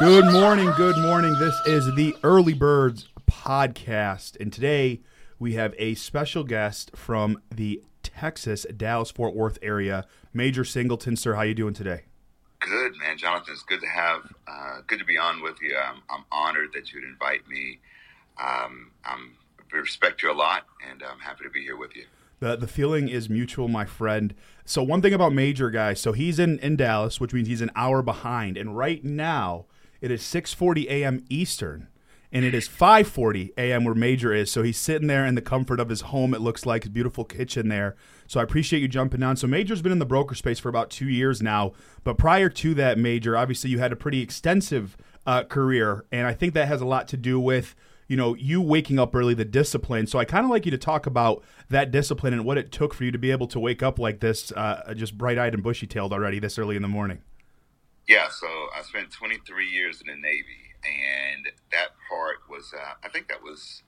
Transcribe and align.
Good 0.00 0.32
morning, 0.32 0.72
good 0.78 0.96
morning. 0.96 1.36
This 1.38 1.54
is 1.66 1.94
the 1.94 2.16
Early 2.24 2.54
Birds 2.54 3.10
podcast, 3.30 4.34
and 4.40 4.50
today 4.50 5.02
we 5.38 5.52
have 5.56 5.74
a 5.76 5.94
special 5.94 6.42
guest 6.42 6.96
from 6.96 7.42
the 7.54 7.82
Texas 8.02 8.64
Dallas 8.74 9.10
Fort 9.10 9.34
Worth 9.34 9.58
area, 9.60 10.06
Major 10.32 10.64
Singleton. 10.64 11.16
Sir, 11.16 11.34
how 11.34 11.42
you 11.42 11.52
doing 11.52 11.74
today? 11.74 12.04
Good, 12.60 12.96
man, 12.96 13.18
Jonathan. 13.18 13.52
It's 13.52 13.62
good 13.62 13.82
to 13.82 13.88
have, 13.88 14.22
uh, 14.48 14.78
good 14.86 15.00
to 15.00 15.04
be 15.04 15.18
on 15.18 15.42
with 15.42 15.60
you. 15.60 15.76
I'm, 15.76 16.00
I'm 16.08 16.24
honored 16.32 16.70
that 16.72 16.94
you'd 16.94 17.04
invite 17.04 17.46
me. 17.46 17.80
Um, 18.42 18.92
I'm 19.04 19.36
I 19.70 19.76
respect 19.76 20.22
you 20.22 20.32
a 20.32 20.34
lot, 20.34 20.64
and 20.90 21.02
I'm 21.02 21.18
happy 21.18 21.44
to 21.44 21.50
be 21.50 21.60
here 21.60 21.76
with 21.76 21.94
you. 21.94 22.06
The, 22.38 22.56
the 22.56 22.66
feeling 22.66 23.10
is 23.10 23.28
mutual, 23.28 23.68
my 23.68 23.84
friend. 23.84 24.34
So 24.64 24.82
one 24.82 25.02
thing 25.02 25.12
about 25.12 25.34
Major, 25.34 25.68
guys. 25.68 26.00
So 26.00 26.12
he's 26.12 26.38
in, 26.38 26.58
in 26.60 26.76
Dallas, 26.76 27.20
which 27.20 27.34
means 27.34 27.48
he's 27.48 27.60
an 27.60 27.70
hour 27.76 28.00
behind, 28.00 28.56
and 28.56 28.74
right 28.74 29.04
now 29.04 29.66
it 30.00 30.10
is 30.10 30.22
6:40 30.22 30.86
a.m. 30.88 31.24
Eastern, 31.28 31.88
and 32.32 32.44
it 32.44 32.54
is 32.54 32.68
5:40 32.68 33.50
a.m. 33.58 33.84
where 33.84 33.94
Major 33.94 34.32
is. 34.32 34.50
So 34.50 34.62
he's 34.62 34.78
sitting 34.78 35.08
there 35.08 35.26
in 35.26 35.34
the 35.34 35.42
comfort 35.42 35.80
of 35.80 35.88
his 35.88 36.02
home. 36.02 36.34
It 36.34 36.40
looks 36.40 36.66
like 36.66 36.92
beautiful 36.92 37.24
kitchen 37.24 37.68
there. 37.68 37.96
So 38.26 38.40
I 38.40 38.42
appreciate 38.42 38.80
you 38.80 38.88
jumping 38.88 39.22
on. 39.22 39.36
So 39.36 39.46
Major's 39.46 39.82
been 39.82 39.92
in 39.92 39.98
the 39.98 40.06
broker 40.06 40.34
space 40.34 40.58
for 40.58 40.68
about 40.68 40.90
two 40.90 41.08
years 41.08 41.42
now, 41.42 41.72
but 42.04 42.18
prior 42.18 42.48
to 42.48 42.74
that, 42.74 42.98
Major, 42.98 43.36
obviously 43.36 43.70
you 43.70 43.78
had 43.78 43.92
a 43.92 43.96
pretty 43.96 44.20
extensive 44.22 44.96
uh, 45.26 45.44
career, 45.44 46.04
and 46.10 46.26
I 46.26 46.34
think 46.34 46.54
that 46.54 46.68
has 46.68 46.80
a 46.80 46.86
lot 46.86 47.08
to 47.08 47.16
do 47.16 47.38
with 47.38 47.74
you 48.10 48.16
know 48.16 48.34
you 48.34 48.60
waking 48.60 48.98
up 48.98 49.14
early 49.14 49.34
the 49.34 49.44
discipline 49.44 50.04
so 50.04 50.18
i 50.18 50.24
kind 50.24 50.44
of 50.44 50.50
like 50.50 50.64
you 50.64 50.70
to 50.72 50.76
talk 50.76 51.06
about 51.06 51.42
that 51.68 51.92
discipline 51.92 52.34
and 52.34 52.44
what 52.44 52.58
it 52.58 52.72
took 52.72 52.92
for 52.92 53.04
you 53.04 53.12
to 53.12 53.18
be 53.18 53.30
able 53.30 53.46
to 53.46 53.60
wake 53.60 53.84
up 53.84 54.00
like 54.00 54.18
this 54.18 54.50
uh, 54.52 54.92
just 54.96 55.16
bright-eyed 55.16 55.54
and 55.54 55.62
bushy-tailed 55.62 56.12
already 56.12 56.40
this 56.40 56.58
early 56.58 56.74
in 56.74 56.82
the 56.82 56.88
morning 56.88 57.22
yeah, 58.10 58.28
so 58.28 58.48
I 58.76 58.82
spent 58.82 59.12
23 59.12 59.70
years 59.70 60.00
in 60.00 60.08
the 60.08 60.16
Navy, 60.16 60.74
and 60.84 61.46
that 61.70 61.90
part 62.08 62.38
was, 62.50 62.74
uh, 62.74 62.94
I 63.04 63.08
think 63.08 63.28
that 63.28 63.40
was 63.40 63.84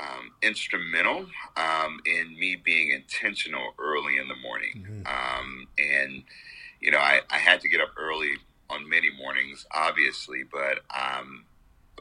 um, 0.00 0.30
instrumental 0.42 1.26
um, 1.54 2.00
in 2.06 2.38
me 2.38 2.56
being 2.56 2.90
intentional 2.90 3.74
early 3.78 4.16
in 4.16 4.28
the 4.28 4.34
morning. 4.36 5.04
Mm-hmm. 5.04 5.06
Um, 5.06 5.66
and, 5.78 6.22
you 6.80 6.90
know, 6.90 6.98
I, 6.98 7.20
I, 7.30 7.36
had 7.36 7.60
to 7.60 7.68
get 7.68 7.82
up 7.82 7.90
early 7.98 8.30
on 8.70 8.88
many 8.88 9.10
mornings, 9.10 9.66
obviously, 9.72 10.42
but 10.50 10.80
um, 10.98 11.44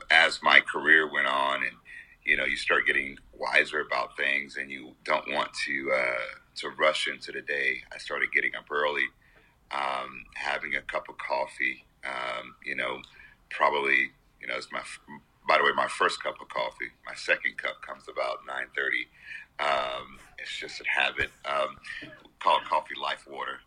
as 0.10 0.40
my 0.42 0.62
career 0.62 1.12
went 1.12 1.28
on 1.28 1.58
and, 1.58 1.76
you 2.24 2.38
know, 2.38 2.46
you 2.46 2.56
start 2.56 2.88
getting 2.88 3.18
wiser 3.34 3.82
about 3.82 4.16
things 4.16 4.56
and 4.56 4.72
you 4.72 4.96
don't 5.04 5.30
want 5.30 5.50
to, 5.66 5.92
uh, 5.94 6.38
to 6.56 6.70
rush 6.70 7.10
into 7.10 7.34
the 7.34 7.42
day, 7.42 7.84
I 7.94 7.98
started 7.98 8.32
getting 8.32 8.56
up 8.56 8.72
early 8.72 9.10
um, 9.72 10.26
having 10.36 10.76
a 10.76 10.82
cup 10.82 11.10
of 11.10 11.18
coffee. 11.18 11.86
Um, 12.06 12.56
you 12.66 12.76
know, 12.76 13.02
probably 13.50 14.12
you 14.42 14.48
know 14.48 14.56
it's 14.56 14.72
my. 14.72 14.82
By 15.46 15.58
the 15.58 15.64
way, 15.66 15.72
my 15.76 15.88
first 15.88 16.24
cup 16.24 16.36
of 16.42 16.48
coffee. 16.48 16.92
My 17.06 17.16
second 17.16 17.58
cup 17.58 17.82
comes 17.82 18.04
about 18.08 18.40
nine 18.48 18.68
thirty. 18.76 19.08
Um, 19.60 20.20
it's 20.40 20.58
just 20.58 20.82
a 20.82 20.86
habit 20.90 21.30
um, 21.46 21.78
called 22.40 22.64
coffee 22.66 22.96
life 23.02 23.28
water. 23.30 23.60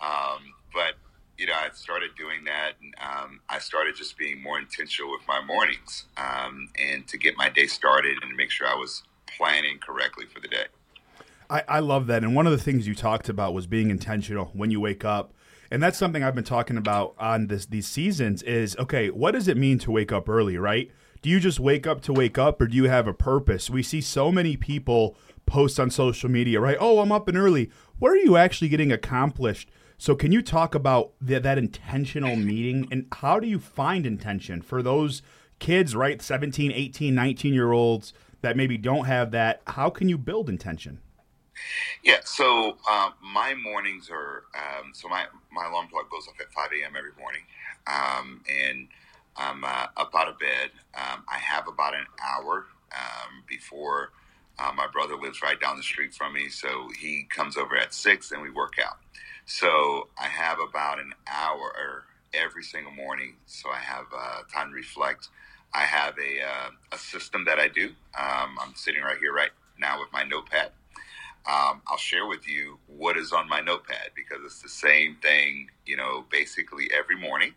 Um, 0.00 0.54
but 0.72 0.94
you 1.38 1.46
know, 1.46 1.54
I 1.54 1.70
started 1.74 2.10
doing 2.16 2.44
that, 2.44 2.72
and 2.80 2.94
um, 3.00 3.40
I 3.48 3.58
started 3.58 3.96
just 3.96 4.18
being 4.18 4.42
more 4.42 4.58
intentional 4.58 5.10
with 5.10 5.22
my 5.26 5.40
mornings, 5.42 6.04
and 6.16 7.06
to 7.08 7.18
get 7.18 7.36
my 7.36 7.48
day 7.48 7.66
started 7.66 8.18
and 8.22 8.36
make 8.36 8.50
sure 8.50 8.66
I 8.66 8.74
was 8.74 9.02
planning 9.26 9.78
correctly 9.78 10.26
for 10.26 10.40
the 10.40 10.48
day. 10.48 10.66
I, 11.50 11.64
I 11.68 11.78
love 11.80 12.06
that. 12.06 12.22
And 12.22 12.34
one 12.34 12.46
of 12.46 12.52
the 12.52 12.58
things 12.58 12.86
you 12.86 12.94
talked 12.94 13.28
about 13.28 13.54
was 13.54 13.66
being 13.66 13.90
intentional 13.90 14.46
when 14.54 14.70
you 14.70 14.80
wake 14.80 15.04
up 15.04 15.34
and 15.72 15.82
that's 15.82 15.96
something 15.96 16.22
I've 16.22 16.34
been 16.34 16.44
talking 16.44 16.76
about 16.76 17.14
on 17.18 17.46
this 17.46 17.64
these 17.64 17.88
seasons 17.88 18.42
is 18.42 18.76
okay, 18.76 19.08
what 19.08 19.30
does 19.30 19.48
it 19.48 19.56
mean 19.56 19.78
to 19.80 19.90
wake 19.90 20.12
up 20.12 20.28
early, 20.28 20.58
right? 20.58 20.90
Do 21.22 21.30
you 21.30 21.40
just 21.40 21.58
wake 21.58 21.86
up 21.86 22.02
to 22.02 22.12
wake 22.12 22.36
up 22.36 22.60
or 22.60 22.66
do 22.66 22.76
you 22.76 22.84
have 22.84 23.08
a 23.08 23.14
purpose? 23.14 23.70
We 23.70 23.82
see 23.82 24.02
so 24.02 24.30
many 24.30 24.56
people 24.56 25.16
post 25.46 25.80
on 25.80 25.90
social 25.90 26.28
media, 26.28 26.60
right? 26.60 26.76
Oh, 26.78 26.98
I'm 26.98 27.10
up 27.10 27.26
and 27.26 27.38
early. 27.38 27.70
What 27.98 28.10
are 28.10 28.16
you 28.16 28.36
actually 28.36 28.68
getting 28.68 28.92
accomplished? 28.92 29.70
So 29.96 30.14
can 30.14 30.30
you 30.30 30.42
talk 30.42 30.74
about 30.74 31.12
the, 31.20 31.40
that 31.40 31.56
intentional 31.56 32.36
meeting 32.36 32.86
and 32.90 33.06
how 33.10 33.40
do 33.40 33.46
you 33.46 33.58
find 33.58 34.04
intention 34.04 34.60
for 34.60 34.82
those 34.82 35.22
kids, 35.58 35.96
right? 35.96 36.20
17, 36.20 36.70
18, 36.70 37.14
19 37.14 37.54
year 37.54 37.72
olds 37.72 38.12
that 38.42 38.58
maybe 38.58 38.76
don't 38.76 39.06
have 39.06 39.30
that. 39.30 39.62
How 39.68 39.88
can 39.88 40.10
you 40.10 40.18
build 40.18 40.50
intention? 40.50 40.98
Yeah, 42.02 42.18
so 42.24 42.76
um, 42.90 43.14
my 43.22 43.54
mornings 43.54 44.10
are 44.10 44.44
um, 44.54 44.90
so 44.92 45.08
my 45.08 45.26
my 45.52 45.66
alarm 45.68 45.88
clock 45.90 46.10
goes 46.10 46.28
off 46.28 46.40
at 46.40 46.52
five 46.52 46.70
a.m. 46.72 46.94
every 46.96 47.12
morning, 47.18 47.42
um, 47.86 48.42
and 48.50 48.88
I'm 49.36 49.64
uh, 49.64 49.88
up 49.96 50.12
out 50.14 50.28
of 50.28 50.38
bed. 50.38 50.70
Um, 50.94 51.24
I 51.32 51.38
have 51.38 51.68
about 51.68 51.94
an 51.94 52.06
hour 52.22 52.66
um, 52.92 53.44
before 53.48 54.12
uh, 54.58 54.72
my 54.76 54.86
brother 54.86 55.16
lives 55.16 55.42
right 55.42 55.60
down 55.60 55.76
the 55.76 55.82
street 55.82 56.14
from 56.14 56.34
me, 56.34 56.48
so 56.48 56.90
he 56.98 57.26
comes 57.30 57.56
over 57.56 57.76
at 57.76 57.94
six 57.94 58.32
and 58.32 58.42
we 58.42 58.50
work 58.50 58.74
out. 58.84 58.98
So 59.46 60.08
I 60.20 60.26
have 60.28 60.58
about 60.60 61.00
an 61.00 61.14
hour 61.26 62.04
every 62.34 62.62
single 62.62 62.92
morning, 62.92 63.34
so 63.46 63.70
I 63.70 63.78
have 63.78 64.06
uh, 64.16 64.42
time 64.52 64.70
to 64.70 64.74
reflect. 64.74 65.28
I 65.74 65.82
have 65.82 66.14
a 66.18 66.42
uh, 66.44 66.70
a 66.92 66.98
system 66.98 67.44
that 67.46 67.58
I 67.58 67.68
do. 67.68 67.88
Um, 68.18 68.58
I'm 68.60 68.74
sitting 68.74 69.02
right 69.02 69.18
here 69.18 69.32
right 69.34 69.50
now 69.78 70.00
with 70.00 70.12
my 70.12 70.24
notepad 70.24 70.72
um, 71.46 71.82
I'll 71.88 71.98
share 71.98 72.26
with 72.26 72.48
you 72.48 72.78
what 72.86 73.16
is 73.16 73.32
on 73.32 73.48
my 73.48 73.60
notepad 73.60 74.10
because 74.14 74.38
it's 74.44 74.62
the 74.62 74.68
same 74.68 75.16
thing, 75.16 75.70
you 75.86 75.96
know, 75.96 76.24
basically 76.30 76.88
every 76.96 77.16
morning. 77.16 77.54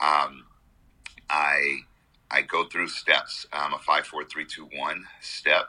Um, 0.00 0.44
I 1.30 1.80
I 2.30 2.42
go 2.42 2.64
through 2.66 2.88
steps. 2.88 3.46
Um, 3.52 3.74
a 3.74 3.78
five, 3.78 4.06
four, 4.06 4.24
three, 4.24 4.44
two, 4.44 4.68
one 4.74 5.04
step. 5.20 5.68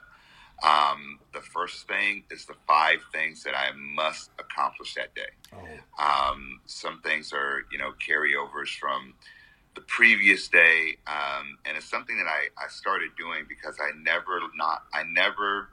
Um, 0.64 1.20
the 1.34 1.42
first 1.42 1.88
thing 1.88 2.24
is 2.32 2.46
the 2.46 2.56
five 2.68 3.00
things 3.14 3.44
that 3.44 3.54
I 3.56 3.72
must 3.76 4.32
accomplish 4.40 4.96
that 4.96 5.14
day. 5.14 5.30
Oh. 5.54 6.04
Um, 6.04 6.62
some 6.66 7.00
things 7.02 7.32
are, 7.32 7.64
you 7.72 7.78
know, 7.78 7.92
carryovers 8.06 8.70
from 8.70 9.14
the 9.76 9.82
previous 9.82 10.48
day, 10.48 10.98
um, 11.06 11.60
and 11.66 11.78
it's 11.78 11.88
something 11.88 12.18
that 12.18 12.26
I, 12.26 12.48
I 12.58 12.68
started 12.70 13.12
doing 13.16 13.46
because 13.48 13.78
I 13.80 13.92
never 14.02 14.40
not 14.56 14.84
I 14.92 15.04
never 15.04 15.70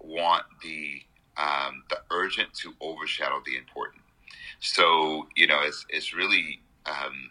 want 0.00 0.44
the 0.62 1.02
um, 1.36 1.84
the 1.88 1.98
urgent 2.10 2.52
to 2.54 2.72
overshadow 2.80 3.40
the 3.44 3.56
important. 3.56 4.02
So 4.60 5.28
you 5.36 5.46
know, 5.46 5.60
it's 5.62 5.86
it's 5.88 6.14
really 6.14 6.60
um, 6.86 7.30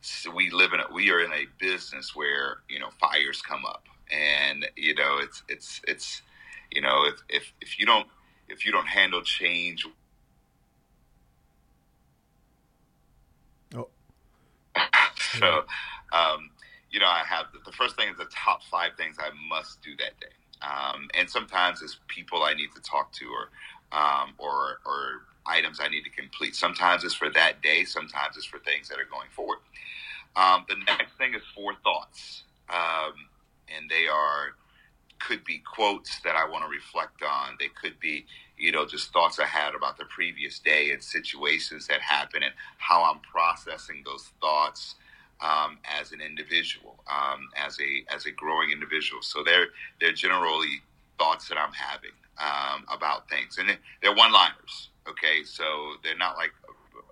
so 0.00 0.30
we 0.30 0.50
live 0.50 0.72
in 0.72 0.80
a, 0.80 0.92
we 0.92 1.10
are 1.10 1.20
in 1.20 1.32
a 1.32 1.46
business 1.58 2.14
where 2.14 2.58
you 2.68 2.78
know 2.78 2.90
fires 3.00 3.42
come 3.42 3.64
up, 3.64 3.84
and 4.12 4.66
you 4.76 4.94
know 4.94 5.18
it's 5.22 5.42
it's 5.48 5.80
it's 5.86 6.22
you 6.70 6.80
know 6.80 7.04
if 7.06 7.22
if 7.28 7.52
if 7.60 7.78
you 7.78 7.86
don't 7.86 8.06
if 8.48 8.66
you 8.66 8.72
don't 8.72 8.86
handle 8.86 9.22
change. 9.22 9.86
Oh. 13.74 13.88
so, 15.38 15.64
um, 16.12 16.50
you 16.90 17.00
know, 17.00 17.06
I 17.06 17.22
have 17.26 17.46
the 17.64 17.72
first 17.72 17.96
thing 17.96 18.08
is 18.08 18.18
the 18.18 18.26
top 18.26 18.62
five 18.64 18.92
things 18.96 19.16
I 19.18 19.30
must 19.48 19.82
do 19.82 19.96
that 19.96 20.18
day. 20.20 20.26
Um, 20.64 21.08
and 21.14 21.28
sometimes 21.28 21.82
it's 21.82 21.98
people 22.08 22.42
I 22.42 22.54
need 22.54 22.70
to 22.74 22.82
talk 22.82 23.12
to 23.14 23.26
or, 23.26 23.50
um, 23.98 24.34
or, 24.38 24.80
or 24.86 25.22
items 25.46 25.80
I 25.82 25.88
need 25.88 26.04
to 26.04 26.10
complete. 26.10 26.56
Sometimes 26.56 27.04
it's 27.04 27.14
for 27.14 27.30
that 27.30 27.62
day. 27.62 27.84
Sometimes 27.84 28.36
it's 28.36 28.46
for 28.46 28.58
things 28.60 28.88
that 28.88 28.98
are 28.98 29.08
going 29.10 29.28
forward. 29.30 29.58
Um, 30.36 30.64
the 30.68 30.76
next 30.86 31.16
thing 31.18 31.34
is 31.34 31.42
four 31.54 31.74
thoughts. 31.84 32.44
Um, 32.70 33.14
and 33.76 33.90
they 33.90 34.08
are, 34.08 34.54
could 35.20 35.44
be 35.44 35.58
quotes 35.60 36.20
that 36.22 36.36
I 36.36 36.48
want 36.48 36.64
to 36.64 36.70
reflect 36.70 37.22
on. 37.22 37.56
They 37.58 37.68
could 37.68 38.00
be, 38.00 38.26
you 38.58 38.72
know, 38.72 38.86
just 38.86 39.12
thoughts 39.12 39.38
I 39.38 39.46
had 39.46 39.74
about 39.74 39.98
the 39.98 40.06
previous 40.06 40.58
day 40.58 40.90
and 40.92 41.02
situations 41.02 41.86
that 41.88 42.00
happened 42.00 42.44
and 42.44 42.54
how 42.78 43.04
I'm 43.04 43.20
processing 43.20 44.02
those 44.04 44.30
thoughts 44.40 44.96
um, 45.40 45.78
as 46.00 46.12
an 46.12 46.20
individual, 46.20 47.02
um, 47.10 47.48
as 47.56 47.78
a 47.80 48.04
as 48.14 48.26
a 48.26 48.30
growing 48.30 48.70
individual. 48.70 49.22
So 49.22 49.42
they're 49.44 49.68
they're 50.00 50.12
generally 50.12 50.82
thoughts 51.18 51.48
that 51.48 51.58
I'm 51.58 51.72
having 51.72 52.10
um, 52.38 52.84
about 52.92 53.28
things, 53.28 53.58
and 53.58 53.76
they're 54.02 54.14
one 54.14 54.32
liners. 54.32 54.90
Okay, 55.08 55.44
so 55.44 55.94
they're 56.02 56.16
not 56.16 56.36
like 56.36 56.52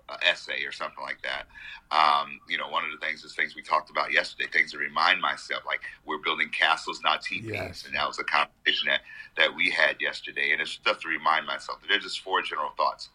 an 0.09 0.17
essay 0.25 0.63
or 0.65 0.71
something 0.71 1.03
like 1.03 1.21
that. 1.21 1.45
Um, 1.91 2.39
you 2.49 2.57
know, 2.57 2.67
one 2.67 2.83
of 2.83 2.91
the 2.91 3.05
things 3.05 3.23
is 3.23 3.35
things 3.35 3.55
we 3.55 3.61
talked 3.61 3.89
about 3.89 4.11
yesterday, 4.11 4.49
things 4.51 4.71
to 4.71 4.77
remind 4.77 5.21
myself, 5.21 5.63
like 5.65 5.81
we're 6.05 6.17
building 6.17 6.49
castles, 6.49 7.01
not 7.03 7.21
teepees. 7.21 7.51
Yes. 7.51 7.85
And 7.85 7.95
that 7.95 8.07
was 8.07 8.19
a 8.19 8.23
conversation 8.23 8.87
that, 8.87 9.01
that 9.37 9.55
we 9.55 9.69
had 9.69 10.01
yesterday. 10.01 10.51
And 10.51 10.61
it's 10.61 10.71
stuff 10.71 10.99
to 11.01 11.07
remind 11.07 11.45
myself. 11.45 11.81
That 11.81 11.87
they're 11.89 11.99
just 11.99 12.21
four 12.21 12.41
general 12.41 12.71
thoughts. 12.75 13.09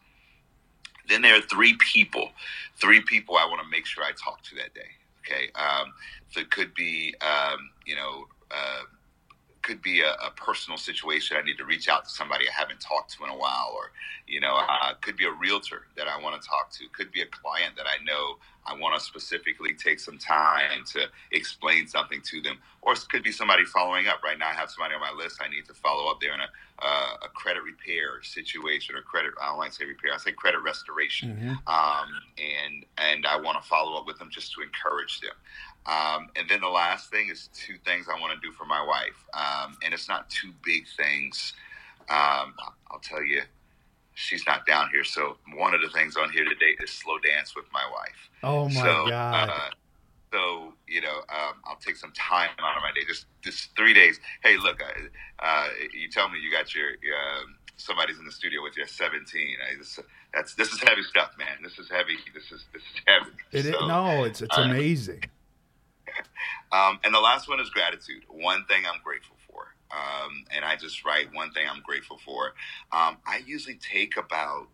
Then 1.07 1.21
there 1.21 1.35
are 1.35 1.41
three 1.41 1.75
people, 1.79 2.31
three 2.77 3.01
people 3.01 3.35
I 3.37 3.45
want 3.45 3.61
to 3.61 3.69
make 3.69 3.85
sure 3.85 4.03
I 4.03 4.11
talk 4.11 4.41
to 4.43 4.55
that 4.55 4.73
day. 4.73 4.91
Okay, 5.29 5.49
um, 5.55 5.93
so 6.29 6.39
it 6.39 6.49
could 6.51 6.73
be 6.73 7.13
um, 7.21 7.71
you 7.85 7.95
know 7.95 8.25
uh, 8.51 8.83
could 9.61 9.81
be 9.81 10.01
a, 10.01 10.11
a, 10.11 10.31
personal 10.35 10.77
situation. 10.77 11.37
I 11.37 11.43
need 11.43 11.57
to 11.57 11.65
reach 11.65 11.89
out 11.89 12.05
to 12.05 12.09
somebody 12.09 12.45
I 12.47 12.51
haven't 12.51 12.79
talked 12.79 13.17
to 13.17 13.23
in 13.23 13.29
a 13.29 13.37
while, 13.37 13.71
or 13.75 13.91
you 14.27 14.39
know, 14.39 14.55
uh, 14.55 14.93
could 15.01 15.17
be 15.17 15.25
a 15.25 15.31
realtor 15.31 15.87
that 15.97 16.07
I 16.07 16.21
want 16.21 16.41
to 16.41 16.47
talk 16.47 16.71
to. 16.73 16.85
Could 16.93 17.11
be 17.11 17.21
a 17.21 17.25
client 17.25 17.75
that 17.75 17.85
I 17.85 18.03
know 18.03 18.37
I 18.65 18.77
want 18.77 18.99
to 18.99 19.03
specifically 19.03 19.73
take 19.73 19.99
some 19.99 20.17
time 20.17 20.83
to 20.93 21.07
explain 21.31 21.87
something 21.87 22.21
to 22.21 22.41
them, 22.41 22.57
or 22.81 22.93
it 22.93 23.03
could 23.09 23.23
be 23.23 23.31
somebody 23.31 23.65
following 23.65 24.07
up. 24.07 24.21
Right 24.23 24.37
now, 24.37 24.49
I 24.49 24.53
have 24.53 24.69
somebody 24.69 24.95
on 24.95 25.01
my 25.01 25.11
list. 25.11 25.41
I 25.41 25.49
need 25.49 25.65
to 25.65 25.73
follow 25.73 26.11
up 26.11 26.21
there 26.21 26.33
in 26.33 26.39
a, 26.39 26.49
uh, 26.85 27.17
a 27.23 27.29
credit 27.29 27.63
repair 27.63 28.21
situation 28.21 28.95
or 28.95 29.01
credit. 29.01 29.33
I 29.41 29.47
don't 29.47 29.57
like 29.57 29.71
to 29.71 29.77
say 29.77 29.85
repair. 29.85 30.13
I 30.13 30.17
say 30.17 30.31
credit 30.31 30.59
restoration, 30.59 31.35
mm-hmm. 31.35 31.49
um, 31.67 32.09
and 32.37 32.85
and 32.97 33.25
I 33.25 33.39
want 33.39 33.61
to 33.61 33.67
follow 33.67 33.97
up 33.99 34.05
with 34.05 34.19
them 34.19 34.29
just 34.31 34.53
to 34.53 34.61
encourage 34.61 35.21
them. 35.21 35.33
Um, 35.89 36.29
and 36.35 36.47
then 36.47 36.61
the 36.61 36.69
last 36.69 37.09
thing 37.09 37.29
is 37.29 37.49
two 37.53 37.75
things 37.83 38.05
I 38.07 38.19
want 38.19 38.39
to 38.39 38.47
do 38.47 38.53
for 38.53 38.65
my 38.65 38.83
wife. 38.85 39.25
Um, 39.33 39.77
and 39.83 39.93
it's 39.93 40.07
not 40.07 40.29
two 40.29 40.51
big 40.63 40.85
things. 40.95 41.53
Um, 42.09 42.53
I'll 42.91 42.99
tell 43.01 43.23
you, 43.23 43.41
she's 44.13 44.45
not 44.45 44.67
down 44.67 44.89
here. 44.93 45.03
So 45.03 45.37
one 45.55 45.73
of 45.73 45.81
the 45.81 45.89
things 45.89 46.15
on 46.15 46.31
here 46.31 46.43
today 46.43 46.75
is 46.83 46.91
slow 46.91 47.17
dance 47.19 47.55
with 47.55 47.65
my 47.73 47.83
wife. 47.91 48.29
Oh 48.43 48.65
my 48.69 48.81
so, 48.81 49.09
God. 49.09 49.49
Uh, 49.49 49.69
so, 50.31 50.73
you 50.87 51.01
know, 51.01 51.17
um, 51.29 51.55
I'll 51.65 51.79
take 51.83 51.95
some 51.95 52.11
time 52.11 52.49
out 52.59 52.77
of 52.77 52.83
my 52.83 52.91
day, 52.93 53.05
just, 53.07 53.25
just 53.41 53.75
three 53.75 53.95
days. 53.95 54.19
Hey, 54.43 54.57
look, 54.57 54.79
uh, 54.83 55.43
uh, 55.43 55.69
you 55.91 56.07
tell 56.07 56.29
me 56.29 56.37
you 56.39 56.51
got 56.51 56.75
your, 56.75 56.89
um, 56.89 57.55
somebody's 57.77 58.19
in 58.19 58.25
the 58.25 58.31
studio 58.31 58.61
with 58.61 58.77
you 58.77 58.83
at 58.83 58.91
17. 58.91 59.25
I, 59.31 59.77
this, 59.77 59.99
that's, 60.35 60.53
this 60.53 60.71
is 60.71 60.79
heavy 60.83 61.01
stuff, 61.01 61.31
man. 61.39 61.57
This 61.63 61.79
is 61.79 61.89
heavy. 61.89 62.17
This 62.35 62.51
is, 62.51 62.65
this 62.73 62.83
is 62.83 63.01
heavy. 63.07 63.31
It 63.51 63.73
so, 63.73 63.81
is, 63.81 63.87
no, 63.87 64.23
it's, 64.23 64.41
it's 64.43 64.55
uh, 64.55 64.61
amazing. 64.61 65.23
Um, 66.71 66.99
and 67.03 67.13
the 67.15 67.19
last 67.19 67.49
one 67.49 67.59
is 67.61 67.69
gratitude. 67.69 68.23
One 68.29 68.65
thing 68.67 68.83
I'm 68.85 69.01
grateful 69.03 69.37
for. 69.49 69.67
Um, 69.91 70.45
and 70.55 70.65
I 70.65 70.75
just 70.75 71.05
write 71.05 71.33
one 71.33 71.51
thing 71.51 71.65
I'm 71.71 71.81
grateful 71.81 72.19
for. 72.25 72.47
Um, 72.91 73.17
I 73.27 73.41
usually 73.45 73.77
take 73.77 74.17
about 74.17 74.67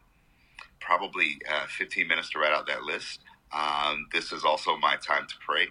probably 0.81 1.39
uh, 1.51 1.68
15 1.68 2.07
minutes 2.09 2.31
to 2.31 2.39
write 2.39 2.53
out 2.53 2.68
that 2.68 2.83
list. 2.83 3.21
Um, 3.53 4.07
this 4.13 4.33
is 4.33 4.45
also 4.45 4.77
my 4.77 4.97
time 4.97 5.27
to 5.27 5.36
pray. 5.47 5.65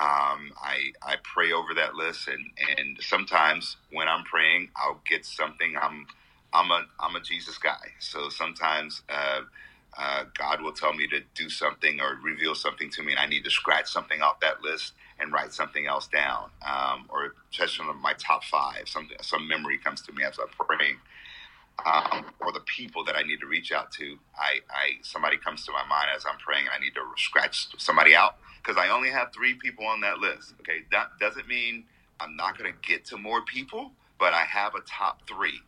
Um, 0.00 0.52
I, 0.62 0.92
I 1.02 1.16
pray 1.24 1.52
over 1.52 1.74
that 1.74 1.96
list, 1.96 2.28
and, 2.28 2.46
and 2.78 2.98
sometimes 3.02 3.78
when 3.92 4.08
I'm 4.08 4.24
praying, 4.24 4.70
I'll 4.76 5.02
get 5.08 5.26
something. 5.26 5.74
I'm 5.80 6.06
I'm 6.54 6.70
a 6.70 6.86
I'm 7.00 7.16
a 7.16 7.20
Jesus 7.22 7.58
guy, 7.58 7.92
so 8.00 8.30
sometimes 8.30 9.02
uh, 9.10 9.42
uh, 9.98 10.24
God 10.38 10.62
will 10.62 10.72
tell 10.72 10.94
me 10.94 11.08
to 11.08 11.20
do 11.34 11.50
something 11.50 12.00
or 12.00 12.18
reveal 12.22 12.54
something 12.54 12.90
to 12.92 13.02
me, 13.02 13.12
and 13.12 13.20
I 13.20 13.26
need 13.26 13.44
to 13.44 13.50
scratch 13.50 13.88
something 13.90 14.22
off 14.22 14.40
that 14.40 14.62
list 14.62 14.94
and 15.20 15.32
write 15.32 15.52
something 15.52 15.86
else 15.86 16.08
down, 16.08 16.50
um, 16.66 17.06
or 17.10 17.34
just 17.50 17.78
one 17.78 17.88
of 17.88 17.96
my 17.96 18.14
top 18.14 18.44
five. 18.44 18.88
Some 18.88 19.08
some 19.22 19.48
memory 19.48 19.78
comes 19.78 20.02
to 20.02 20.12
me 20.12 20.24
as 20.24 20.38
I'm 20.38 20.48
praying, 20.66 20.96
um, 21.86 22.26
or 22.40 22.52
the 22.52 22.60
people 22.60 23.04
that 23.04 23.16
I 23.16 23.22
need 23.22 23.40
to 23.40 23.46
reach 23.46 23.72
out 23.72 23.92
to. 23.92 24.18
I, 24.36 24.60
I 24.70 24.98
somebody 25.02 25.36
comes 25.38 25.64
to 25.66 25.72
my 25.72 25.84
mind 25.88 26.08
as 26.16 26.24
I'm 26.26 26.38
praying, 26.38 26.66
I 26.74 26.80
need 26.80 26.94
to 26.94 27.02
scratch 27.16 27.68
somebody 27.78 28.14
out 28.16 28.36
because 28.62 28.78
I 28.78 28.90
only 28.90 29.10
have 29.10 29.32
three 29.34 29.54
people 29.54 29.86
on 29.86 30.00
that 30.02 30.18
list. 30.18 30.54
Okay, 30.60 30.80
that 30.92 31.08
doesn't 31.20 31.48
mean 31.48 31.84
I'm 32.20 32.36
not 32.36 32.58
going 32.58 32.72
to 32.72 32.88
get 32.88 33.04
to 33.06 33.18
more 33.18 33.42
people, 33.44 33.92
but 34.18 34.34
I 34.34 34.44
have 34.44 34.74
a 34.74 34.80
top 34.82 35.28
three 35.28 35.60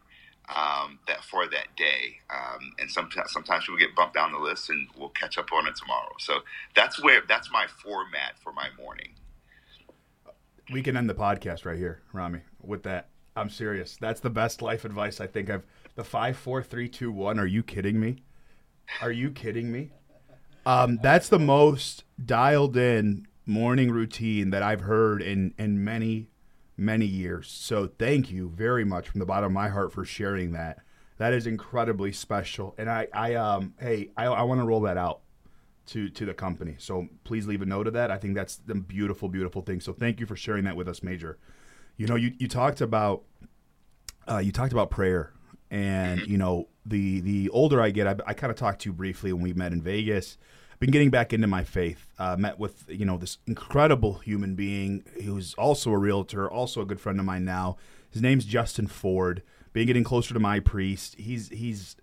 um, 0.55 0.99
that 1.09 1.25
for 1.25 1.47
that 1.49 1.77
day. 1.77 2.19
Um, 2.31 2.73
and 2.79 2.91
sometimes 2.91 3.33
sometimes 3.33 3.65
people 3.67 3.79
get 3.79 3.95
bumped 3.97 4.15
down 4.15 4.33
the 4.33 4.39
list, 4.39 4.71
and 4.71 4.89
we'll 4.99 5.11
catch 5.11 5.39
up 5.39 5.53
on 5.53 5.69
it 5.69 5.77
tomorrow. 5.77 6.13
So 6.21 6.41
that's 6.77 7.03
where 7.03 7.23
that's 7.29 7.51
my 7.53 7.67
format 7.83 8.35
for 8.43 8.53
my 8.53 8.69
morning 8.79 9.11
we 10.71 10.83
can 10.83 10.97
end 10.97 11.09
the 11.09 11.15
podcast 11.15 11.65
right 11.65 11.79
here, 11.79 12.03
Rami. 12.13 12.41
With 12.63 12.83
that, 12.85 13.09
I'm 13.37 13.51
serious. 13.51 13.97
That's 14.01 14.21
the 14.21 14.31
best 14.31 14.63
life 14.63 14.85
advice 14.85 15.21
I 15.21 15.27
think 15.27 15.51
I've. 15.51 15.65
The 15.95 16.05
five, 16.05 16.37
four, 16.37 16.63
three, 16.63 16.89
two, 16.89 17.11
one. 17.11 17.39
Are 17.39 17.47
you 17.47 17.63
kidding 17.63 17.99
me? 17.99 18.23
Are 19.03 19.11
you 19.11 19.31
kidding 19.31 19.73
me? 19.73 19.91
Um, 20.65 20.99
that's 21.03 21.29
the 21.29 21.39
most 21.39 22.05
dialed 22.25 22.77
in 22.77 23.27
morning 23.47 23.91
routine 23.91 24.51
that 24.51 24.63
I've 24.63 24.83
heard 24.83 25.23
in 25.23 25.55
in 25.59 25.83
many, 25.83 26.29
many 26.77 27.07
years. 27.07 27.49
So 27.49 27.87
thank 27.99 28.31
you 28.31 28.49
very 28.51 28.85
much 28.85 29.09
from 29.09 29.21
the 29.21 29.27
bottom 29.27 29.47
of 29.47 29.53
my 29.53 29.69
heart 29.69 29.93
for 29.93 30.05
sharing 30.05 30.53
that. 30.53 30.79
That 31.17 31.33
is 31.33 31.47
incredibly 31.47 32.13
special. 32.13 32.75
And 32.79 32.89
I, 32.89 33.09
I 33.13 33.35
um, 33.35 33.75
hey, 33.81 34.11
I, 34.17 34.27
I 34.27 34.43
want 34.43 34.61
to 34.61 34.67
roll 34.67 34.83
that 34.83 34.97
out 34.97 35.21
to 35.89 36.09
to 36.11 36.25
the 36.25 36.35
company. 36.35 36.77
So 36.79 37.09
please 37.25 37.47
leave 37.47 37.63
a 37.63 37.67
note 37.67 37.87
of 37.87 37.93
that. 37.95 38.11
I 38.11 38.19
think 38.19 38.35
that's 38.35 38.57
the 38.57 38.75
beautiful, 38.75 39.29
beautiful 39.29 39.63
thing. 39.63 39.81
So 39.81 39.93
thank 39.93 40.21
you 40.21 40.27
for 40.27 40.37
sharing 40.37 40.65
that 40.65 40.77
with 40.77 40.89
us, 40.89 41.03
Major. 41.03 41.39
You 41.97 42.07
know, 42.07 42.15
you, 42.15 42.33
you 42.39 42.47
talked 42.47 42.81
about 42.81 43.25
uh, 44.31 44.39
you 44.39 44.53
talked 44.53 44.73
about 44.73 44.91
prayer, 44.91 45.33
and 45.71 46.21
you 46.21 46.39
know 46.39 46.69
the 46.87 47.21
the 47.21 47.49
older 47.51 47.81
I 47.81 47.91
get, 47.91 48.07
I, 48.07 48.17
I 48.27 48.35
kind 48.35 48.51
of 48.51 48.57
talked 48.57 48.83
to 48.83 48.91
you 48.91 48.93
briefly 48.93 49.33
when 49.33 49.43
we 49.43 49.53
met 49.53 49.73
in 49.73 49.83
Vegas. 49.83 50.39
Been 50.79 50.93
getting 50.93 51.11
back 51.11 51.33
into 51.33 51.49
my 51.49 51.65
faith. 51.65 52.07
Uh, 52.19 52.37
met 52.37 52.59
with 52.59 52.85
you 52.89 53.05
know 53.05 53.17
this 53.17 53.39
incredible 53.47 54.15
human 54.19 54.55
being 54.55 55.05
who's 55.25 55.55
also 55.55 55.91
a 55.91 55.99
realtor, 55.99 56.49
also 56.49 56.83
a 56.83 56.85
good 56.85 57.01
friend 57.01 57.19
of 57.19 57.27
mine 57.27 57.45
now. 57.45 57.77
His 58.11 58.23
name's 58.23 58.45
Justin 58.45 58.87
Ford. 58.87 59.43
Been 59.73 59.87
getting 59.87 60.05
closer 60.05 60.35
to 60.35 60.41
my 60.41 60.61
priest. 60.61 61.17
He's 61.19 61.49
he's 61.49 61.97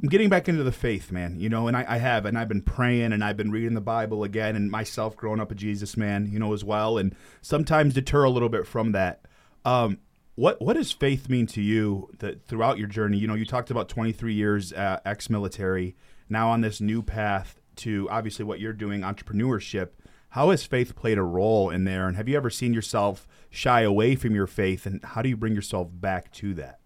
I'm 0.00 0.08
getting 0.08 0.28
back 0.28 0.48
into 0.48 0.62
the 0.62 0.70
faith, 0.70 1.10
man. 1.10 1.40
You 1.40 1.48
know, 1.48 1.66
and 1.66 1.76
I, 1.76 1.84
I, 1.88 1.98
have, 1.98 2.24
and 2.24 2.38
I've 2.38 2.48
been 2.48 2.62
praying, 2.62 3.12
and 3.12 3.24
I've 3.24 3.36
been 3.36 3.50
reading 3.50 3.74
the 3.74 3.80
Bible 3.80 4.22
again, 4.22 4.54
and 4.54 4.70
myself 4.70 5.16
growing 5.16 5.40
up 5.40 5.50
a 5.50 5.56
Jesus 5.56 5.96
man, 5.96 6.28
you 6.30 6.38
know, 6.38 6.52
as 6.52 6.62
well, 6.62 6.98
and 6.98 7.16
sometimes 7.42 7.94
deter 7.94 8.22
a 8.22 8.30
little 8.30 8.48
bit 8.48 8.66
from 8.66 8.92
that. 8.92 9.22
Um, 9.64 9.98
what 10.36 10.62
what 10.62 10.74
does 10.74 10.92
faith 10.92 11.28
mean 11.28 11.48
to 11.48 11.60
you 11.60 12.10
that 12.18 12.46
throughout 12.46 12.78
your 12.78 12.86
journey? 12.86 13.18
You 13.18 13.26
know, 13.26 13.34
you 13.34 13.44
talked 13.44 13.72
about 13.72 13.88
23 13.88 14.34
years 14.34 14.72
uh, 14.72 15.00
ex-military, 15.04 15.96
now 16.28 16.50
on 16.50 16.60
this 16.60 16.80
new 16.80 17.02
path 17.02 17.60
to 17.76 18.08
obviously 18.08 18.44
what 18.44 18.60
you're 18.60 18.72
doing, 18.72 19.00
entrepreneurship. 19.00 19.88
How 20.30 20.50
has 20.50 20.64
faith 20.64 20.94
played 20.94 21.18
a 21.18 21.22
role 21.24 21.70
in 21.70 21.82
there, 21.82 22.06
and 22.06 22.16
have 22.16 22.28
you 22.28 22.36
ever 22.36 22.50
seen 22.50 22.72
yourself 22.72 23.26
shy 23.50 23.80
away 23.80 24.14
from 24.14 24.32
your 24.32 24.46
faith, 24.46 24.86
and 24.86 25.02
how 25.02 25.22
do 25.22 25.28
you 25.28 25.36
bring 25.36 25.56
yourself 25.56 25.88
back 25.90 26.30
to 26.34 26.54
that? 26.54 26.78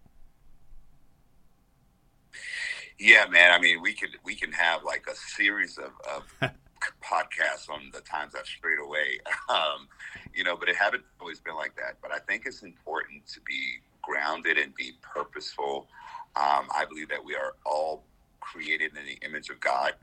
Yeah, 2.99 3.25
man. 3.29 3.51
I 3.51 3.59
mean, 3.59 3.81
we 3.81 3.93
could 3.93 4.11
we 4.23 4.35
can 4.35 4.51
have 4.53 4.83
like 4.83 5.05
a 5.11 5.15
series 5.15 5.77
of, 5.77 5.91
of 6.09 6.23
podcasts 7.03 7.69
on 7.69 7.91
the 7.93 8.01
times 8.01 8.33
I've 8.37 8.45
strayed 8.45 8.79
away. 8.79 9.19
Um, 9.49 9.87
you 10.33 10.43
know, 10.43 10.57
but 10.57 10.69
it 10.69 10.75
haven't 10.75 11.03
always 11.21 11.39
been 11.39 11.55
like 11.55 11.75
that. 11.75 11.97
But 12.01 12.11
I 12.11 12.17
think 12.19 12.43
it's 12.47 12.63
important 12.63 13.27
to 13.27 13.41
be 13.41 13.79
grounded 14.01 14.57
and 14.57 14.73
be 14.73 14.93
purposeful. 15.01 15.87
Um, 16.35 16.67
I 16.75 16.85
believe 16.89 17.09
that 17.09 17.23
we 17.23 17.35
are 17.35 17.53
all 17.65 18.03
created 18.39 18.91
in 18.97 19.05
the 19.05 19.25
image 19.27 19.49
of 19.49 19.59
God, 19.59 19.93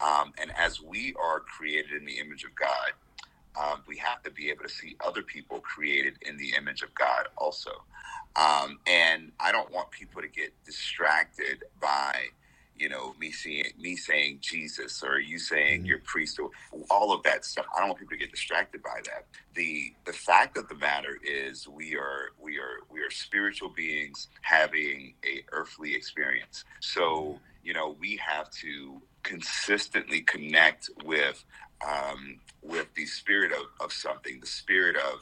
um, 0.00 0.32
and 0.40 0.50
as 0.58 0.80
we 0.82 1.14
are 1.22 1.40
created 1.40 1.92
in 1.92 2.06
the 2.06 2.18
image 2.18 2.44
of 2.44 2.54
God, 2.56 2.92
um, 3.58 3.82
we 3.86 3.96
have 3.96 4.22
to 4.22 4.30
be 4.30 4.50
able 4.50 4.62
to 4.62 4.68
see 4.68 4.96
other 5.04 5.22
people 5.22 5.60
created 5.60 6.14
in 6.22 6.36
the 6.36 6.54
image 6.56 6.82
of 6.82 6.94
God 6.94 7.28
also. 7.36 7.70
Um, 8.36 8.78
and 8.86 9.32
I 9.40 9.50
don't 9.50 9.72
want 9.72 9.90
people 9.90 10.22
to 10.22 10.28
get 10.28 10.52
distracted 10.64 11.64
by, 11.80 12.26
you 12.76 12.88
know, 12.88 13.14
me 13.18 13.32
seeing 13.32 13.64
me 13.80 13.96
saying 13.96 14.38
Jesus 14.40 15.02
or 15.02 15.18
you 15.18 15.38
saying 15.38 15.78
mm-hmm. 15.80 15.86
your 15.86 15.98
priest 16.00 16.38
or 16.38 16.50
all 16.88 17.12
of 17.12 17.22
that 17.24 17.44
stuff. 17.44 17.66
I 17.74 17.80
don't 17.80 17.88
want 17.88 17.98
people 18.00 18.16
to 18.16 18.18
get 18.18 18.30
distracted 18.30 18.82
by 18.82 19.00
that. 19.06 19.26
The 19.54 19.92
the 20.04 20.12
fact 20.12 20.56
of 20.56 20.68
the 20.68 20.76
matter 20.76 21.18
is 21.24 21.66
we 21.66 21.96
are 21.96 22.30
we 22.40 22.58
are 22.58 22.84
we 22.90 23.00
are 23.00 23.10
spiritual 23.10 23.70
beings 23.70 24.28
having 24.42 25.14
a 25.24 25.42
earthly 25.50 25.94
experience. 25.94 26.64
So, 26.80 27.40
you 27.64 27.72
know, 27.72 27.96
we 27.98 28.20
have 28.24 28.50
to 28.62 29.02
consistently 29.24 30.20
connect 30.20 30.90
with 31.04 31.44
um, 31.86 32.40
with 32.62 32.94
the 32.94 33.06
spirit 33.06 33.52
of, 33.52 33.66
of 33.84 33.92
something, 33.92 34.40
the 34.40 34.46
spirit 34.46 34.96
of 34.96 35.20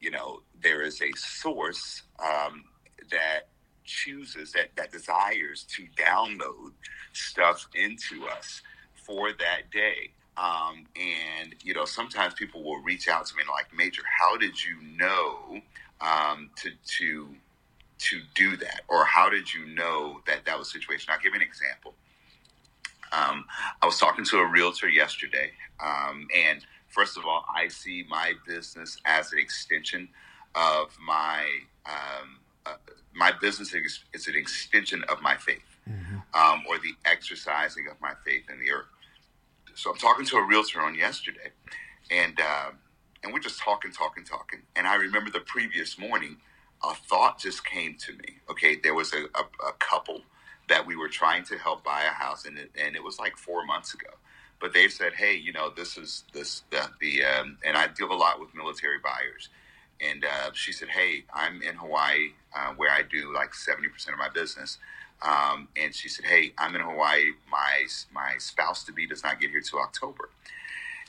you 0.00 0.10
know, 0.10 0.42
there 0.62 0.82
is 0.82 1.00
a 1.02 1.12
source 1.16 2.02
um, 2.20 2.64
that 3.10 3.48
chooses, 3.84 4.52
that, 4.52 4.70
that 4.76 4.92
desires 4.92 5.64
to 5.64 5.86
download 6.02 6.72
stuff 7.12 7.68
into 7.74 8.26
us 8.26 8.62
for 8.94 9.32
that 9.32 9.70
day. 9.72 10.10
Um, 10.36 10.86
and, 10.96 11.54
you 11.62 11.74
know, 11.74 11.84
sometimes 11.86 12.34
people 12.34 12.62
will 12.62 12.82
reach 12.82 13.08
out 13.08 13.26
to 13.26 13.36
me 13.36 13.44
like, 13.50 13.74
Major, 13.76 14.02
how 14.20 14.36
did 14.36 14.62
you 14.62 14.76
know 14.98 15.60
um, 16.02 16.50
to, 16.58 16.70
to, 16.98 17.28
to 17.98 18.20
do 18.34 18.56
that? 18.58 18.82
Or 18.88 19.04
how 19.06 19.30
did 19.30 19.52
you 19.54 19.66
know 19.66 20.20
that 20.26 20.44
that 20.46 20.58
was 20.58 20.68
a 20.68 20.72
situation? 20.72 21.12
I'll 21.12 21.20
give 21.20 21.34
you 21.34 21.40
an 21.40 21.46
example. 21.46 21.94
Um, 23.14 23.44
I 23.82 23.86
was 23.86 23.98
talking 23.98 24.24
to 24.26 24.38
a 24.38 24.46
realtor 24.46 24.88
yesterday, 24.88 25.50
um, 25.84 26.26
and 26.34 26.64
first 26.88 27.16
of 27.16 27.24
all, 27.24 27.44
I 27.54 27.68
see 27.68 28.04
my 28.08 28.32
business 28.46 28.98
as 29.04 29.32
an 29.32 29.38
extension 29.38 30.08
of 30.54 30.96
my 31.04 31.46
um, 31.86 32.38
uh, 32.66 32.76
my 33.14 33.32
business 33.40 33.74
is, 33.74 34.26
an 34.26 34.34
extension 34.34 35.04
of 35.08 35.20
my 35.20 35.36
faith, 35.36 35.62
mm-hmm. 35.88 36.16
um, 36.34 36.64
or 36.68 36.78
the 36.78 36.94
exercising 37.04 37.86
of 37.88 38.00
my 38.00 38.12
faith 38.24 38.44
in 38.50 38.58
the 38.58 38.70
earth. 38.72 38.86
So 39.74 39.90
I'm 39.90 39.98
talking 39.98 40.24
to 40.26 40.36
a 40.36 40.46
realtor 40.46 40.80
on 40.80 40.94
yesterday, 40.94 41.50
and 42.10 42.38
uh, 42.40 42.70
and 43.22 43.32
we're 43.32 43.40
just 43.40 43.58
talking, 43.58 43.92
talking, 43.92 44.24
talking. 44.24 44.62
And 44.76 44.86
I 44.86 44.94
remember 44.94 45.30
the 45.30 45.40
previous 45.40 45.98
morning, 45.98 46.38
a 46.82 46.94
thought 46.94 47.38
just 47.38 47.64
came 47.64 47.96
to 47.98 48.12
me. 48.12 48.38
Okay, 48.50 48.76
there 48.82 48.94
was 48.94 49.12
a, 49.12 49.24
a, 49.24 49.68
a 49.68 49.72
couple 49.78 50.22
that 50.68 50.86
we 50.86 50.96
were 50.96 51.08
trying 51.08 51.44
to 51.44 51.58
help 51.58 51.84
buy 51.84 52.02
a 52.04 52.12
house, 52.14 52.46
and 52.46 52.58
it, 52.58 52.70
and 52.80 52.96
it 52.96 53.04
was 53.04 53.18
like 53.18 53.36
four 53.36 53.64
months 53.64 53.94
ago. 53.94 54.10
But 54.60 54.72
they 54.72 54.88
said, 54.88 55.14
hey, 55.14 55.34
you 55.36 55.52
know, 55.52 55.70
this 55.70 55.98
is 55.98 56.24
this 56.32 56.62
the, 56.70 56.88
the 57.00 57.24
um, 57.24 57.58
and 57.64 57.76
I 57.76 57.88
deal 57.88 58.12
a 58.12 58.14
lot 58.14 58.40
with 58.40 58.54
military 58.54 58.98
buyers. 58.98 59.50
And 60.00 60.24
uh, 60.24 60.50
she 60.54 60.72
said, 60.72 60.88
hey, 60.90 61.24
I'm 61.34 61.62
in 61.62 61.76
Hawaii 61.76 62.30
uh, 62.56 62.74
where 62.76 62.90
I 62.90 63.02
do 63.02 63.32
like 63.34 63.52
70% 63.52 64.12
of 64.12 64.18
my 64.18 64.28
business. 64.28 64.78
Um, 65.22 65.68
and 65.76 65.94
she 65.94 66.08
said, 66.08 66.26
hey, 66.26 66.52
I'm 66.58 66.74
in 66.74 66.82
Hawaii. 66.82 67.26
My 67.50 67.86
my 68.12 68.34
spouse 68.38 68.84
to 68.84 68.92
be 68.92 69.06
does 69.06 69.24
not 69.24 69.40
get 69.40 69.50
here 69.50 69.60
till 69.62 69.80
October. 69.80 70.30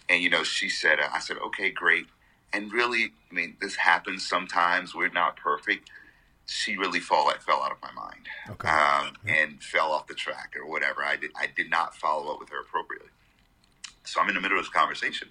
And 0.10 0.22
you 0.24 0.30
know, 0.30 0.44
she 0.44 0.70
said, 0.70 1.00
uh, 1.00 1.10
I 1.14 1.20
said, 1.20 1.38
okay, 1.38 1.72
great. 1.72 2.08
And 2.54 2.72
really, 2.72 3.14
I 3.32 3.34
mean, 3.34 3.58
this 3.62 3.76
happens 3.76 4.28
sometimes. 4.28 4.96
We're 4.96 5.10
not 5.10 5.38
perfect 5.38 5.90
she 6.46 6.78
really 6.78 7.00
fall 7.00 7.32
fell 7.40 7.64
out 7.64 7.72
of 7.72 7.78
my 7.82 7.92
mind 7.92 8.28
okay. 8.50 8.68
um, 8.70 9.14
and 9.28 9.62
fell 9.62 9.92
off 9.92 10.08
the 10.08 10.14
track 10.14 10.56
or 10.60 10.70
whatever. 10.70 11.04
I 11.04 11.16
did 11.16 11.32
I 11.36 11.48
did 11.56 11.70
not 11.70 11.96
follow 11.96 12.34
up 12.34 12.40
with 12.40 12.50
her 12.50 12.62
appropriately. 12.62 13.10
So 14.04 14.22
I'm 14.22 14.30
in 14.30 14.36
the 14.36 14.42
middle 14.42 14.60
of 14.60 14.66
this 14.66 14.72
conversation, 14.72 15.30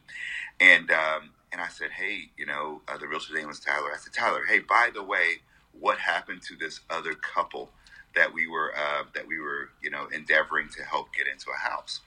and 0.60 0.90
um, 0.90 1.30
and 1.52 1.60
I 1.60 1.68
said, 1.68 1.92
hey, 1.92 2.30
you 2.36 2.46
know, 2.46 2.82
uh, 2.88 2.98
the 2.98 3.06
realtor's 3.06 3.36
name 3.36 3.46
was 3.46 3.60
Tyler. 3.60 3.90
I 3.94 3.96
said, 3.96 4.12
Tyler, 4.12 4.44
hey, 4.44 4.58
by 4.58 4.90
the 4.92 5.04
way, 5.04 5.40
what 5.78 5.98
happened 5.98 6.42
to 6.42 6.56
this 6.56 6.80
other 6.90 7.14
couple 7.14 7.70
that 8.16 8.32
we 8.32 8.48
were 8.48 8.72
uh, 8.76 9.04
that 9.14 9.26
we 9.26 9.38
were 9.38 9.70
you 9.82 9.90
know 9.90 10.06
endeavoring 10.12 10.68
to 10.70 10.82
help 10.82 11.14
get 11.14 11.28
into 11.28 11.46
a 11.50 11.68
house? 11.68 12.00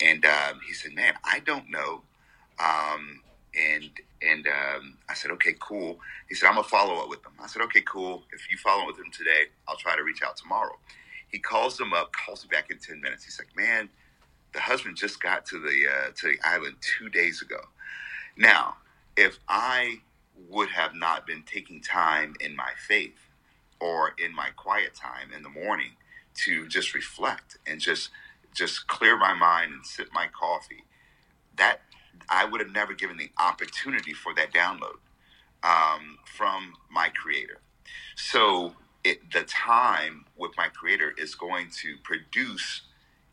And 0.00 0.24
um, 0.24 0.60
he 0.66 0.72
said, 0.72 0.94
man, 0.94 1.14
I 1.24 1.40
don't 1.40 1.70
know. 1.70 2.02
Um, 2.58 3.22
and 3.54 3.90
and 4.22 4.46
um, 4.46 4.98
I 5.08 5.14
said, 5.14 5.30
okay, 5.32 5.54
cool. 5.60 5.98
He 6.28 6.34
said, 6.34 6.48
I'm 6.48 6.54
gonna 6.54 6.68
follow 6.68 7.02
up 7.02 7.08
with 7.08 7.22
them. 7.22 7.32
I 7.42 7.46
said, 7.46 7.62
okay, 7.62 7.82
cool. 7.82 8.24
If 8.32 8.50
you 8.50 8.58
follow 8.58 8.82
up 8.82 8.88
with 8.88 8.96
them 8.96 9.10
today, 9.12 9.46
I'll 9.68 9.76
try 9.76 9.96
to 9.96 10.02
reach 10.02 10.22
out 10.22 10.36
tomorrow. 10.36 10.76
He 11.28 11.38
calls 11.38 11.76
them 11.76 11.92
up, 11.92 12.12
calls 12.12 12.44
me 12.44 12.48
back 12.50 12.70
in 12.70 12.78
ten 12.78 13.00
minutes. 13.00 13.24
He's 13.24 13.38
like, 13.38 13.54
man, 13.56 13.88
the 14.52 14.60
husband 14.60 14.96
just 14.96 15.22
got 15.22 15.46
to 15.46 15.58
the 15.60 15.86
uh, 15.88 16.10
to 16.16 16.28
the 16.28 16.38
island 16.44 16.76
two 16.80 17.08
days 17.10 17.42
ago. 17.42 17.60
Now, 18.36 18.76
if 19.16 19.38
I 19.48 19.96
would 20.48 20.70
have 20.70 20.94
not 20.94 21.26
been 21.26 21.42
taking 21.44 21.80
time 21.80 22.34
in 22.40 22.56
my 22.56 22.70
faith 22.88 23.18
or 23.80 24.14
in 24.24 24.34
my 24.34 24.50
quiet 24.56 24.94
time 24.94 25.32
in 25.36 25.42
the 25.42 25.48
morning 25.48 25.92
to 26.44 26.66
just 26.68 26.94
reflect 26.94 27.58
and 27.66 27.80
just 27.80 28.10
just 28.54 28.86
clear 28.88 29.16
my 29.18 29.34
mind 29.34 29.72
and 29.72 29.86
sip 29.86 30.08
my 30.12 30.26
coffee, 30.28 30.84
that 31.56 31.80
I 32.28 32.44
would 32.44 32.60
have 32.60 32.72
never 32.72 32.94
given 32.94 33.16
the 33.16 33.30
opportunity 33.38 34.12
for 34.12 34.34
that 34.34 34.52
download 34.52 34.98
um, 35.62 36.18
from 36.24 36.74
my 36.90 37.08
creator. 37.08 37.60
So 38.16 38.74
it, 39.04 39.32
the 39.32 39.42
time 39.42 40.26
with 40.36 40.52
my 40.56 40.68
creator 40.68 41.14
is 41.16 41.34
going 41.34 41.68
to 41.82 41.96
produce 42.02 42.82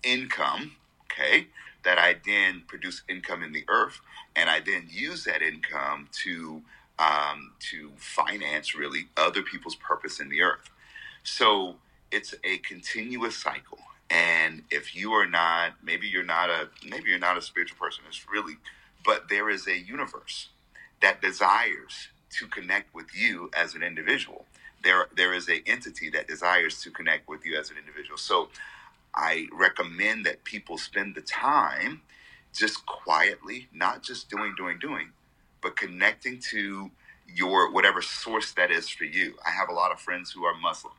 income, 0.04 0.74
okay, 1.04 1.48
that 1.84 1.98
I 1.98 2.16
then 2.26 2.64
produce 2.68 3.04
income 3.10 3.44
in 3.44 3.52
the 3.54 3.66
earth, 3.68 4.02
and 4.36 4.50
I 4.50 4.60
then 4.60 4.88
use 4.90 5.26
that 5.26 5.42
income 5.42 6.10
to 6.24 6.62
um, 7.00 7.54
to 7.72 7.92
finance 7.98 8.76
really 8.76 9.08
other 9.18 9.42
people's 9.42 9.76
purpose 9.76 10.20
in 10.20 10.30
the 10.30 10.44
earth. 10.44 10.70
So 11.24 11.78
it's 12.12 12.36
a 12.44 12.60
continuous 12.60 13.36
cycle. 13.36 13.80
And 14.14 14.64
if 14.72 14.96
you 14.96 15.14
are 15.14 15.28
not, 15.28 15.74
maybe 15.84 16.08
you're 16.08 16.24
not 16.26 16.52
a, 16.52 16.70
maybe 16.88 17.12
you're 17.12 17.20
not 17.20 17.38
a 17.38 17.44
spiritual 17.44 17.80
person. 17.80 18.06
It's 18.08 18.28
really 18.32 18.56
but 19.06 19.30
there 19.30 19.50
is 19.50 19.68
a 19.68 19.78
universe 19.78 20.50
that 21.02 21.22
desires 21.22 22.10
to 22.32 22.48
connect 22.48 22.96
with 22.96 23.16
you 23.16 23.52
as 23.58 23.76
an 23.76 23.84
individual. 23.84 24.46
There, 24.84 25.08
there 25.16 25.34
is 25.34 25.50
a 25.50 25.64
entity 25.68 26.10
that 26.12 26.28
desires 26.28 26.82
to 26.84 26.92
connect 26.92 27.30
with 27.30 27.46
you 27.46 27.58
as 27.60 27.72
an 27.72 27.78
individual. 27.78 28.18
So, 28.20 28.50
I 29.16 29.48
recommend 29.54 30.26
that 30.26 30.44
people 30.44 30.78
spend 30.78 31.16
the 31.16 31.22
time 31.22 32.02
just 32.56 32.86
quietly, 32.86 33.68
not 33.74 34.04
just 34.04 34.30
doing, 34.30 34.54
doing, 34.58 34.80
doing, 34.80 35.10
but 35.62 35.76
connecting 35.78 36.40
to 36.52 36.92
your 37.28 37.72
whatever 37.72 38.02
source 38.02 38.52
that 38.54 38.72
is 38.72 38.90
for 38.90 39.06
you. 39.06 39.36
I 39.46 39.52
have 39.52 39.70
a 39.70 39.74
lot 39.74 39.92
of 39.92 40.00
friends 40.00 40.32
who 40.32 40.46
are 40.46 40.56
Muslim, 40.56 40.94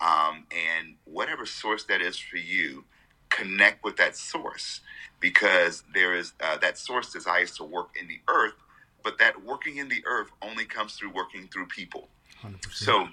um, 0.00 0.44
and 0.50 0.94
whatever 1.04 1.46
source 1.46 1.84
that 1.84 2.00
is 2.00 2.18
for 2.18 2.36
you, 2.36 2.84
connect 3.30 3.84
with 3.84 3.96
that 3.96 4.16
source 4.16 4.80
because 5.20 5.82
there 5.94 6.14
is 6.14 6.32
uh, 6.40 6.56
that 6.58 6.78
source 6.78 7.12
desires 7.12 7.56
to 7.56 7.64
work 7.64 7.90
in 8.00 8.08
the 8.08 8.20
earth, 8.28 8.54
but 9.02 9.18
that 9.18 9.44
working 9.44 9.78
in 9.78 9.88
the 9.88 10.02
earth 10.06 10.30
only 10.42 10.64
comes 10.64 10.94
through 10.94 11.10
working 11.10 11.48
through 11.48 11.66
people. 11.66 12.08
100%. 12.42 12.72
So, 12.72 13.08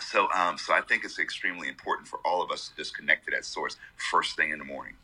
so, 0.00 0.28
um, 0.32 0.58
so 0.58 0.74
I 0.74 0.80
think 0.80 1.04
it's 1.04 1.18
extremely 1.18 1.68
important 1.68 2.08
for 2.08 2.20
all 2.24 2.42
of 2.42 2.50
us 2.50 2.68
to 2.68 2.76
just 2.76 2.96
connect 2.96 3.24
to 3.26 3.30
that 3.32 3.44
source 3.44 3.76
first 4.10 4.36
thing 4.36 4.50
in 4.50 4.58
the 4.58 4.64
morning. 4.64 4.94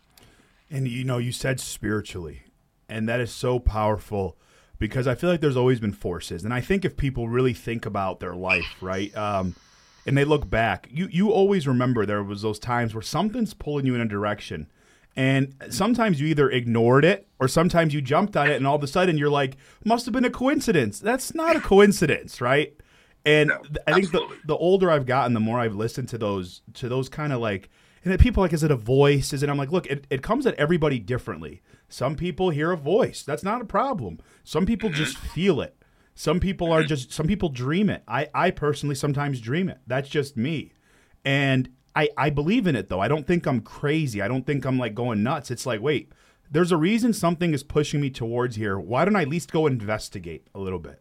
And 0.70 0.86
you 0.86 1.04
know, 1.04 1.18
you 1.18 1.32
said 1.32 1.58
spiritually, 1.58 2.44
and 2.88 3.08
that 3.08 3.20
is 3.20 3.32
so 3.32 3.58
powerful 3.58 4.36
because 4.78 5.06
I 5.06 5.14
feel 5.14 5.28
like 5.28 5.40
there's 5.40 5.56
always 5.56 5.80
been 5.80 5.92
forces, 5.92 6.44
and 6.44 6.54
I 6.54 6.60
think 6.60 6.84
if 6.84 6.96
people 6.96 7.28
really 7.28 7.54
think 7.54 7.86
about 7.86 8.20
their 8.20 8.34
life, 8.34 8.76
right? 8.80 9.14
Um, 9.16 9.56
and 10.06 10.16
they 10.16 10.24
look 10.24 10.48
back, 10.48 10.88
you 10.90 11.08
you 11.10 11.30
always 11.30 11.66
remember 11.66 12.04
there 12.06 12.22
was 12.22 12.42
those 12.42 12.58
times 12.58 12.94
where 12.94 13.02
something's 13.02 13.54
pulling 13.54 13.86
you 13.86 13.94
in 13.94 14.00
a 14.00 14.06
direction 14.06 14.70
and 15.16 15.54
sometimes 15.70 16.20
you 16.20 16.28
either 16.28 16.48
ignored 16.48 17.04
it 17.04 17.26
or 17.38 17.48
sometimes 17.48 17.92
you 17.92 18.00
jumped 18.00 18.36
on 18.36 18.50
it 18.50 18.56
and 18.56 18.66
all 18.66 18.76
of 18.76 18.82
a 18.82 18.86
sudden 18.86 19.18
you're 19.18 19.30
like, 19.30 19.56
must 19.84 20.06
have 20.06 20.14
been 20.14 20.24
a 20.24 20.30
coincidence. 20.30 21.00
That's 21.00 21.34
not 21.34 21.56
a 21.56 21.60
coincidence, 21.60 22.40
right? 22.40 22.74
And 23.26 23.48
no, 23.48 23.60
I 23.86 23.92
think 23.92 24.12
the, 24.12 24.26
the 24.46 24.56
older 24.56 24.90
I've 24.90 25.06
gotten, 25.06 25.34
the 25.34 25.40
more 25.40 25.58
I've 25.58 25.74
listened 25.74 26.08
to 26.10 26.18
those 26.18 26.62
to 26.74 26.88
those 26.88 27.08
kind 27.08 27.32
of 27.32 27.40
like 27.40 27.68
and 28.04 28.18
people 28.18 28.42
like, 28.42 28.54
is 28.54 28.64
it 28.64 28.70
a 28.70 28.76
voice? 28.76 29.32
Is 29.32 29.42
it? 29.42 29.50
I'm 29.50 29.58
like, 29.58 29.72
look, 29.72 29.86
it, 29.86 30.06
it 30.08 30.22
comes 30.22 30.46
at 30.46 30.54
everybody 30.54 30.98
differently. 30.98 31.60
Some 31.88 32.16
people 32.16 32.50
hear 32.50 32.70
a 32.70 32.76
voice. 32.76 33.22
That's 33.22 33.42
not 33.42 33.60
a 33.60 33.66
problem. 33.66 34.20
Some 34.42 34.64
people 34.64 34.88
just 34.88 35.18
feel 35.18 35.60
it. 35.60 35.76
Some 36.20 36.38
people 36.38 36.70
are 36.70 36.82
just 36.82 37.12
some 37.12 37.26
people 37.26 37.48
dream 37.48 37.88
it. 37.88 38.02
I, 38.06 38.28
I 38.34 38.50
personally 38.50 38.94
sometimes 38.94 39.40
dream 39.40 39.70
it. 39.70 39.78
That's 39.86 40.10
just 40.10 40.36
me. 40.36 40.74
And 41.24 41.70
I, 41.96 42.10
I 42.14 42.28
believe 42.28 42.66
in 42.66 42.76
it 42.76 42.90
though. 42.90 43.00
I 43.00 43.08
don't 43.08 43.26
think 43.26 43.46
I'm 43.46 43.62
crazy. 43.62 44.20
I 44.20 44.28
don't 44.28 44.44
think 44.44 44.66
I'm 44.66 44.78
like 44.78 44.94
going 44.94 45.22
nuts. 45.22 45.50
It's 45.50 45.64
like, 45.64 45.80
wait, 45.80 46.12
there's 46.50 46.72
a 46.72 46.76
reason 46.76 47.14
something 47.14 47.54
is 47.54 47.62
pushing 47.62 48.02
me 48.02 48.10
towards 48.10 48.56
here. 48.56 48.78
Why 48.78 49.06
don't 49.06 49.16
I 49.16 49.22
at 49.22 49.28
least 49.28 49.50
go 49.50 49.66
investigate 49.66 50.48
a 50.54 50.60
little 50.60 50.78
bit? 50.78 51.00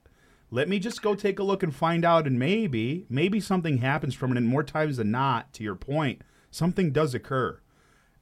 Let 0.52 0.70
me 0.70 0.80
just 0.80 1.02
go 1.02 1.16
take 1.16 1.38
a 1.38 1.44
look 1.44 1.64
and 1.64 1.76
find 1.76 2.06
out, 2.06 2.26
and 2.26 2.40
maybe, 2.40 3.06
maybe 3.10 3.42
something 3.42 3.80
happens 3.80 4.16
from 4.16 4.32
it. 4.32 4.38
And 4.38 4.48
more 4.48 4.64
times 4.64 4.96
than 4.96 5.12
not, 5.12 5.52
to 5.56 5.66
your 5.66 5.76
point, 5.76 6.22
something 6.50 6.94
does 6.94 7.14
occur. 7.14 7.60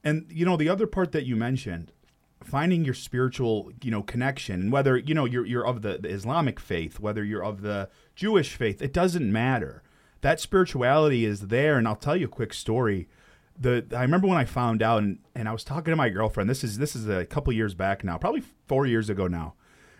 And 0.02 0.26
you 0.32 0.44
know, 0.44 0.56
the 0.56 0.68
other 0.68 0.88
part 0.88 1.12
that 1.12 1.26
you 1.26 1.36
mentioned, 1.36 1.92
finding 2.48 2.84
your 2.84 2.94
spiritual, 2.94 3.72
you 3.82 3.90
know, 3.90 4.02
connection, 4.02 4.70
whether 4.70 4.96
you 4.96 5.14
know 5.14 5.24
you're 5.24 5.46
you're 5.46 5.66
of 5.66 5.82
the, 5.82 5.98
the 5.98 6.08
Islamic 6.08 6.58
faith, 6.58 6.98
whether 6.98 7.22
you're 7.22 7.44
of 7.44 7.62
the 7.62 7.88
Jewish 8.16 8.54
faith, 8.54 8.82
it 8.82 8.92
doesn't 8.92 9.30
matter 9.30 9.82
that 10.20 10.40
spirituality 10.40 11.24
is 11.24 11.48
there. 11.48 11.76
And 11.76 11.86
I'll 11.86 11.96
tell 11.96 12.16
you 12.16 12.26
a 12.26 12.30
quick 12.30 12.52
story. 12.52 13.08
The 13.58 13.84
I 13.94 14.02
remember 14.02 14.28
when 14.28 14.38
I 14.38 14.44
found 14.44 14.82
out, 14.82 15.02
and, 15.02 15.18
and 15.34 15.48
I 15.48 15.52
was 15.52 15.64
talking 15.64 15.90
to 15.92 15.96
my 15.96 16.08
girlfriend. 16.08 16.48
This 16.48 16.62
is 16.62 16.78
this 16.78 16.94
is 16.94 17.08
a 17.08 17.26
couple 17.26 17.52
years 17.52 17.74
back 17.74 18.04
now, 18.04 18.18
probably 18.18 18.42
four 18.66 18.86
years 18.86 19.10
ago 19.10 19.26
now. 19.26 19.54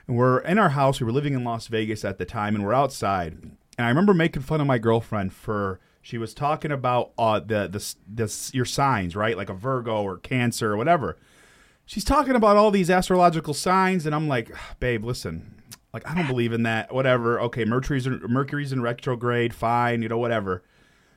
And 0.06 0.16
we're 0.16 0.38
in 0.40 0.58
our 0.58 0.70
house. 0.70 1.00
We 1.00 1.06
were 1.06 1.12
living 1.12 1.34
in 1.34 1.44
Las 1.44 1.66
Vegas 1.66 2.04
at 2.04 2.18
the 2.18 2.24
time, 2.24 2.54
and 2.54 2.64
we're 2.64 2.74
outside. 2.74 3.32
And 3.42 3.56
I 3.86 3.88
remember 3.88 4.14
making 4.14 4.42
fun 4.42 4.60
of 4.60 4.66
my 4.66 4.78
girlfriend 4.78 5.32
for 5.32 5.80
she 6.00 6.18
was 6.18 6.34
talking 6.34 6.72
about 6.72 7.12
uh, 7.18 7.40
the, 7.40 7.68
the 7.68 7.94
the 8.12 8.50
your 8.52 8.64
signs, 8.64 9.16
right? 9.16 9.36
Like 9.36 9.50
a 9.50 9.54
Virgo 9.54 10.02
or 10.02 10.18
Cancer 10.18 10.72
or 10.72 10.76
whatever. 10.76 11.18
She's 11.88 12.04
talking 12.04 12.34
about 12.34 12.58
all 12.58 12.70
these 12.70 12.90
astrological 12.90 13.54
signs, 13.54 14.04
and 14.04 14.14
I'm 14.14 14.28
like, 14.28 14.54
babe, 14.78 15.06
listen, 15.06 15.62
like 15.94 16.06
I 16.06 16.14
don't 16.14 16.26
believe 16.26 16.52
in 16.52 16.64
that. 16.64 16.92
Whatever. 16.92 17.40
Okay, 17.40 17.64
Mercury's 17.64 18.06
in, 18.06 18.20
Mercury's 18.28 18.74
in 18.74 18.82
retrograde. 18.82 19.54
Fine, 19.54 20.02
you 20.02 20.08
know, 20.10 20.18
whatever. 20.18 20.62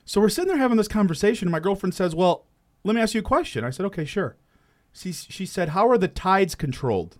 So 0.06 0.18
we're 0.18 0.30
sitting 0.30 0.48
there 0.48 0.56
having 0.56 0.78
this 0.78 0.88
conversation, 0.88 1.46
and 1.46 1.52
my 1.52 1.60
girlfriend 1.60 1.92
says, 1.92 2.14
"Well, 2.14 2.46
let 2.84 2.94
me 2.94 3.02
ask 3.02 3.12
you 3.12 3.20
a 3.20 3.22
question." 3.22 3.64
I 3.64 3.70
said, 3.70 3.84
"Okay, 3.84 4.06
sure." 4.06 4.36
She 4.94 5.12
she 5.12 5.44
said, 5.44 5.68
"How 5.68 5.90
are 5.90 5.98
the 5.98 6.08
tides 6.08 6.54
controlled?" 6.54 7.18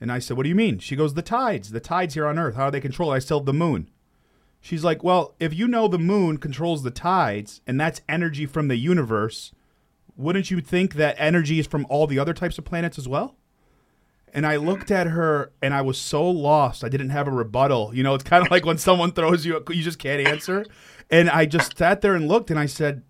And 0.00 0.12
I 0.12 0.20
said, 0.20 0.36
"What 0.36 0.44
do 0.44 0.48
you 0.48 0.54
mean?" 0.54 0.78
She 0.78 0.94
goes, 0.94 1.14
"The 1.14 1.20
tides. 1.20 1.72
The 1.72 1.80
tides 1.80 2.14
here 2.14 2.28
on 2.28 2.38
Earth. 2.38 2.54
How 2.54 2.66
are 2.66 2.70
they 2.70 2.80
controlled?" 2.80 3.12
I 3.12 3.18
said, 3.18 3.44
"The 3.44 3.52
moon." 3.52 3.90
She's 4.60 4.84
like, 4.84 5.02
"Well, 5.02 5.34
if 5.40 5.52
you 5.52 5.66
know 5.66 5.88
the 5.88 5.98
moon 5.98 6.36
controls 6.36 6.84
the 6.84 6.92
tides, 6.92 7.60
and 7.66 7.80
that's 7.80 8.02
energy 8.08 8.46
from 8.46 8.68
the 8.68 8.76
universe." 8.76 9.52
Wouldn't 10.16 10.50
you 10.50 10.60
think 10.60 10.94
that 10.94 11.16
energy 11.18 11.58
is 11.58 11.66
from 11.66 11.86
all 11.88 12.06
the 12.06 12.18
other 12.18 12.34
types 12.34 12.58
of 12.58 12.64
planets 12.64 12.98
as 12.98 13.08
well? 13.08 13.36
And 14.34 14.46
I 14.46 14.56
looked 14.56 14.90
at 14.90 15.08
her 15.08 15.52
and 15.60 15.74
I 15.74 15.82
was 15.82 15.98
so 15.98 16.28
lost. 16.28 16.84
I 16.84 16.88
didn't 16.88 17.10
have 17.10 17.28
a 17.28 17.30
rebuttal. 17.30 17.94
You 17.94 18.02
know, 18.02 18.14
it's 18.14 18.24
kind 18.24 18.44
of 18.44 18.50
like 18.50 18.64
when 18.64 18.78
someone 18.78 19.12
throws 19.12 19.44
you, 19.44 19.62
you 19.68 19.82
just 19.82 19.98
can't 19.98 20.26
answer. 20.26 20.64
And 21.10 21.28
I 21.28 21.44
just 21.44 21.76
sat 21.76 22.00
there 22.00 22.14
and 22.14 22.28
looked 22.28 22.50
and 22.50 22.58
I 22.58 22.66
said, 22.66 23.02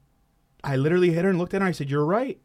I 0.64 0.76
literally 0.76 1.12
hit 1.12 1.24
her 1.24 1.30
and 1.30 1.38
looked 1.38 1.54
at 1.54 1.60
her 1.60 1.66
and 1.66 1.74
I 1.74 1.76
said, 1.76 1.90
You're 1.90 2.04
right. 2.04 2.40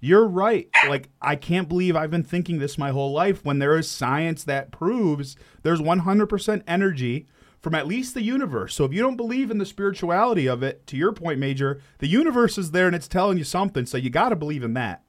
You're 0.00 0.26
right. 0.26 0.68
Like, 0.88 1.08
I 1.20 1.34
can't 1.34 1.68
believe 1.68 1.96
I've 1.96 2.10
been 2.10 2.22
thinking 2.22 2.58
this 2.58 2.78
my 2.78 2.90
whole 2.90 3.12
life 3.12 3.44
when 3.44 3.58
there 3.58 3.76
is 3.76 3.90
science 3.90 4.44
that 4.44 4.70
proves 4.70 5.36
there's 5.62 5.80
100% 5.80 6.62
energy 6.68 7.26
from 7.60 7.74
at 7.74 7.86
least 7.86 8.14
the 8.14 8.22
universe. 8.22 8.74
So 8.74 8.84
if 8.84 8.92
you 8.92 9.00
don't 9.00 9.16
believe 9.16 9.50
in 9.50 9.58
the 9.58 9.66
spirituality 9.66 10.46
of 10.46 10.62
it, 10.62 10.86
to 10.88 10.96
your 10.96 11.12
point, 11.12 11.38
Major, 11.38 11.80
the 11.98 12.06
universe 12.06 12.58
is 12.58 12.70
there 12.70 12.86
and 12.86 12.94
it's 12.94 13.08
telling 13.08 13.38
you 13.38 13.44
something. 13.44 13.86
So 13.86 13.98
you 13.98 14.10
got 14.10 14.28
to 14.28 14.36
believe 14.36 14.62
in 14.62 14.74
that. 14.74 15.04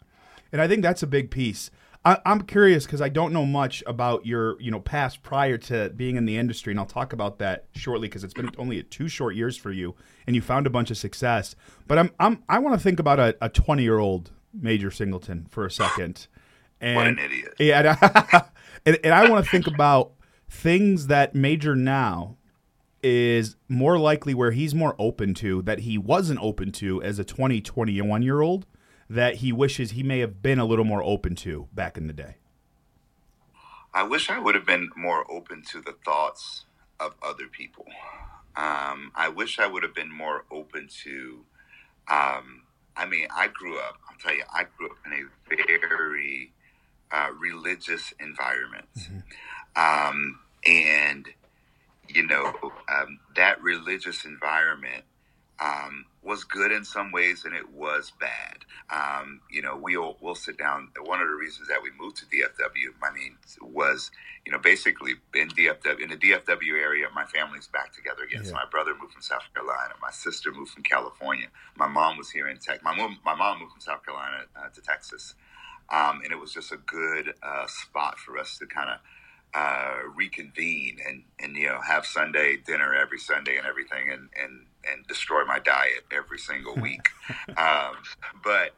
And 0.52 0.62
I 0.62 0.68
think 0.68 0.82
that's 0.82 1.04
a 1.04 1.08
big 1.08 1.30
piece. 1.30 1.70
I, 2.06 2.18
am 2.26 2.42
curious 2.44 2.86
because 2.86 3.02
I 3.02 3.10
don't 3.10 3.34
know 3.34 3.46
much 3.46 3.84
about 3.86 4.26
your, 4.26 4.60
you 4.62 4.72
know, 4.72 4.80
past 4.80 5.22
prior 5.22 5.58
to 5.58 5.90
being 5.90 6.16
in 6.16 6.26
the 6.26 6.38
industry, 6.38 6.72
and 6.72 6.80
I'll 6.80 6.86
talk 6.86 7.12
about 7.12 7.40
that 7.40 7.66
shortly 7.76 8.08
because 8.08 8.24
it's 8.24 8.34
been 8.34 8.50
only 8.58 8.82
two 8.84 9.10
short 9.10 9.36
years 9.36 9.58
for 9.58 9.72
you, 9.72 9.96
and 10.26 10.36
you 10.36 10.42
found 10.42 10.66
a 10.66 10.70
bunch 10.70 10.92
of 10.92 10.98
success. 10.98 11.56
But 11.88 12.00
I'm, 12.00 12.12
I'm 12.20 12.44
I 12.48 12.60
want 12.60 12.76
to 12.76 12.82
think 12.82 13.00
about 13.00 13.20
a 13.42 13.50
20 13.50 13.84
year 13.84 14.00
old 14.00 14.32
Major 14.54 14.92
Singleton 14.92 15.48
for 15.50 15.66
a 15.66 15.72
second. 15.72 16.28
And, 16.80 16.96
what 16.96 17.08
an 17.08 17.20
idiot! 17.20 17.54
Yeah, 17.60 18.46
and, 18.86 18.98
and 19.04 19.14
I 19.14 19.30
want 19.30 19.44
to 19.44 19.52
think 19.52 19.68
about 19.68 20.14
things 20.50 21.08
that 21.08 21.36
Major 21.36 21.76
now 21.76 22.38
is 23.02 23.56
more 23.68 23.98
likely 23.98 24.34
where 24.34 24.52
he's 24.52 24.76
more 24.76 24.96
open 25.00 25.34
to 25.36 25.62
that 25.64 25.80
he 25.80 25.98
wasn't 25.98 26.40
open 26.42 26.72
to 26.74 27.02
as 27.02 27.20
a 27.20 27.24
20, 27.24 27.62
21 27.62 28.22
year 28.22 28.42
old 28.42 28.66
that 29.10 29.36
he 29.36 29.52
wishes 29.52 29.92
he 29.92 30.04
may 30.04 30.20
have 30.20 30.42
been 30.42 30.60
a 30.60 30.66
little 30.66 30.86
more 30.86 31.04
open 31.04 31.36
to 31.36 31.68
back 31.74 31.98
in 31.98 32.08
the 32.08 32.14
day? 32.14 32.36
I 33.94 34.04
wish 34.04 34.30
I 34.30 34.38
would 34.40 34.56
have 34.56 34.66
been 34.66 34.90
more 34.96 35.30
open 35.32 35.64
to 35.72 35.82
the 35.82 35.96
thoughts 36.06 36.66
of 37.00 37.16
other 37.24 37.48
people. 37.48 37.86
Um, 38.56 39.12
I 39.16 39.30
wish 39.30 39.58
I 39.58 39.68
would 39.68 39.84
have 39.84 39.96
been 39.96 40.12
more 40.12 40.44
open 40.52 40.90
to. 41.04 41.46
Um, 42.08 42.64
I 42.96 43.06
mean, 43.08 43.28
I 43.36 43.48
grew 43.48 43.80
up. 43.80 43.98
I'll 44.10 44.18
tell 44.20 44.36
you, 44.36 44.44
I 44.54 44.66
grew 44.78 44.90
up 44.90 44.98
in 45.06 45.14
a 45.14 45.88
very 45.88 46.52
uh, 47.12 47.30
religious 47.40 48.14
environment, 48.20 48.90
mm-hmm. 49.00 50.10
um, 50.10 50.40
and 50.66 51.28
you 52.10 52.28
know 52.28 52.54
um, 52.90 53.20
that 53.36 53.62
religious 53.62 54.26
environment 54.26 55.04
um, 55.62 56.06
was 56.22 56.44
good 56.44 56.72
in 56.72 56.84
some 56.86 57.12
ways 57.12 57.44
and 57.46 57.56
it 57.56 57.70
was 57.72 58.12
bad. 58.20 58.66
Um, 58.92 59.42
you 59.52 59.62
know, 59.62 59.78
we'll 59.82 60.18
we'll 60.22 60.36
sit 60.36 60.58
down. 60.58 60.90
One 61.06 61.22
of 61.22 61.28
the 61.28 61.36
reasons 61.36 61.68
that 61.68 61.82
we 61.84 61.90
moved 62.00 62.18
to 62.18 62.26
DFW, 62.26 62.94
I 63.04 63.14
mean, 63.14 63.38
was 63.62 64.12
you 64.46 64.52
know 64.52 64.60
basically 64.60 65.14
in 65.36 65.50
DFW 65.50 66.02
in 66.02 66.10
the 66.10 66.18
DFW 66.18 66.80
area, 66.82 67.08
my 67.14 67.26
family's 67.26 67.68
back 67.68 67.94
together 67.94 68.24
again. 68.24 68.42
Yeah. 68.44 68.50
So 68.50 68.56
my 68.56 68.66
brother 68.72 68.94
moved 69.00 69.14
from 69.14 69.22
South 69.22 69.44
Carolina, 69.54 69.94
my 70.02 70.12
sister 70.12 70.52
moved 70.52 70.72
from 70.72 70.84
California, 70.84 71.48
my 71.78 71.88
mom 71.88 72.18
was 72.18 72.30
here 72.32 72.48
in 72.48 72.58
Texas. 72.58 72.84
My 72.84 72.96
mom 72.96 73.20
my 73.26 73.36
mom 73.36 73.60
moved 73.60 73.74
from 73.74 73.82
South 73.82 74.04
Carolina 74.06 74.46
uh, 74.56 74.70
to 74.70 74.82
Texas, 74.82 75.36
um, 75.90 76.22
and 76.24 76.32
it 76.32 76.40
was 76.40 76.54
just 76.54 76.72
a 76.72 76.78
good 76.78 77.34
uh, 77.44 77.68
spot 77.68 78.18
for 78.18 78.38
us 78.38 78.58
to 78.58 78.66
kind 78.66 78.90
of 78.90 79.00
uh, 79.54 79.96
reconvene 80.16 80.98
and, 81.08 81.24
and 81.40 81.56
you 81.56 81.68
know 81.68 81.80
have 81.82 82.06
Sunday 82.06 82.58
dinner 82.58 82.94
every 82.94 83.18
Sunday 83.18 83.58
and 83.58 83.66
everything 83.66 84.12
and 84.12 84.30
and 84.42 84.66
and 84.90 85.08
destroy 85.08 85.44
my 85.46 85.60
diet 85.60 86.06
every 86.12 86.38
single 86.38 86.76
week. 86.82 87.10
um, 87.58 87.96
but 88.44 88.76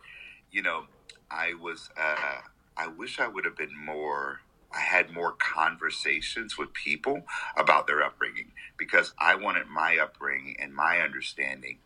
you 0.51 0.61
know, 0.61 0.85
I 1.29 1.53
was 1.59 1.89
uh, 1.97 2.41
I 2.77 2.87
wish 2.87 3.19
I 3.19 3.27
would 3.27 3.45
have 3.45 3.57
been 3.57 3.75
more. 3.75 4.41
I 4.73 4.79
had 4.79 5.11
more 5.11 5.33
conversations 5.33 6.57
with 6.57 6.73
people 6.73 7.23
about 7.57 7.87
their 7.87 8.01
upbringing 8.01 8.53
because 8.77 9.13
I 9.19 9.35
wanted 9.35 9.67
my 9.67 9.97
upbringing 9.97 10.55
and 10.59 10.73
my 10.73 10.99
understanding 10.99 11.79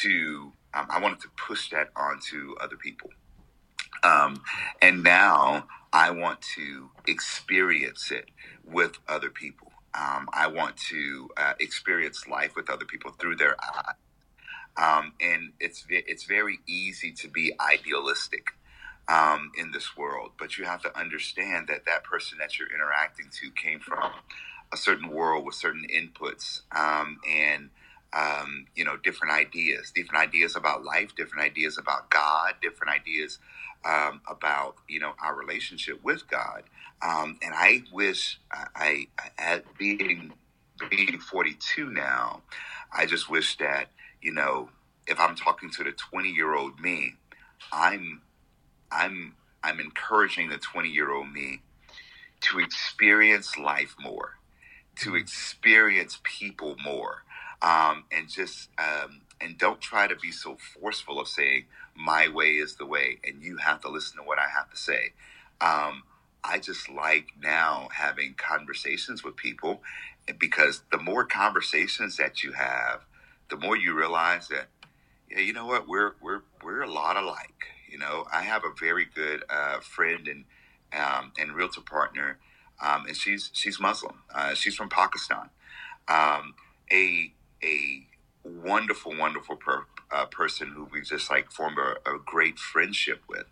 to. 0.00 0.52
Um, 0.74 0.86
I 0.88 1.00
wanted 1.00 1.20
to 1.20 1.28
push 1.36 1.68
that 1.70 1.90
onto 1.94 2.54
other 2.58 2.76
people. 2.76 3.10
Um, 4.02 4.42
and 4.80 5.02
now 5.02 5.66
I 5.92 6.10
want 6.10 6.40
to 6.56 6.90
experience 7.06 8.10
it 8.10 8.30
with 8.64 8.98
other 9.08 9.30
people. 9.30 9.72
Um, 9.94 10.28
I 10.32 10.46
want 10.46 10.76
to 10.88 11.28
uh, 11.36 11.52
experience 11.60 12.26
life 12.26 12.56
with 12.56 12.70
other 12.70 12.86
people 12.86 13.12
through 13.12 13.36
their 13.36 13.56
eyes. 13.62 13.94
Um, 14.76 15.12
and 15.20 15.52
it's 15.60 15.84
it's 15.90 16.24
very 16.24 16.60
easy 16.66 17.12
to 17.12 17.28
be 17.28 17.52
idealistic 17.60 18.52
um, 19.06 19.52
in 19.58 19.70
this 19.72 19.96
world, 19.96 20.32
but 20.38 20.56
you 20.56 20.64
have 20.64 20.82
to 20.82 20.98
understand 20.98 21.68
that 21.68 21.84
that 21.84 22.04
person 22.04 22.38
that 22.38 22.58
you're 22.58 22.72
interacting 22.72 23.26
to 23.40 23.50
came 23.50 23.80
from 23.80 24.12
a 24.72 24.76
certain 24.78 25.10
world 25.10 25.44
with 25.44 25.54
certain 25.54 25.86
inputs 25.94 26.62
um, 26.74 27.18
and 27.28 27.68
um, 28.14 28.66
you 28.74 28.84
know 28.84 28.96
different 28.96 29.34
ideas, 29.34 29.90
different 29.94 30.26
ideas 30.26 30.56
about 30.56 30.84
life, 30.84 31.14
different 31.16 31.44
ideas 31.44 31.76
about 31.76 32.10
God, 32.10 32.54
different 32.62 32.94
ideas 32.94 33.38
um, 33.84 34.20
about 34.28 34.76
you 34.88 35.00
know 35.00 35.12
our 35.22 35.34
relationship 35.34 36.02
with 36.02 36.28
God. 36.28 36.64
Um, 37.02 37.38
and 37.42 37.52
I 37.54 37.82
wish 37.92 38.40
I, 38.52 39.06
I, 39.18 39.30
at 39.38 39.76
being 39.76 40.32
being 40.90 41.18
42 41.18 41.90
now, 41.90 42.42
I 42.96 43.06
just 43.06 43.28
wish 43.28 43.56
that 43.58 43.90
you 44.20 44.32
know 44.32 44.68
if 45.06 45.18
I'm 45.18 45.34
talking 45.34 45.70
to 45.70 45.84
the 45.84 45.92
20 45.92 46.30
year 46.30 46.54
old 46.54 46.80
me, 46.80 47.14
I'm 47.72 48.22
I'm 48.90 49.34
I'm 49.62 49.80
encouraging 49.80 50.48
the 50.48 50.58
20 50.58 50.88
year 50.88 51.12
old 51.12 51.32
me 51.32 51.60
to 52.42 52.58
experience 52.58 53.56
life 53.56 53.94
more, 54.00 54.36
to 54.96 55.10
mm-hmm. 55.10 55.18
experience 55.18 56.20
people 56.24 56.76
more, 56.84 57.22
um, 57.62 58.04
and 58.10 58.28
just 58.28 58.68
um, 58.78 59.22
and 59.42 59.58
don't 59.58 59.80
try 59.80 60.06
to 60.06 60.16
be 60.16 60.32
so 60.32 60.56
forceful 60.56 61.20
of 61.20 61.28
saying 61.28 61.66
my 61.96 62.28
way 62.28 62.52
is 62.52 62.76
the 62.76 62.86
way 62.86 63.18
and 63.24 63.42
you 63.42 63.58
have 63.58 63.80
to 63.82 63.88
listen 63.90 64.18
to 64.18 64.24
what 64.24 64.38
I 64.38 64.48
have 64.56 64.70
to 64.70 64.76
say. 64.76 65.12
Um, 65.60 66.04
I 66.44 66.58
just 66.58 66.90
like 66.90 67.28
now 67.40 67.88
having 67.94 68.34
conversations 68.34 69.24
with 69.24 69.36
people 69.36 69.82
because 70.38 70.82
the 70.92 70.98
more 70.98 71.24
conversations 71.24 72.16
that 72.16 72.42
you 72.42 72.52
have, 72.52 73.02
the 73.50 73.56
more 73.56 73.76
you 73.76 73.94
realize 73.96 74.48
that, 74.48 74.68
yeah, 75.30 75.40
you 75.40 75.52
know 75.52 75.66
what, 75.66 75.88
we're 75.88 76.14
we're 76.20 76.42
we're 76.62 76.82
a 76.82 76.90
lot 76.90 77.16
alike. 77.16 77.66
You 77.88 77.98
know, 77.98 78.26
I 78.32 78.42
have 78.42 78.64
a 78.64 78.72
very 78.78 79.06
good 79.06 79.44
uh, 79.50 79.80
friend 79.80 80.28
and 80.28 80.44
um, 80.92 81.32
and 81.38 81.52
realtor 81.54 81.80
partner, 81.82 82.38
um, 82.82 83.06
and 83.06 83.16
she's 83.16 83.50
she's 83.52 83.80
Muslim. 83.80 84.16
Uh, 84.34 84.54
she's 84.54 84.74
from 84.76 84.88
Pakistan. 84.88 85.50
Um, 86.08 86.54
a 86.92 87.32
a 87.62 88.06
wonderful, 88.44 89.16
wonderful 89.16 89.56
per, 89.56 89.84
uh, 90.10 90.26
person 90.26 90.68
who 90.68 90.84
we 90.92 91.02
just 91.02 91.30
like 91.30 91.50
formed 91.50 91.78
a, 91.78 92.10
a 92.10 92.18
great 92.24 92.58
friendship 92.58 93.22
with. 93.28 93.46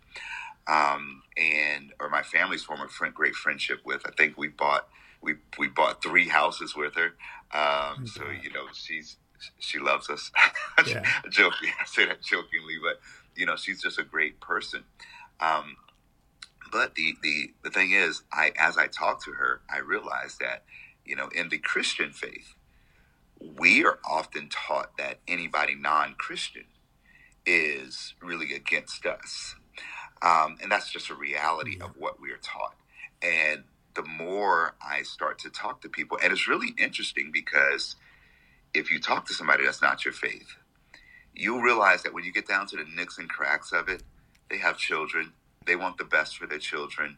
Um, 0.67 1.23
and 1.37 1.93
or 1.99 2.09
my 2.09 2.21
family's 2.21 2.63
formed 2.63 2.83
a 2.83 2.87
friend, 2.87 3.13
great 3.13 3.35
friendship 3.35 3.79
with. 3.83 4.03
I 4.05 4.11
think 4.11 4.37
we 4.37 4.47
bought 4.47 4.87
we 5.21 5.35
we 5.57 5.67
bought 5.67 6.01
three 6.03 6.27
houses 6.27 6.75
with 6.75 6.93
her. 6.95 7.13
Um, 7.51 8.07
so 8.07 8.23
you 8.29 8.51
know 8.51 8.67
she's 8.73 9.17
she 9.59 9.79
loves 9.79 10.09
us. 10.09 10.31
Yeah. 10.87 11.05
Joking, 11.29 11.69
I 11.81 11.85
say 11.85 12.05
that 12.07 12.23
jokingly, 12.23 12.77
but 12.81 12.99
you 13.35 13.45
know 13.45 13.55
she's 13.55 13.81
just 13.81 13.99
a 13.99 14.03
great 14.03 14.39
person. 14.39 14.83
Um, 15.39 15.77
but 16.71 16.95
the, 16.95 17.15
the 17.21 17.53
the 17.63 17.69
thing 17.69 17.91
is, 17.91 18.23
I 18.31 18.51
as 18.57 18.77
I 18.77 18.87
talked 18.87 19.23
to 19.25 19.31
her, 19.33 19.61
I 19.69 19.79
realized 19.79 20.39
that 20.39 20.63
you 21.05 21.15
know 21.15 21.29
in 21.35 21.49
the 21.49 21.57
Christian 21.59 22.11
faith, 22.13 22.55
we 23.57 23.83
are 23.85 23.99
often 24.09 24.49
taught 24.49 24.97
that 24.97 25.19
anybody 25.27 25.75
non 25.75 26.15
Christian 26.17 26.65
is 27.45 28.13
really 28.21 28.53
against 28.53 29.05
us. 29.05 29.55
Um, 30.21 30.57
and 30.61 30.71
that's 30.71 30.91
just 30.91 31.09
a 31.09 31.15
reality 31.15 31.79
of 31.81 31.91
what 31.97 32.21
we 32.21 32.31
are 32.31 32.37
taught. 32.37 32.75
And 33.23 33.63
the 33.95 34.03
more 34.03 34.75
I 34.81 35.01
start 35.01 35.39
to 35.39 35.49
talk 35.49 35.81
to 35.81 35.89
people, 35.89 36.19
and 36.23 36.31
it's 36.31 36.47
really 36.47 36.73
interesting 36.77 37.31
because 37.33 37.95
if 38.73 38.91
you 38.91 38.99
talk 38.99 39.25
to 39.27 39.33
somebody 39.33 39.65
that's 39.65 39.81
not 39.81 40.05
your 40.05 40.13
faith, 40.13 40.55
you'll 41.33 41.61
realize 41.61 42.03
that 42.03 42.13
when 42.13 42.23
you 42.23 42.31
get 42.31 42.47
down 42.47 42.67
to 42.67 42.77
the 42.77 42.85
nicks 42.95 43.17
and 43.17 43.29
cracks 43.29 43.71
of 43.71 43.89
it, 43.89 44.03
they 44.49 44.57
have 44.57 44.77
children, 44.77 45.33
they 45.65 45.75
want 45.75 45.97
the 45.97 46.03
best 46.03 46.37
for 46.37 46.45
their 46.45 46.59
children 46.59 47.17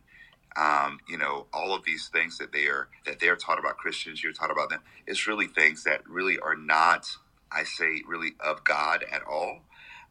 um, 0.57 0.99
you 1.09 1.17
know, 1.17 1.47
all 1.53 1.75
of 1.75 1.85
these 1.85 2.09
things 2.09 2.37
that 2.39 2.51
they 2.53 2.67
are 2.67 2.89
that 3.05 3.19
they're 3.19 3.35
taught 3.37 3.59
about 3.59 3.77
Christians, 3.77 4.23
you're 4.23 4.33
taught 4.33 4.51
about 4.51 4.69
them. 4.69 4.81
It's 5.07 5.27
really 5.27 5.47
things 5.47 5.83
that 5.85 6.07
really 6.07 6.39
are 6.39 6.55
not, 6.55 7.07
I 7.51 7.63
say, 7.63 8.03
really 8.07 8.33
of 8.39 8.63
God 8.63 9.05
at 9.11 9.23
all. 9.23 9.61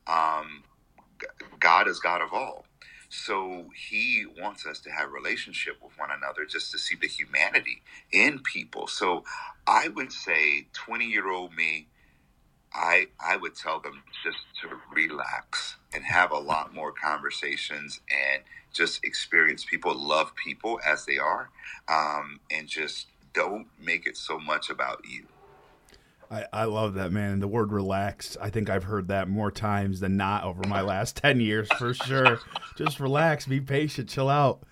Um, 0.06 0.64
God 1.60 1.88
is 1.88 2.00
God 2.00 2.22
of 2.22 2.32
all. 2.32 2.66
So 3.08 3.66
he 3.90 4.26
wants 4.40 4.66
us 4.66 4.80
to 4.80 4.90
have 4.90 5.12
relationship 5.12 5.76
with 5.82 5.98
one 5.98 6.10
another 6.10 6.46
just 6.46 6.72
to 6.72 6.78
see 6.78 6.96
the 7.00 7.08
humanity 7.08 7.82
in 8.12 8.40
people. 8.40 8.86
So 8.88 9.24
I 9.66 9.88
would 9.88 10.12
say 10.12 10.68
20 10.72 11.06
year 11.06 11.30
old 11.30 11.54
me, 11.54 11.88
I 12.74 13.08
I 13.20 13.36
would 13.36 13.56
tell 13.56 13.80
them 13.80 14.04
just 14.24 14.38
to 14.62 14.68
relax 14.94 15.76
and 15.94 16.04
have 16.04 16.32
a 16.32 16.38
lot 16.38 16.74
more 16.74 16.92
conversations 16.92 18.00
and 18.10 18.44
just 18.72 19.04
experience 19.04 19.64
people, 19.64 19.94
love 19.94 20.32
people 20.34 20.80
as 20.86 21.04
they 21.04 21.18
are, 21.18 21.50
um, 21.88 22.40
and 22.50 22.68
just 22.68 23.06
don't 23.34 23.66
make 23.78 24.06
it 24.06 24.16
so 24.16 24.38
much 24.38 24.70
about 24.70 25.04
you. 25.08 25.26
I, 26.30 26.46
I 26.52 26.64
love 26.64 26.94
that 26.94 27.12
man. 27.12 27.40
The 27.40 27.48
word 27.48 27.72
relax. 27.72 28.38
I 28.40 28.48
think 28.48 28.70
I've 28.70 28.84
heard 28.84 29.08
that 29.08 29.28
more 29.28 29.50
times 29.50 30.00
than 30.00 30.16
not 30.16 30.44
over 30.44 30.66
my 30.66 30.80
last 30.80 31.16
ten 31.16 31.40
years 31.40 31.68
for 31.78 31.92
sure. 31.92 32.40
just 32.76 33.00
relax, 33.00 33.46
be 33.46 33.60
patient, 33.60 34.08
chill 34.08 34.30
out. 34.30 34.62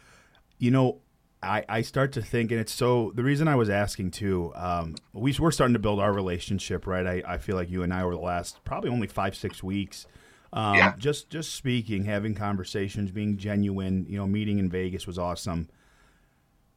You 0.58 0.70
know, 0.70 1.00
I, 1.42 1.64
I 1.68 1.82
start 1.82 2.12
to 2.12 2.22
think, 2.22 2.50
and 2.50 2.60
it's 2.60 2.72
so 2.72 3.12
the 3.14 3.22
reason 3.22 3.48
I 3.48 3.56
was 3.56 3.68
asking 3.68 4.12
too. 4.12 4.52
Um, 4.54 4.94
we 5.12 5.34
we're 5.38 5.50
starting 5.50 5.74
to 5.74 5.78
build 5.78 6.00
our 6.00 6.12
relationship, 6.12 6.86
right? 6.86 7.06
I, 7.06 7.22
I 7.34 7.38
feel 7.38 7.56
like 7.56 7.70
you 7.70 7.82
and 7.82 7.92
I 7.92 8.02
over 8.02 8.14
the 8.14 8.20
last 8.20 8.62
probably 8.64 8.90
only 8.90 9.06
five 9.06 9.36
six 9.36 9.62
weeks, 9.62 10.06
um, 10.52 10.74
Yeah. 10.76 10.94
just 10.98 11.30
just 11.30 11.54
speaking, 11.54 12.04
having 12.04 12.34
conversations, 12.34 13.10
being 13.12 13.36
genuine. 13.36 14.06
You 14.08 14.18
know, 14.18 14.26
meeting 14.26 14.58
in 14.58 14.68
Vegas 14.68 15.06
was 15.06 15.18
awesome. 15.18 15.68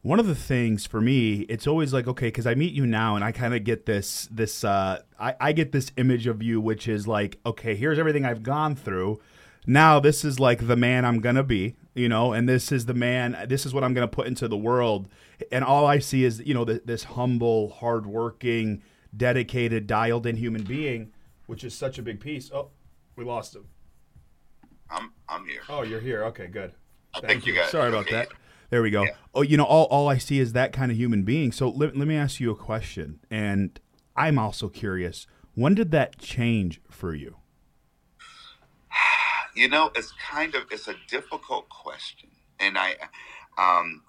One 0.01 0.19
of 0.19 0.27
the 0.27 0.35
things 0.35 0.85
for 0.85 0.99
me, 0.99 1.41
it's 1.47 1.65
always 1.65 1.93
like 1.93 2.07
okay, 2.07 2.27
because 2.27 2.45
I 2.45 2.55
meet 2.55 2.73
you 2.73 2.85
now, 2.85 3.15
and 3.15 3.23
I 3.23 3.31
kind 3.31 3.53
of 3.53 3.63
get 3.63 3.85
this 3.85 4.27
this 4.31 4.63
uh, 4.63 5.01
I, 5.19 5.35
I 5.39 5.51
get 5.53 5.71
this 5.71 5.91
image 5.97 6.27
of 6.27 6.43
you, 6.43 6.59
which 6.59 6.87
is 6.87 7.07
like 7.07 7.39
okay, 7.45 7.75
here's 7.75 7.97
everything 7.97 8.25
I've 8.25 8.43
gone 8.43 8.75
through. 8.75 9.21
Now 9.65 10.01
this 10.01 10.25
is 10.25 10.41
like 10.41 10.67
the 10.67 10.75
man 10.75 11.05
I'm 11.05 11.21
gonna 11.21 11.41
be, 11.43 11.77
you 11.95 12.09
know, 12.09 12.33
and 12.33 12.49
this 12.49 12.69
is 12.69 12.85
the 12.85 12.93
man. 12.93 13.45
This 13.47 13.65
is 13.65 13.73
what 13.73 13.85
I'm 13.85 13.93
gonna 13.93 14.09
put 14.09 14.27
into 14.27 14.49
the 14.49 14.57
world, 14.57 15.07
and 15.53 15.63
all 15.63 15.85
I 15.85 15.99
see 15.99 16.25
is 16.25 16.41
you 16.45 16.53
know 16.53 16.65
th- 16.65 16.81
this 16.83 17.05
humble, 17.05 17.69
hardworking, 17.69 18.83
dedicated, 19.15 19.87
dialed-in 19.87 20.35
human 20.35 20.63
being, 20.63 21.13
which 21.47 21.63
is 21.63 21.73
such 21.73 21.97
a 21.97 22.01
big 22.01 22.19
piece. 22.19 22.51
Oh, 22.53 22.71
we 23.15 23.23
lost 23.23 23.55
him. 23.55 23.65
I'm 24.89 25.11
I'm 25.27 25.45
here. 25.45 25.61
Oh, 25.69 25.83
you're 25.83 25.99
here. 25.99 26.25
Okay, 26.25 26.47
good. 26.47 26.73
Thank, 27.13 27.27
think 27.27 27.45
you 27.45 27.55
got. 27.55 27.69
Sorry 27.69 27.89
about 27.89 28.05
okay. 28.07 28.15
that. 28.15 28.27
There 28.69 28.81
we 28.81 28.89
go. 28.89 29.03
Yeah. 29.03 29.11
Oh, 29.35 29.41
you 29.41 29.55
know, 29.55 29.65
all, 29.65 29.85
all 29.85 30.09
I 30.09 30.17
see 30.17 30.39
is 30.39 30.53
that 30.53 30.73
kind 30.73 30.91
of 30.91 30.97
human 30.97 31.21
being. 31.23 31.51
So 31.51 31.69
let, 31.69 31.95
let 31.95 32.07
me 32.07 32.15
ask 32.15 32.39
you 32.39 32.49
a 32.49 32.55
question. 32.55 33.19
And 33.29 33.79
I'm 34.15 34.39
also 34.39 34.67
curious 34.67 35.27
when 35.53 35.75
did 35.75 35.91
that 35.91 36.17
change 36.17 36.81
for 36.89 37.13
you? 37.13 37.37
You 39.55 39.69
know, 39.69 39.91
it's 39.93 40.11
kind 40.13 40.55
of 40.55 40.63
it's 40.71 40.87
a 40.87 40.95
difficult 41.07 41.69
question, 41.69 42.31
and 42.59 42.75
I, 42.75 42.95
um, 43.55 44.01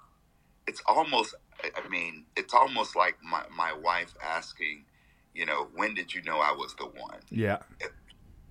it's 0.66 0.80
almost. 0.86 1.34
I 1.62 1.70
I 1.76 1.86
mean, 1.90 2.24
it's 2.34 2.54
almost 2.54 2.96
like 2.96 3.18
my 3.22 3.42
my 3.54 3.74
wife 3.74 4.14
asking, 4.22 4.86
you 5.34 5.44
know, 5.44 5.68
when 5.74 5.92
did 5.92 6.14
you 6.14 6.22
know 6.22 6.38
I 6.38 6.52
was 6.52 6.74
the 6.76 6.86
one? 6.86 7.20
Yeah. 7.30 7.58
it, 7.78 7.92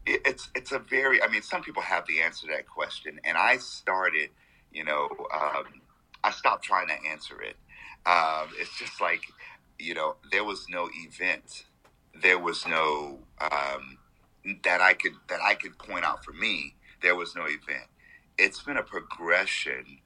it's 0.05 0.49
it's 0.55 0.71
a 0.71 0.79
very 0.79 1.21
I 1.23 1.27
mean 1.27 1.41
some 1.41 1.63
people 1.63 1.81
have 1.83 2.05
the 2.07 2.21
answer 2.21 2.47
to 2.47 2.53
that 2.53 2.67
question 2.67 3.19
and 3.23 3.37
I 3.37 3.57
started 3.57 4.29
you 4.71 4.83
know 4.83 5.09
um, 5.33 5.65
I 6.23 6.31
stopped 6.31 6.63
trying 6.63 6.87
to 6.87 6.95
answer 7.09 7.41
it. 7.41 7.55
Um, 8.05 8.49
it's 8.59 8.77
just 8.77 9.01
like 9.01 9.23
you 9.79 9.93
know 9.93 10.15
there 10.31 10.43
was 10.43 10.67
no 10.69 10.89
event. 11.07 11.65
There 12.21 12.39
was 12.39 12.67
no 12.67 13.19
um, 13.41 13.97
that 14.63 14.81
I 14.81 14.93
could 14.93 15.13
that 15.29 15.41
I 15.41 15.55
could 15.55 15.77
point 15.77 16.05
out 16.05 16.23
for 16.23 16.33
me 16.33 16.75
there 17.01 17.15
was 17.15 17.35
no 17.35 17.43
event. 17.45 17.87
It's 18.37 18.61
been 18.61 18.77
a 18.77 18.83
progression 18.83 19.99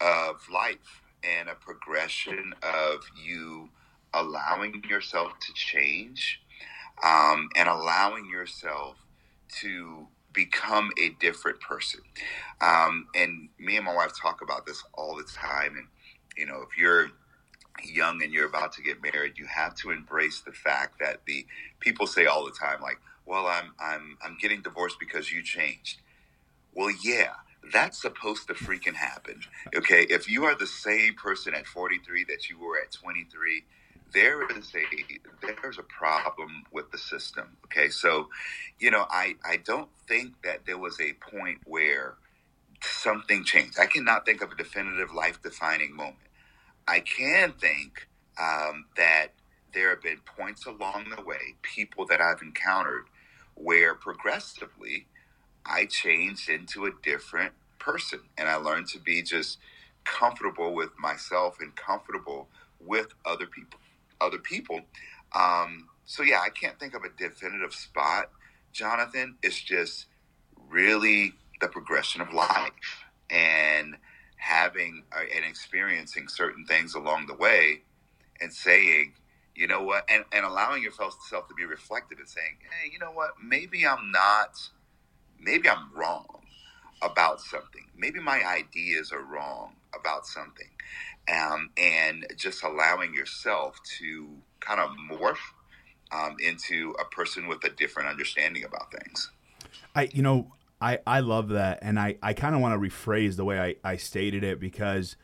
of 0.00 0.36
life 0.52 1.02
and 1.24 1.48
a 1.48 1.54
progression 1.54 2.54
of 2.62 3.00
you 3.22 3.70
allowing 4.14 4.84
yourself 4.88 5.32
to 5.40 5.52
change 5.54 6.42
um, 7.04 7.48
and 7.56 7.68
allowing 7.68 8.28
yourself 8.28 8.96
to 9.60 10.08
become 10.32 10.90
a 11.00 11.10
different 11.20 11.60
person. 11.60 12.00
Um, 12.60 13.08
and 13.14 13.50
me 13.58 13.76
and 13.76 13.86
my 13.86 13.94
wife 13.94 14.12
talk 14.20 14.42
about 14.42 14.66
this 14.66 14.82
all 14.94 15.16
the 15.16 15.24
time. 15.24 15.76
And, 15.76 15.88
you 16.36 16.46
know, 16.46 16.62
if 16.62 16.78
you're 16.78 17.10
young 17.84 18.22
and 18.22 18.32
you're 18.32 18.48
about 18.48 18.72
to 18.74 18.82
get 18.82 19.02
married, 19.02 19.34
you 19.38 19.46
have 19.46 19.74
to 19.76 19.90
embrace 19.90 20.40
the 20.40 20.52
fact 20.52 20.98
that 21.00 21.22
the 21.26 21.46
people 21.80 22.06
say 22.06 22.26
all 22.26 22.44
the 22.44 22.52
time, 22.52 22.80
like, 22.82 23.00
well, 23.26 23.46
I'm, 23.46 23.74
I'm, 23.80 24.18
I'm 24.24 24.38
getting 24.40 24.62
divorced 24.62 24.98
because 25.00 25.32
you 25.32 25.42
changed. 25.42 26.00
Well, 26.74 26.92
yeah, 27.04 27.34
that's 27.72 28.00
supposed 28.00 28.48
to 28.48 28.54
freaking 28.54 28.94
happen. 28.94 29.40
Okay. 29.76 30.02
If 30.10 30.28
you 30.30 30.44
are 30.44 30.54
the 30.56 30.66
same 30.66 31.14
person 31.14 31.54
at 31.54 31.66
43 31.66 32.24
that 32.24 32.48
you 32.50 32.58
were 32.58 32.78
at 32.78 32.92
23, 32.92 33.64
there 34.14 34.44
is 34.58 34.72
a 34.74 35.46
there's 35.62 35.78
a 35.78 35.84
problem 35.84 36.64
with 36.72 36.90
the 36.92 36.98
system 36.98 37.56
okay? 37.66 37.88
So 37.90 38.28
you 38.80 38.90
know 38.90 39.06
i 39.10 39.34
i 39.46 39.58
don't 39.58 39.90
think 40.08 40.42
that 40.44 40.66
there 40.66 40.78
was 40.78 41.00
a 41.00 41.14
point 41.14 41.58
where 41.66 42.16
something 42.82 43.44
changed. 43.44 43.78
I 43.80 43.86
cannot 43.86 44.26
think 44.26 44.42
of 44.42 44.52
a 44.52 44.56
definitive 44.56 45.14
life 45.14 45.42
defining 45.42 45.96
moment. 45.96 46.18
I 46.88 47.00
can 47.00 47.52
think 47.52 48.08
um, 48.40 48.86
that 48.96 49.28
there 49.74 49.90
have 49.90 50.02
been 50.02 50.20
points 50.38 50.66
along 50.66 51.06
the 51.16 51.22
way 51.22 51.56
people 51.62 52.06
that 52.06 52.20
i've 52.20 52.42
encountered 52.42 53.06
where 53.54 53.94
progressively 53.94 55.06
i 55.66 55.86
changed 55.86 56.48
into 56.50 56.86
a 56.86 56.92
different 57.02 57.52
person 57.78 58.20
and 58.38 58.48
i 58.48 58.56
learned 58.56 58.88
to 58.88 59.00
be 59.00 59.22
just 59.22 59.58
comfortable 60.04 60.74
with 60.74 60.90
myself 60.98 61.58
and 61.60 61.76
comfortable 61.76 62.48
with 62.80 63.08
other 63.26 63.46
people 63.46 63.80
other 64.22 64.38
people. 64.38 64.82
Um, 65.34 65.88
so 66.06 66.22
yeah, 66.22 66.40
I 66.44 66.50
can't 66.50 66.80
think 66.80 66.94
of 66.94 67.02
a 67.04 67.10
definitive 67.18 67.74
spot, 67.74 68.30
Jonathan. 68.72 69.36
It's 69.42 69.60
just 69.60 70.06
really 70.70 71.34
the 71.60 71.68
progression 71.68 72.20
of 72.22 72.32
life 72.34 72.72
and 73.30 73.96
having 74.36 75.04
uh, 75.12 75.22
and 75.34 75.44
experiencing 75.44 76.28
certain 76.28 76.66
things 76.66 76.94
along 76.94 77.26
the 77.26 77.34
way, 77.36 77.82
and 78.40 78.52
saying, 78.52 79.14
you 79.54 79.66
know 79.68 79.82
what, 79.82 80.04
and, 80.10 80.24
and 80.32 80.44
allowing 80.46 80.82
yourself 80.82 81.16
to 81.30 81.54
be 81.56 81.64
reflective 81.64 82.18
and 82.18 82.28
saying, 82.28 82.58
hey, 82.70 82.90
you 82.92 82.98
know 82.98 83.12
what, 83.12 83.32
maybe 83.42 83.86
I'm 83.86 84.10
not, 84.12 84.58
maybe 85.40 85.68
I'm 85.68 85.92
wrong 85.94 86.41
about 87.02 87.40
something. 87.40 87.86
Maybe 87.96 88.20
my 88.20 88.44
ideas 88.44 89.12
are 89.12 89.22
wrong 89.22 89.74
about 89.98 90.26
something 90.26 90.68
um, 91.32 91.70
and 91.76 92.26
just 92.36 92.62
allowing 92.62 93.14
yourself 93.14 93.78
to 93.98 94.28
kind 94.60 94.80
of 94.80 94.90
morph 95.10 95.36
um, 96.12 96.36
into 96.40 96.94
a 97.00 97.04
person 97.04 97.48
with 97.48 97.64
a 97.64 97.70
different 97.70 98.08
understanding 98.08 98.64
about 98.64 98.92
things. 98.92 99.30
I, 99.94 100.08
you 100.12 100.22
know, 100.22 100.52
I, 100.80 100.98
I 101.06 101.20
love 101.20 101.50
that. 101.50 101.78
And 101.82 101.98
I, 101.98 102.16
I 102.22 102.32
kind 102.32 102.54
of 102.54 102.60
want 102.60 102.80
to 102.80 102.88
rephrase 102.88 103.36
the 103.36 103.44
way 103.44 103.58
I, 103.58 103.92
I 103.92 103.96
stated 103.96 104.44
it 104.44 104.60
because 104.60 105.16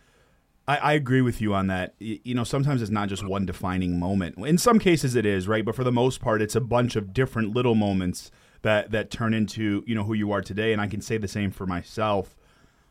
I, 0.66 0.76
I 0.76 0.92
agree 0.92 1.22
with 1.22 1.40
you 1.40 1.54
on 1.54 1.66
that. 1.66 1.94
Y- 2.00 2.20
You 2.22 2.34
know, 2.34 2.44
sometimes 2.44 2.80
it's 2.82 2.90
not 2.90 3.08
just 3.08 3.26
one 3.26 3.46
defining 3.46 3.98
moment. 3.98 4.38
In 4.38 4.58
some 4.58 4.78
cases 4.78 5.14
it 5.14 5.26
is, 5.26 5.48
right? 5.48 5.64
But 5.64 5.74
for 5.74 5.84
the 5.84 5.92
most 5.92 6.20
part, 6.20 6.40
it's 6.42 6.56
a 6.56 6.60
bunch 6.60 6.96
of 6.96 7.12
different 7.12 7.54
little 7.54 7.74
moments 7.74 8.30
that, 8.62 8.90
that 8.90 9.10
turn 9.10 9.34
into, 9.34 9.84
you 9.86 9.94
know, 9.94 10.04
who 10.04 10.14
you 10.14 10.32
are 10.32 10.42
today. 10.42 10.72
And 10.72 10.80
I 10.80 10.86
can 10.86 11.00
say 11.00 11.18
the 11.18 11.28
same 11.28 11.50
for 11.50 11.66
myself. 11.66 12.36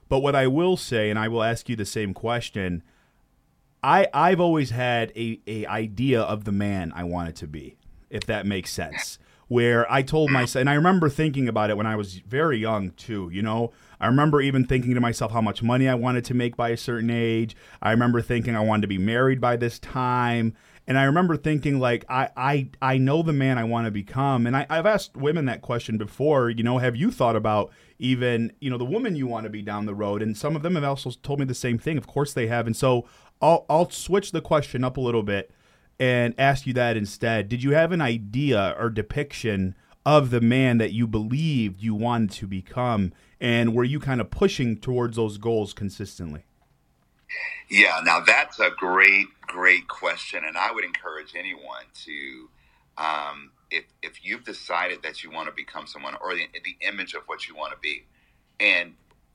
But 0.09 0.19
what 0.19 0.35
I 0.35 0.47
will 0.47 0.77
say, 0.77 1.09
and 1.09 1.19
I 1.19 1.27
will 1.27 1.43
ask 1.43 1.67
you 1.67 1.75
the 1.75 1.85
same 1.85 2.13
question, 2.13 2.83
I 3.83 4.07
I've 4.13 4.39
always 4.39 4.71
had 4.71 5.11
a, 5.15 5.39
a 5.47 5.65
idea 5.65 6.21
of 6.21 6.45
the 6.45 6.51
man 6.51 6.91
I 6.95 7.03
wanted 7.03 7.35
to 7.37 7.47
be, 7.47 7.77
if 8.09 8.25
that 8.25 8.45
makes 8.45 8.71
sense. 8.71 9.19
Where 9.49 9.89
I 9.89 10.01
told 10.01 10.29
myself, 10.29 10.59
and 10.59 10.69
I 10.69 10.73
remember 10.73 11.07
thinking 11.07 11.47
about 11.47 11.69
it 11.69 11.77
when 11.77 11.87
I 11.87 11.95
was 11.95 12.15
very 12.15 12.57
young 12.57 12.91
too. 12.91 13.29
You 13.31 13.41
know, 13.41 13.71
I 13.99 14.07
remember 14.07 14.41
even 14.41 14.65
thinking 14.65 14.93
to 14.93 14.99
myself 14.99 15.31
how 15.31 15.39
much 15.39 15.63
money 15.63 15.87
I 15.87 15.95
wanted 15.95 16.25
to 16.25 16.33
make 16.33 16.57
by 16.57 16.69
a 16.69 16.77
certain 16.77 17.09
age. 17.09 17.55
I 17.81 17.91
remember 17.91 18.21
thinking 18.21 18.57
I 18.57 18.59
wanted 18.61 18.81
to 18.81 18.87
be 18.87 18.97
married 18.97 19.39
by 19.39 19.55
this 19.55 19.79
time. 19.79 20.53
And 20.87 20.97
I 20.97 21.03
remember 21.03 21.35
thinking 21.35 21.79
like 21.79 22.05
I 22.07 22.29
I, 22.37 22.69
I 22.81 22.97
know 22.97 23.21
the 23.21 23.33
man 23.33 23.57
I 23.57 23.65
want 23.65 23.85
to 23.85 23.91
become. 23.91 24.47
And 24.47 24.55
I, 24.55 24.65
I've 24.69 24.85
asked 24.85 25.17
women 25.17 25.45
that 25.45 25.61
question 25.61 25.97
before, 25.97 26.49
you 26.49 26.63
know, 26.63 26.77
have 26.77 26.95
you 26.95 27.11
thought 27.11 27.35
about 27.35 27.71
even, 27.99 28.53
you 28.59 28.69
know, 28.69 28.77
the 28.77 28.85
woman 28.85 29.15
you 29.15 29.27
want 29.27 29.43
to 29.43 29.49
be 29.49 29.61
down 29.61 29.85
the 29.85 29.93
road? 29.93 30.21
And 30.21 30.37
some 30.37 30.55
of 30.55 30.61
them 30.61 30.75
have 30.75 30.85
also 30.85 31.11
told 31.11 31.39
me 31.39 31.45
the 31.45 31.53
same 31.53 31.77
thing. 31.77 31.97
Of 31.97 32.07
course 32.07 32.33
they 32.33 32.47
have. 32.47 32.65
And 32.65 32.75
so 32.75 33.05
I'll 33.41 33.65
I'll 33.69 33.89
switch 33.89 34.31
the 34.31 34.41
question 34.41 34.83
up 34.83 34.97
a 34.97 35.01
little 35.01 35.23
bit 35.23 35.51
and 35.99 36.33
ask 36.37 36.65
you 36.65 36.73
that 36.73 36.95
instead. 36.95 37.49
Did 37.49 37.63
you 37.63 37.71
have 37.71 37.91
an 37.91 38.01
idea 38.01 38.75
or 38.79 38.89
depiction 38.89 39.75
of 40.05 40.29
the 40.29 40.41
man 40.41 40.77
that 40.77 40.93
you 40.93 41.05
believed 41.05 41.83
you 41.83 41.95
wanted 41.95 42.31
to 42.31 42.47
become? 42.47 43.11
And 43.41 43.75
were 43.75 43.83
you 43.83 43.99
kind 43.99 44.21
of 44.21 44.31
pushing 44.31 44.77
towards 44.77 45.17
those 45.17 45.37
goals 45.37 45.73
consistently? 45.73 46.46
Yeah, 47.69 48.01
now 48.03 48.21
that's 48.21 48.59
a 48.59 48.69
great, 48.77 49.27
great 49.41 49.87
question, 49.87 50.43
and 50.45 50.57
I 50.57 50.71
would 50.71 50.85
encourage 50.85 51.33
anyone 51.35 51.85
to, 52.05 52.49
um, 52.97 53.51
if 53.71 53.85
if 54.03 54.23
you've 54.23 54.45
decided 54.45 55.03
that 55.03 55.23
you 55.23 55.31
want 55.31 55.49
to 55.49 55.55
become 55.55 55.87
someone 55.87 56.15
or 56.21 56.35
the, 56.35 56.47
the 56.63 56.77
image 56.87 57.15
of 57.15 57.23
what 57.25 57.47
you 57.47 57.55
want 57.55 57.73
to 57.73 57.79
be, 57.79 58.05
and 58.59 58.93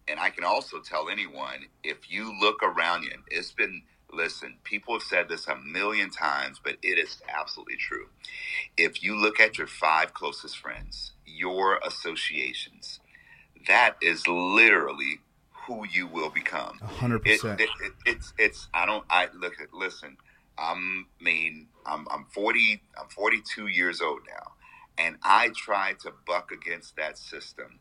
and 0.09 0.21
I 0.21 0.31
can 0.31 0.45
also 0.45 0.81
tell 0.81 1.09
anyone 1.11 1.67
if 1.85 2.11
you 2.11 2.33
look 2.41 2.63
around 2.63 3.05
you, 3.05 3.13
it's 3.31 3.53
been 3.53 3.83
listen, 4.13 4.57
people 4.65 4.95
have 4.95 5.03
said 5.03 5.29
this 5.29 5.49
a 5.49 5.57
million 5.57 6.11
times, 6.11 6.61
but 6.63 6.77
it 6.83 6.99
is 6.99 7.19
absolutely 7.29 7.77
true. 7.77 8.07
If 8.77 9.03
you 9.03 9.17
look 9.21 9.41
at 9.41 9.59
your 9.59 9.69
five 9.69 10.15
closest 10.15 10.59
friends, 10.59 11.13
your 11.27 11.79
associations, 11.87 13.01
that 13.69 13.97
is 14.03 14.27
literally 14.29 15.21
who 15.75 15.87
you 15.87 16.07
will 16.07 16.31
become. 16.31 16.79
Hundred 16.83 17.21
It, 17.25 17.41
percent. 17.41 17.61
it, 17.61 17.71
it, 17.83 17.93
it's 18.07 18.33
it's 18.39 18.69
I 18.75 18.87
don't 18.87 19.05
I 19.11 19.29
look 19.35 19.55
at 19.61 19.73
listen. 19.73 20.17
I'm 20.59 21.07
mean 21.21 21.69
I'm 21.87 22.07
I'm 22.11 22.27
40 22.33 22.83
I'm 23.01 23.09
42 23.09 23.69
years 23.69 24.01
old 24.01 24.21
now, 24.29 24.53
and 24.99 25.17
I 25.23 25.51
try 25.57 25.95
to 26.03 26.13
buck 26.27 26.51
against 26.53 26.97
that 26.97 27.19
system 27.19 27.81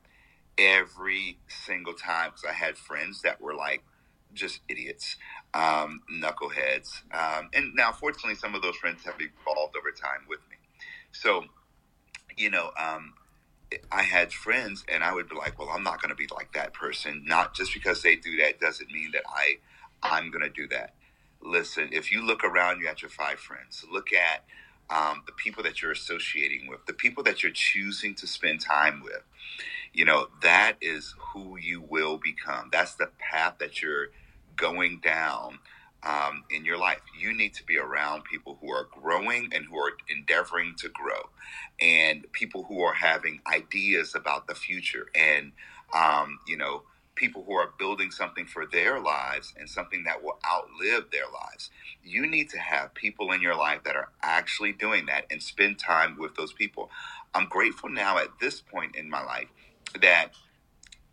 every 0.58 1.40
single 1.48 1.94
time 1.94 2.32
because 2.32 2.46
I 2.46 2.54
had 2.54 2.78
friends 2.78 3.22
that 3.24 3.42
were 3.42 3.56
like 3.56 3.84
just 4.34 4.62
idiots. 4.70 5.18
um, 5.54 6.02
knuckleheads. 6.12 7.02
Um, 7.14 7.50
and 7.54 7.74
now, 7.76 7.92
fortunately, 7.92 8.36
some 8.36 8.56
of 8.56 8.62
those 8.62 8.76
friends 8.78 9.04
have 9.04 9.16
evolved 9.20 9.76
over 9.76 9.92
time 9.92 10.26
with 10.30 10.40
me. 10.50 10.56
So, 11.12 11.46
you 12.38 12.50
know, 12.50 12.72
um, 12.80 13.14
I 13.92 14.04
had 14.04 14.34
friends, 14.34 14.86
and 14.90 15.04
I 15.04 15.14
would 15.14 15.30
be 15.30 15.36
like, 15.36 15.60
"Well, 15.60 15.70
I'm 15.70 15.84
not 15.84 16.02
going 16.02 16.10
to 16.10 16.16
be 16.16 16.28
like 16.34 16.54
that 16.54 16.74
person. 16.74 17.24
Not 17.26 17.56
just 17.56 17.74
because 17.74 18.02
they 18.02 18.16
do 18.16 18.38
that 18.38 18.60
doesn't 18.60 18.92
mean 18.92 19.12
that 19.14 19.24
I, 19.28 19.60
I'm 20.04 20.32
going 20.32 20.44
to 20.44 20.50
do 20.50 20.68
that." 20.70 20.96
Listen, 21.42 21.90
if 21.92 22.12
you 22.12 22.26
look 22.26 22.44
around, 22.44 22.82
you 22.82 22.88
at 22.88 23.02
your 23.02 23.10
five 23.12 23.40
friends. 23.40 23.86
Look 23.92 24.10
at 24.14 24.46
um, 24.90 25.24
the 25.26 25.32
people 25.34 25.64
that 25.64 25.82
you're 25.82 25.92
associating 25.92 26.68
with, 26.70 26.86
the 26.86 26.94
people 26.94 27.24
that 27.24 27.44
you're 27.44 27.52
choosing 27.52 28.16
to 28.16 28.28
spend 28.28 28.62
time 28.62 29.02
with. 29.04 29.24
You 29.94 30.06
know, 30.06 30.28
that 30.44 30.78
is 30.82 31.16
who 31.34 31.58
you 31.58 31.82
will 31.82 32.18
become. 32.18 32.70
That's 32.72 32.96
the 32.96 33.10
path 33.20 33.56
that 33.60 33.82
you're 33.82 34.08
going 34.56 35.00
down 35.04 35.60
um, 36.04 36.44
in 36.50 36.66
your 36.66 36.78
life. 36.78 37.02
You 37.18 37.34
need 37.34 37.54
to 37.56 37.64
be 37.64 37.78
around 37.78 38.24
people 38.24 38.58
who 38.62 38.72
are 38.72 38.88
growing 38.92 39.50
and 39.54 39.66
who 39.66 39.78
are 39.78 39.92
endeavoring 40.10 40.76
to 40.78 40.90
grow, 40.90 41.30
and 41.80 42.32
people 42.32 42.64
who 42.64 42.82
are 42.82 42.94
having 42.94 43.42
ideas 43.52 44.16
about 44.16 44.48
the 44.48 44.56
future, 44.56 45.08
and 45.16 45.52
um, 45.94 46.40
you 46.48 46.58
know, 46.58 46.84
people 47.16 47.44
who 47.44 47.54
are 47.54 47.74
building 47.78 48.12
something 48.12 48.46
for 48.46 48.66
their 48.66 49.00
lives 49.00 49.54
and 49.60 49.70
something 49.70 50.04
that 50.06 50.24
will 50.24 50.40
outlive 50.50 51.12
their 51.12 51.26
lives. 51.32 51.70
You 52.04 52.26
need 52.26 52.50
to 52.52 52.58
have 52.58 52.94
people 52.94 53.32
in 53.32 53.42
your 53.42 53.56
life 53.56 53.84
that 53.84 53.96
are 53.96 54.10
actually 54.24 54.72
doing 54.72 55.06
that 55.08 55.26
and 55.30 55.42
spend 55.44 55.78
time 55.78 56.18
with 56.18 56.36
those 56.36 56.54
people. 56.54 56.90
I'm 57.34 57.48
grateful 57.48 57.90
now 57.90 58.18
at 58.18 58.40
this 58.40 58.62
point 58.62 58.96
in 58.96 59.10
my 59.10 59.24
life 59.24 59.48
that 60.02 60.30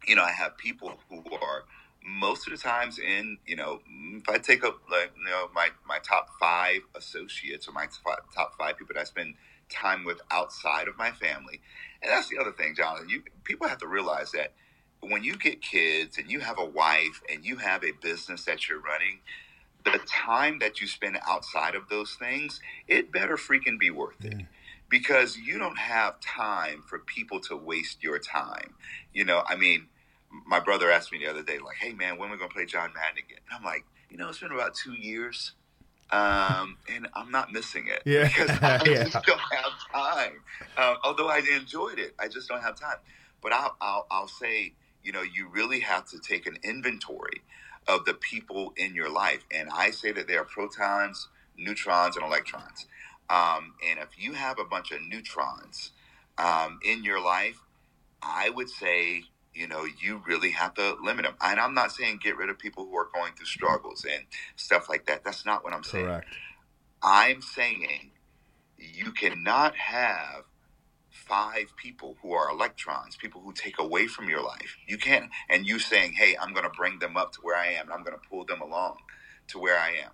you 0.07 0.15
know 0.15 0.23
I 0.23 0.31
have 0.31 0.57
people 0.57 0.95
who 1.11 1.23
are 1.43 1.65
most 2.09 2.47
of 2.47 2.53
the 2.53 2.59
times 2.59 2.99
in 2.99 3.39
you 3.47 3.57
know 3.57 3.81
mm, 3.91 4.19
if 4.19 4.29
i 4.29 4.39
take 4.39 4.65
up 4.65 4.81
like 4.91 5.13
you 5.17 5.25
know 5.25 5.49
my 5.55 5.69
my 5.87 5.99
top 5.99 6.29
five 6.41 6.81
associates 6.97 7.69
or 7.69 7.73
my 7.73 7.87
top 8.35 8.53
five 8.59 8.77
people 8.79 8.95
that 8.95 9.01
i 9.01 9.05
spend 9.05 9.35
time 9.69 10.05
with 10.05 10.21
outside 10.31 10.89
of 10.89 10.97
my 10.97 11.11
family. 11.11 11.61
And 12.03 12.11
that's 12.11 12.29
the 12.29 12.39
other 12.39 12.53
thing 12.53 12.75
jonathan 12.77 13.09
you 13.09 13.23
people 13.45 13.69
have 13.69 13.79
to 13.79 13.87
realize 13.87 14.33
that 14.33 14.55
when 15.01 15.23
you 15.23 15.37
get 15.37 15.61
kids 15.61 16.19
and 16.19 16.31
you 16.31 16.41
have 16.41 16.59
a 16.59 16.65
wife 16.65 17.23
and 17.33 17.45
you 17.45 17.57
have 17.57 17.85
a 17.85 17.93
business 18.03 18.45
that 18.47 18.69
you're 18.69 18.81
running 18.81 19.21
the 19.85 20.01
time 20.07 20.59
that 20.61 20.81
you 20.81 20.87
spend 20.87 21.19
outside 21.29 21.75
of 21.75 21.89
those 21.89 22.15
things 22.15 22.61
it 22.87 23.13
better 23.13 23.37
freaking 23.37 23.79
be 23.79 23.91
worth 23.91 24.25
it. 24.25 24.35
Because 24.89 25.37
you 25.37 25.59
don't 25.59 25.77
have 25.79 26.19
time 26.21 26.83
for 26.87 26.99
people 27.01 27.41
to 27.41 27.57
waste 27.57 28.03
your 28.03 28.19
time. 28.19 28.75
You 29.13 29.25
know 29.25 29.43
i 29.47 29.57
mean 29.57 29.89
my 30.31 30.61
brother 30.61 30.91
asked 30.91 31.13
me 31.13 31.19
the 31.19 31.27
other 31.31 31.43
day, 31.43 31.59
like, 31.59 31.77
"Hey 31.79 31.93
man, 31.93 32.19
when 32.19 32.29
are 32.31 32.33
we 32.33 32.39
gonna 32.39 32.51
play 32.51 32.67
John 32.67 32.93
Madden 32.95 33.19
again?" 33.19 33.39
And 33.49 33.57
I'm 33.59 33.65
like, 33.65 33.85
you 34.11 34.17
know, 34.19 34.29
it's 34.29 34.39
been 34.41 34.53
about 34.53 34.75
two 34.75 34.95
years, 34.95 35.55
um, 36.11 36.79
and 36.89 37.09
I'm 37.15 37.31
not 37.31 37.53
missing 37.53 37.89
it 37.89 38.05
Yeah. 38.07 38.25
because 38.35 38.59
I 38.63 38.87
Yeah. 38.87 39.05
just 39.05 39.25
don't 39.27 39.41
have 39.53 39.73
time. 39.93 40.45
Um, 40.77 40.99
although 41.05 41.29
I 41.29 41.39
enjoyed 41.39 41.99
it, 41.99 42.15
I 42.19 42.29
just 42.29 42.49
don't 42.49 42.63
have 42.63 42.79
time. 42.79 42.99
But 43.43 43.53
I'll, 43.53 43.77
I'll 43.81 44.07
I'll 44.11 44.29
say, 44.29 44.75
you 45.03 45.13
know, 45.13 45.23
you 45.23 45.49
really 45.49 45.81
have 45.81 46.07
to 46.11 46.19
take 46.21 46.47
an 46.47 46.59
inventory 46.65 47.43
of 47.89 48.05
the 48.05 48.15
people 48.15 48.73
in 48.77 48.95
your 48.95 49.11
life, 49.11 49.45
and 49.53 49.71
I 49.71 49.91
say 49.91 50.13
that 50.13 50.29
there 50.29 50.41
are 50.43 50.45
protons, 50.45 51.29
neutrons, 51.57 52.17
and 52.17 52.25
electrons. 52.25 52.87
Um, 53.31 53.75
and 53.87 53.99
if 53.99 54.19
you 54.19 54.35
have 54.35 54.59
a 54.59 54.65
bunch 54.65 54.93
of 54.93 55.03
neutrons 55.03 55.93
um, 56.39 56.81
in 56.85 57.05
your 57.05 57.21
life, 57.21 57.61
I 58.23 58.51
would 58.51 58.71
say, 58.71 59.25
you 59.55 59.69
know, 59.69 59.85
you 59.85 60.23
really 60.27 60.53
have 60.53 60.75
to 60.75 60.97
limit 61.03 61.25
them. 61.25 61.35
And 61.43 61.61
I'm 61.61 61.75
not 61.75 61.93
saying 61.93 62.21
get 62.23 62.37
rid 62.37 62.51
of 62.51 62.59
people 62.59 62.85
who 62.87 62.97
are 62.97 63.09
going 63.15 63.35
through 63.35 63.47
struggles 63.47 64.05
and 64.05 64.25
stuff 64.57 64.89
like 64.89 65.07
that. 65.07 65.25
That's 65.25 65.47
not 65.47 65.65
what 65.65 65.73
I'm 65.73 65.85
saying. 65.85 66.07
Correct. 66.07 66.29
I'm 67.03 67.43
saying 67.43 68.13
you 68.79 69.13
cannot 69.13 69.77
have 69.77 70.45
five 71.11 71.77
people 71.77 72.17
who 72.23 72.33
are 72.33 72.51
electrons, 72.51 73.17
people 73.17 73.41
who 73.43 73.53
take 73.53 73.79
away 73.79 74.07
from 74.07 74.29
your 74.29 74.43
life. 74.43 74.77
You 74.87 74.99
can't, 74.99 75.31
and 75.49 75.67
you 75.67 75.79
saying, 75.79 76.15
hey, 76.15 76.37
I'm 76.41 76.53
going 76.53 76.65
to 76.65 76.77
bring 76.77 76.99
them 76.99 77.17
up 77.17 77.33
to 77.33 77.41
where 77.43 77.57
I 77.57 77.69
am 77.69 77.87
and 77.87 77.93
I'm 77.93 78.05
going 78.05 78.17
to 78.19 78.29
pull 78.29 78.45
them 78.45 78.61
along 78.61 78.99
to 79.49 79.59
where 79.59 79.79
I 79.79 79.91
am. 79.91 80.13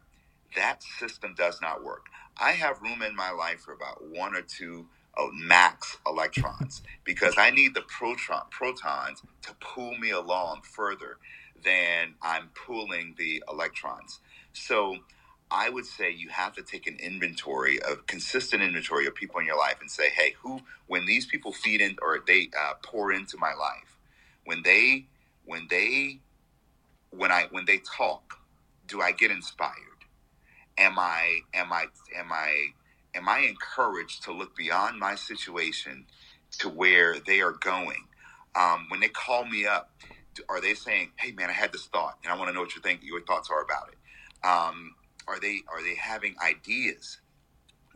That 0.57 0.83
system 0.83 1.35
does 1.37 1.61
not 1.61 1.85
work. 1.85 2.07
I 2.41 2.53
have 2.53 2.83
room 2.83 3.03
in 3.03 3.17
my 3.17 3.31
life 3.31 3.61
for 3.61 3.73
about 3.73 4.09
one 4.09 4.35
or 4.37 4.43
two 4.43 4.89
uh, 5.19 5.29
max 5.33 5.99
electrons 6.07 6.83
because 7.05 7.35
I 7.39 7.51
need 7.51 7.75
the 7.75 7.83
proton, 7.83 8.43
protons 8.51 9.23
to 9.43 9.55
pull 9.61 9.97
me 9.99 10.11
along 10.11 10.63
further 10.63 11.19
than 11.65 12.15
I'm 12.23 12.51
pulling 12.67 13.15
the 13.19 13.43
electrons. 13.51 14.21
So 14.53 14.99
I 15.51 15.71
would 15.71 15.87
say 15.87 16.11
you 16.13 16.31
have 16.31 16.55
to 16.55 16.63
take 16.63 16.87
an 16.89 16.99
inventory 17.01 17.81
of 17.83 18.07
consistent 18.07 18.63
inventory 18.63 19.07
of 19.07 19.15
people 19.17 19.41
in 19.41 19.47
your 19.47 19.59
life 19.59 19.79
and 19.81 19.91
say, 19.91 20.11
hey, 20.11 20.35
who 20.43 20.63
when 20.89 21.07
these 21.07 21.27
people 21.27 21.53
feed 21.53 21.81
in 21.83 21.97
or 22.03 22.21
they 22.27 22.51
uh, 22.61 22.75
pour 22.85 23.13
into 23.13 23.39
my 23.39 23.55
life, 23.55 23.99
when 24.45 24.63
they 24.65 25.07
when 25.47 25.69
they 25.71 26.21
when 27.11 27.33
I 27.33 27.47
when 27.51 27.67
they 27.67 27.79
talk, 27.79 28.35
do 28.87 29.01
I 29.03 29.13
get 29.13 29.31
inspired? 29.31 29.73
Am 30.79 30.99
I 30.99 31.41
am 31.55 31.73
I 31.73 31.87
am 32.17 32.33
I 32.33 32.69
am 33.15 33.29
I 33.29 33.41
encouraged 33.41 34.25
to 34.25 34.33
look 34.33 34.57
beyond 34.57 34.99
my 35.01 35.17
situation 35.17 36.07
to 36.61 36.69
where 36.69 37.17
they 37.21 37.41
are 37.41 37.53
going? 37.53 38.09
Um, 38.57 38.87
when 38.91 39.01
they 39.01 39.09
call 39.09 39.47
me 39.47 39.67
up, 39.67 39.93
are 40.49 40.61
they 40.61 40.75
saying, 40.75 41.13
"Hey, 41.19 41.33
man, 41.33 41.51
I 41.51 41.55
had 41.55 41.73
this 41.73 41.87
thought, 41.87 42.19
and 42.25 42.33
I 42.33 42.37
want 42.37 42.51
to 42.51 42.55
know 42.55 42.63
what 42.63 42.77
you 42.77 42.83
think. 42.83 43.03
Your 43.05 43.23
thoughts 43.23 43.51
are 43.51 43.63
about 43.63 43.91
it." 43.91 44.47
Um, 44.47 44.97
are 45.29 45.41
they 45.41 45.63
are 45.69 45.83
they 45.83 45.97
having 45.97 46.37
ideas 46.43 47.19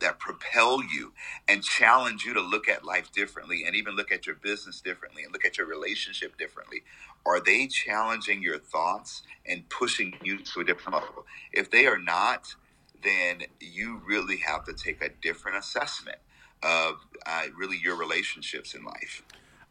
that 0.01 0.19
propel 0.19 0.83
you 0.83 1.13
and 1.47 1.63
challenge 1.63 2.25
you 2.25 2.33
to 2.33 2.41
look 2.41 2.69
at 2.69 2.85
life 2.85 3.11
differently, 3.13 3.63
and 3.65 3.75
even 3.75 3.95
look 3.95 4.11
at 4.11 4.27
your 4.27 4.35
business 4.35 4.81
differently, 4.81 5.23
and 5.23 5.33
look 5.33 5.45
at 5.45 5.57
your 5.57 5.67
relationship 5.67 6.37
differently? 6.37 6.83
Are 7.25 7.39
they 7.41 7.67
challenging 7.67 8.43
your 8.43 8.59
thoughts 8.59 9.23
and 9.45 9.69
pushing 9.69 10.15
you 10.23 10.39
to 10.39 10.61
a 10.61 10.65
different 10.65 10.95
level? 11.01 11.25
If 11.53 11.71
they 11.71 11.87
are 11.87 11.99
not, 11.99 12.55
then 13.03 13.43
you 13.59 14.01
really 14.05 14.37
have 14.37 14.65
to 14.65 14.73
take 14.73 15.01
a 15.01 15.09
different 15.21 15.57
assessment 15.57 16.17
of 16.63 16.95
uh, 17.25 17.43
really 17.57 17.77
your 17.83 17.95
relationships 17.95 18.73
in 18.73 18.83
life. 18.83 19.23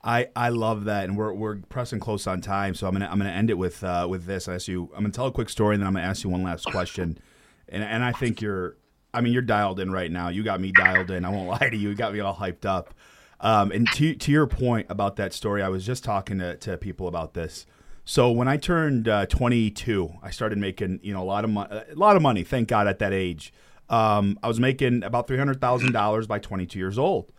I, 0.03 0.29
I 0.37 0.51
love 0.51 0.85
that, 0.85 1.05
and 1.05 1.17
we're, 1.17 1.33
we're 1.33 1.57
pressing 1.57 1.99
close 1.99 2.27
on 2.27 2.41
time, 2.41 2.75
so 2.75 2.87
I'm 2.87 2.93
gonna 2.93 3.09
I'm 3.11 3.19
gonna 3.19 3.31
end 3.31 3.51
it 3.51 3.59
with 3.59 3.83
uh, 3.83 4.07
with 4.09 4.27
this. 4.27 4.49
I 4.49 4.55
ask 4.55 4.69
you, 4.69 4.91
I'm 4.95 5.03
gonna 5.03 5.13
tell 5.13 5.27
a 5.27 5.33
quick 5.33 5.49
story, 5.49 5.75
and 5.75 5.83
then 5.83 5.89
I'm 5.89 5.95
gonna 5.95 6.07
ask 6.07 6.23
you 6.23 6.31
one 6.31 6.45
last 6.45 6.67
question, 6.67 7.19
and 7.69 7.83
and 7.83 8.05
I 8.05 8.13
think 8.13 8.41
you're, 8.41 8.77
I 9.13 9.21
mean, 9.21 9.33
you're 9.33 9.43
dialed 9.43 9.81
in 9.81 9.91
right 9.91 10.11
now. 10.11 10.29
You 10.29 10.45
got 10.45 10.61
me 10.61 10.71
dialed 10.73 11.11
in. 11.11 11.25
I 11.25 11.31
won't 11.31 11.49
lie 11.61 11.69
to 11.69 11.77
you. 11.77 11.89
You 11.89 11.95
got 11.97 12.13
me 12.13 12.21
all 12.21 12.35
hyped 12.35 12.65
up. 12.65 12.95
Um, 13.41 13.73
and 13.73 13.91
to 13.95 14.15
to 14.15 14.33
your 14.33 14.47
point 14.47 14.87
about 14.89 15.17
that 15.17 15.33
story, 15.33 15.63
I 15.63 15.69
was 15.69 15.85
just 15.85 16.05
talking 16.05 16.39
to, 16.39 16.57
to 16.59 16.77
people 16.77 17.09
about 17.09 17.35
this. 17.35 17.67
So 18.09 18.31
when 18.31 18.49
I 18.49 18.57
turned 18.57 19.07
uh, 19.07 19.27
22, 19.27 20.15
I 20.23 20.31
started 20.31 20.57
making 20.57 21.01
you 21.03 21.13
know 21.13 21.23
a 21.23 21.29
lot 21.29 21.45
of 21.45 21.51
money, 21.51 21.69
a 21.75 21.95
lot 21.95 22.17
of 22.17 22.23
money. 22.23 22.43
Thank 22.43 22.69
God 22.69 22.87
at 22.87 23.01
that 23.01 23.13
age, 23.13 23.53
um, 23.91 24.39
I 24.43 24.49
was 24.49 24.59
making 24.59 25.03
about 25.03 25.27
three 25.27 25.37
hundred 25.37 25.61
thousand 25.61 25.93
dollars 25.93 26.27
by 26.27 26.39
22 26.39 26.79
years 26.79 26.99
old 26.99 27.31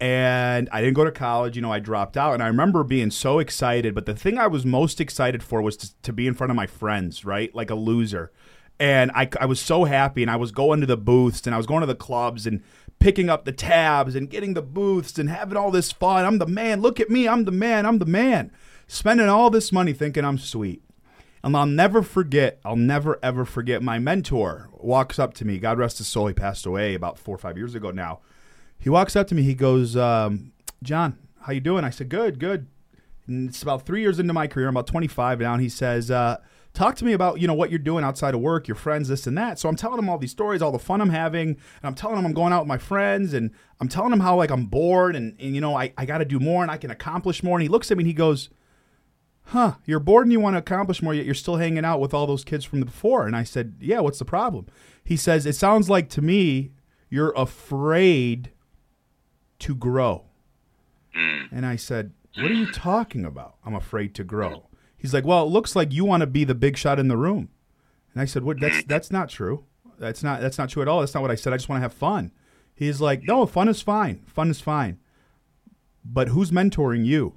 and 0.00 0.68
I 0.72 0.80
didn't 0.80 0.94
go 0.94 1.04
to 1.04 1.12
college. 1.12 1.54
You 1.54 1.62
know, 1.62 1.72
I 1.72 1.78
dropped 1.78 2.16
out, 2.16 2.34
and 2.34 2.42
I 2.42 2.48
remember 2.48 2.82
being 2.82 3.12
so 3.12 3.38
excited. 3.38 3.94
But 3.94 4.06
the 4.06 4.16
thing 4.16 4.36
I 4.36 4.48
was 4.48 4.66
most 4.66 5.00
excited 5.00 5.44
for 5.44 5.62
was 5.62 5.76
to, 5.76 5.94
to 6.02 6.12
be 6.12 6.26
in 6.26 6.34
front 6.34 6.50
of 6.50 6.56
my 6.56 6.66
friends, 6.66 7.24
right, 7.24 7.54
like 7.54 7.70
a 7.70 7.76
loser. 7.76 8.32
And 8.80 9.12
I, 9.12 9.28
I 9.40 9.46
was 9.46 9.60
so 9.60 9.84
happy, 9.84 10.22
and 10.22 10.30
I 10.30 10.36
was 10.36 10.50
going 10.50 10.80
to 10.80 10.86
the 10.86 10.96
booths, 10.96 11.46
and 11.46 11.54
I 11.54 11.56
was 11.56 11.66
going 11.66 11.80
to 11.82 11.86
the 11.86 11.94
clubs, 11.94 12.48
and 12.48 12.64
picking 12.98 13.30
up 13.30 13.44
the 13.44 13.52
tabs, 13.52 14.16
and 14.16 14.28
getting 14.28 14.54
the 14.54 14.60
booths, 14.60 15.20
and 15.20 15.30
having 15.30 15.56
all 15.56 15.70
this 15.70 15.92
fun. 15.92 16.24
I'm 16.24 16.38
the 16.38 16.46
man. 16.46 16.82
Look 16.82 16.98
at 16.98 17.10
me. 17.10 17.28
I'm 17.28 17.44
the 17.44 17.52
man. 17.52 17.86
I'm 17.86 17.98
the 17.98 18.06
man. 18.06 18.50
Spending 18.86 19.28
all 19.28 19.50
this 19.50 19.72
money 19.72 19.92
thinking 19.92 20.24
I'm 20.24 20.38
sweet. 20.38 20.82
And 21.42 21.56
I'll 21.56 21.66
never 21.66 22.02
forget, 22.02 22.60
I'll 22.64 22.76
never 22.76 23.18
ever 23.22 23.44
forget 23.44 23.82
my 23.82 23.98
mentor 23.98 24.68
walks 24.72 25.18
up 25.18 25.34
to 25.34 25.44
me. 25.44 25.58
God 25.58 25.78
rest 25.78 25.98
his 25.98 26.06
soul, 26.06 26.26
he 26.26 26.34
passed 26.34 26.66
away 26.66 26.94
about 26.94 27.18
four 27.18 27.34
or 27.34 27.38
five 27.38 27.56
years 27.56 27.74
ago 27.74 27.90
now. 27.90 28.20
He 28.78 28.90
walks 28.90 29.16
up 29.16 29.28
to 29.28 29.34
me, 29.34 29.42
he 29.42 29.54
goes, 29.54 29.96
um, 29.96 30.52
John, 30.82 31.18
how 31.42 31.52
you 31.52 31.60
doing? 31.60 31.84
I 31.84 31.90
said, 31.90 32.08
good, 32.08 32.38
good. 32.38 32.66
And 33.26 33.48
it's 33.48 33.62
about 33.62 33.86
three 33.86 34.00
years 34.00 34.18
into 34.18 34.32
my 34.32 34.46
career, 34.46 34.68
I'm 34.68 34.76
about 34.76 34.86
25 34.86 35.40
now, 35.40 35.54
and 35.54 35.62
he 35.62 35.68
says, 35.68 36.10
uh, 36.10 36.38
talk 36.74 36.94
to 36.96 37.04
me 37.04 37.12
about, 37.12 37.40
you 37.40 37.46
know, 37.46 37.54
what 37.54 37.70
you're 37.70 37.78
doing 37.78 38.04
outside 38.04 38.34
of 38.34 38.40
work, 38.40 38.68
your 38.68 38.74
friends, 38.74 39.08
this 39.08 39.26
and 39.26 39.36
that. 39.38 39.58
So 39.58 39.68
I'm 39.68 39.76
telling 39.76 39.98
him 39.98 40.08
all 40.08 40.18
these 40.18 40.30
stories, 40.30 40.62
all 40.62 40.72
the 40.72 40.78
fun 40.78 41.00
I'm 41.00 41.10
having, 41.10 41.48
and 41.48 41.58
I'm 41.82 41.94
telling 41.94 42.18
him 42.18 42.26
I'm 42.26 42.34
going 42.34 42.52
out 42.52 42.62
with 42.62 42.68
my 42.68 42.78
friends, 42.78 43.34
and 43.34 43.50
I'm 43.80 43.88
telling 43.88 44.12
him 44.12 44.20
how, 44.20 44.36
like, 44.36 44.50
I'm 44.50 44.66
bored, 44.66 45.16
and, 45.16 45.34
and 45.40 45.54
you 45.54 45.60
know, 45.60 45.76
I, 45.76 45.92
I 45.96 46.06
got 46.06 46.18
to 46.18 46.24
do 46.24 46.38
more, 46.38 46.62
and 46.62 46.70
I 46.70 46.76
can 46.76 46.90
accomplish 46.90 47.42
more. 47.42 47.56
And 47.56 47.62
he 47.62 47.68
looks 47.68 47.90
at 47.90 47.96
me 47.96 48.02
and 48.02 48.08
he 48.08 48.14
goes, 48.14 48.50
huh, 49.46 49.74
you're 49.84 50.00
bored 50.00 50.26
and 50.26 50.32
you 50.32 50.40
want 50.40 50.54
to 50.54 50.58
accomplish 50.58 51.02
more, 51.02 51.14
yet 51.14 51.24
you're 51.24 51.34
still 51.34 51.56
hanging 51.56 51.84
out 51.84 52.00
with 52.00 52.14
all 52.14 52.26
those 52.26 52.44
kids 52.44 52.64
from 52.64 52.80
the 52.80 52.86
before. 52.86 53.26
And 53.26 53.36
I 53.36 53.44
said, 53.44 53.76
yeah, 53.80 54.00
what's 54.00 54.18
the 54.18 54.24
problem? 54.24 54.66
He 55.04 55.16
says, 55.16 55.46
it 55.46 55.54
sounds 55.54 55.88
like 55.88 56.08
to 56.10 56.22
me 56.22 56.72
you're 57.08 57.32
afraid 57.36 58.52
to 59.60 59.74
grow. 59.74 60.26
Hmm. 61.14 61.44
And 61.50 61.66
I 61.66 61.76
said, 61.76 62.12
what 62.36 62.50
are 62.50 62.54
you 62.54 62.70
talking 62.70 63.24
about? 63.24 63.56
I'm 63.64 63.74
afraid 63.74 64.14
to 64.16 64.24
grow. 64.24 64.68
He's 64.96 65.14
like, 65.14 65.24
well, 65.24 65.44
it 65.44 65.50
looks 65.50 65.76
like 65.76 65.92
you 65.92 66.04
want 66.04 66.22
to 66.22 66.26
be 66.26 66.44
the 66.44 66.54
big 66.54 66.76
shot 66.76 66.98
in 66.98 67.08
the 67.08 67.16
room. 67.16 67.48
And 68.16 68.22
I 68.22 68.24
said, 68.24 68.44
"What? 68.44 68.58
That's 68.58 68.76
hmm. 68.76 68.86
that's 68.86 69.10
not 69.10 69.28
true. 69.28 69.66
That's 69.98 70.22
not 70.22 70.40
that's 70.40 70.56
not 70.56 70.70
true 70.70 70.80
at 70.80 70.88
all. 70.88 71.00
That's 71.00 71.12
not 71.12 71.20
what 71.20 71.30
I 71.30 71.34
said. 71.34 71.52
I 71.52 71.58
just 71.58 71.68
want 71.68 71.80
to 71.80 71.82
have 71.82 71.92
fun." 71.92 72.32
He's 72.74 72.98
like, 72.98 73.24
"No, 73.24 73.44
fun 73.44 73.68
is 73.68 73.82
fine. 73.82 74.24
Fun 74.26 74.48
is 74.48 74.58
fine." 74.58 74.98
But 76.02 76.28
who's 76.28 76.50
mentoring 76.50 77.04
you? 77.04 77.34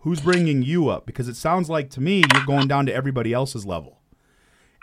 Who's 0.00 0.20
bringing 0.20 0.62
you 0.62 0.88
up? 0.88 1.06
Because 1.06 1.28
it 1.28 1.36
sounds 1.36 1.68
like 1.68 1.90
to 1.90 2.00
me 2.00 2.22
you're 2.32 2.46
going 2.46 2.68
down 2.68 2.86
to 2.86 2.94
everybody 2.94 3.32
else's 3.32 3.66
level. 3.66 3.98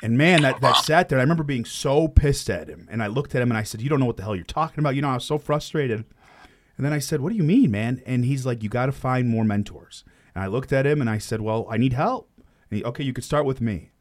And 0.04 0.17
man, 0.17 0.41
that, 0.41 0.60
that 0.62 0.78
sat 0.78 1.08
there. 1.08 1.19
I 1.19 1.21
remember 1.21 1.43
being 1.43 1.65
so 1.65 2.08
pissed 2.08 2.49
at 2.49 2.67
him. 2.67 2.88
And 2.91 3.01
I 3.01 3.08
looked 3.08 3.34
at 3.34 3.41
him 3.41 3.49
and 3.49 3.58
I 3.58 3.63
said, 3.63 3.82
You 3.82 3.89
don't 3.89 3.99
know 3.99 4.06
what 4.06 4.17
the 4.17 4.23
hell 4.23 4.36
you're 4.36 4.43
talking 4.43 4.80
about. 4.80 4.95
You 4.95 5.01
know, 5.01 5.10
I 5.10 5.15
was 5.15 5.25
so 5.25 5.38
frustrated. 5.38 6.04
And 6.78 6.86
then 6.86 6.93
I 6.93 6.99
said, 6.99 7.21
What 7.21 7.30
do 7.32 7.36
you 7.36 7.43
mean, 7.43 7.71
man? 7.71 8.01
And 8.06 8.25
he's 8.25 8.45
like, 8.45 8.62
You 8.62 8.69
got 8.69 8.88
to 8.88 8.91
find 8.91 9.30
more 9.30 9.45
mentors. 9.45 10.04
And 10.34 10.43
I 10.43 10.47
looked 10.47 10.73
at 10.73 10.86
him 10.86 10.99
and 10.99 11.10
I 11.10 11.17
said, 11.17 11.41
Well, 11.41 11.65
I 11.69 11.78
need 11.78 11.93
help. 11.93 12.30
And 12.69 12.78
he, 12.78 12.84
okay, 12.84 13.04
you 13.04 13.13
could 13.13 13.23
start 13.23 13.45
with 13.45 13.62
me. 13.62 13.91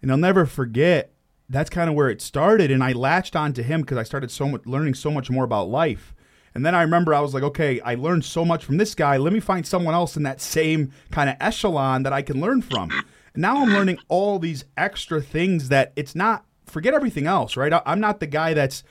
And 0.00 0.10
I'll 0.10 0.16
never 0.16 0.46
forget 0.46 1.12
that's 1.48 1.70
kind 1.70 1.90
of 1.90 1.94
where 1.94 2.08
it 2.08 2.22
started. 2.22 2.70
And 2.70 2.82
I 2.82 2.92
latched 2.92 3.36
onto 3.36 3.62
him 3.62 3.82
because 3.82 3.98
I 3.98 4.04
started 4.04 4.30
so 4.30 4.48
much 4.48 4.64
learning 4.64 4.94
so 4.94 5.10
much 5.10 5.30
more 5.30 5.44
about 5.44 5.68
life. 5.68 6.14
And 6.54 6.66
then 6.66 6.74
I 6.74 6.82
remember 6.82 7.14
I 7.14 7.20
was 7.20 7.34
like, 7.34 7.42
okay, 7.42 7.80
I 7.80 7.94
learned 7.94 8.24
so 8.24 8.44
much 8.44 8.64
from 8.64 8.76
this 8.76 8.94
guy. 8.94 9.16
Let 9.16 9.32
me 9.32 9.40
find 9.40 9.66
someone 9.66 9.94
else 9.94 10.16
in 10.16 10.22
that 10.24 10.40
same 10.40 10.92
kind 11.10 11.30
of 11.30 11.36
echelon 11.40 12.02
that 12.02 12.12
I 12.12 12.22
can 12.22 12.40
learn 12.40 12.62
from. 12.62 12.90
And 12.90 13.40
now 13.40 13.62
I'm 13.62 13.70
learning 13.70 13.98
all 14.08 14.38
these 14.38 14.64
extra 14.76 15.22
things 15.22 15.70
that 15.70 15.92
it's 15.96 16.14
not, 16.14 16.44
forget 16.66 16.94
everything 16.94 17.26
else, 17.26 17.56
right? 17.56 17.72
I'm 17.86 18.00
not 18.00 18.20
the 18.20 18.26
guy 18.26 18.52
that's 18.52 18.84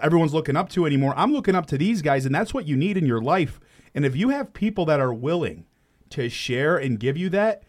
everyone's 0.00 0.34
looking 0.34 0.56
up 0.56 0.68
to 0.70 0.86
anymore. 0.86 1.12
I'm 1.16 1.32
looking 1.32 1.56
up 1.56 1.66
to 1.66 1.78
these 1.78 2.02
guys, 2.02 2.24
and 2.24 2.34
that's 2.34 2.54
what 2.54 2.66
you 2.66 2.76
need 2.76 2.96
in 2.96 3.06
your 3.06 3.20
life. 3.20 3.58
And 3.94 4.04
if 4.04 4.14
you 4.14 4.28
have 4.28 4.52
people 4.52 4.84
that 4.86 5.00
are 5.00 5.12
willing 5.12 5.66
to 6.10 6.28
share 6.28 6.76
and 6.76 7.00
give 7.00 7.16
you 7.16 7.28
that, 7.30 7.64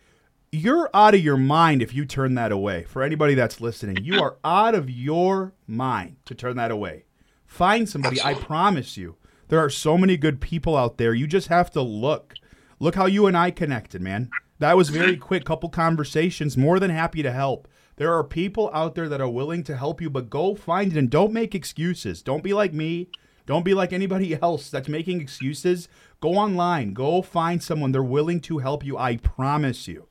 you're 0.51 0.89
out 0.93 1.13
of 1.15 1.21
your 1.21 1.37
mind 1.37 1.81
if 1.81 1.93
you 1.93 2.05
turn 2.05 2.35
that 2.35 2.51
away. 2.51 2.83
For 2.83 3.03
anybody 3.03 3.33
that's 3.33 3.61
listening, 3.61 4.03
you 4.03 4.21
are 4.21 4.37
out 4.43 4.75
of 4.75 4.89
your 4.89 5.53
mind 5.67 6.17
to 6.25 6.35
turn 6.35 6.55
that 6.57 6.71
away. 6.71 7.05
Find 7.45 7.89
somebody, 7.89 8.21
I 8.21 8.35
promise 8.35 8.95
you. 8.97 9.15
There 9.49 9.59
are 9.59 9.69
so 9.69 9.97
many 9.97 10.15
good 10.15 10.39
people 10.39 10.77
out 10.77 10.97
there. 10.97 11.13
You 11.13 11.27
just 11.27 11.47
have 11.47 11.71
to 11.71 11.81
look. 11.81 12.35
Look 12.79 12.95
how 12.95 13.07
you 13.07 13.25
and 13.25 13.35
I 13.35 13.51
connected, 13.51 14.01
man. 14.01 14.29
That 14.59 14.77
was 14.77 14.89
very 14.89 15.13
mm-hmm. 15.13 15.21
quick, 15.21 15.43
couple 15.43 15.69
conversations. 15.69 16.55
More 16.55 16.79
than 16.79 16.91
happy 16.91 17.23
to 17.23 17.31
help. 17.31 17.67
There 17.97 18.13
are 18.13 18.23
people 18.23 18.69
out 18.73 18.95
there 18.95 19.09
that 19.09 19.19
are 19.19 19.29
willing 19.29 19.63
to 19.63 19.75
help 19.75 20.01
you, 20.01 20.09
but 20.09 20.29
go 20.29 20.55
find 20.55 20.91
it 20.91 20.97
and 20.97 21.09
don't 21.09 21.33
make 21.33 21.53
excuses. 21.55 22.21
Don't 22.21 22.43
be 22.43 22.53
like 22.53 22.73
me. 22.73 23.09
Don't 23.45 23.65
be 23.65 23.73
like 23.73 23.91
anybody 23.91 24.35
else 24.41 24.69
that's 24.69 24.87
making 24.87 25.19
excuses. 25.19 25.89
Go 26.21 26.35
online. 26.35 26.93
Go 26.93 27.21
find 27.21 27.61
someone. 27.61 27.91
They're 27.91 28.03
willing 28.03 28.41
to 28.41 28.59
help 28.59 28.85
you. 28.85 28.97
I 28.97 29.17
promise 29.17 29.87
you. 29.87 30.07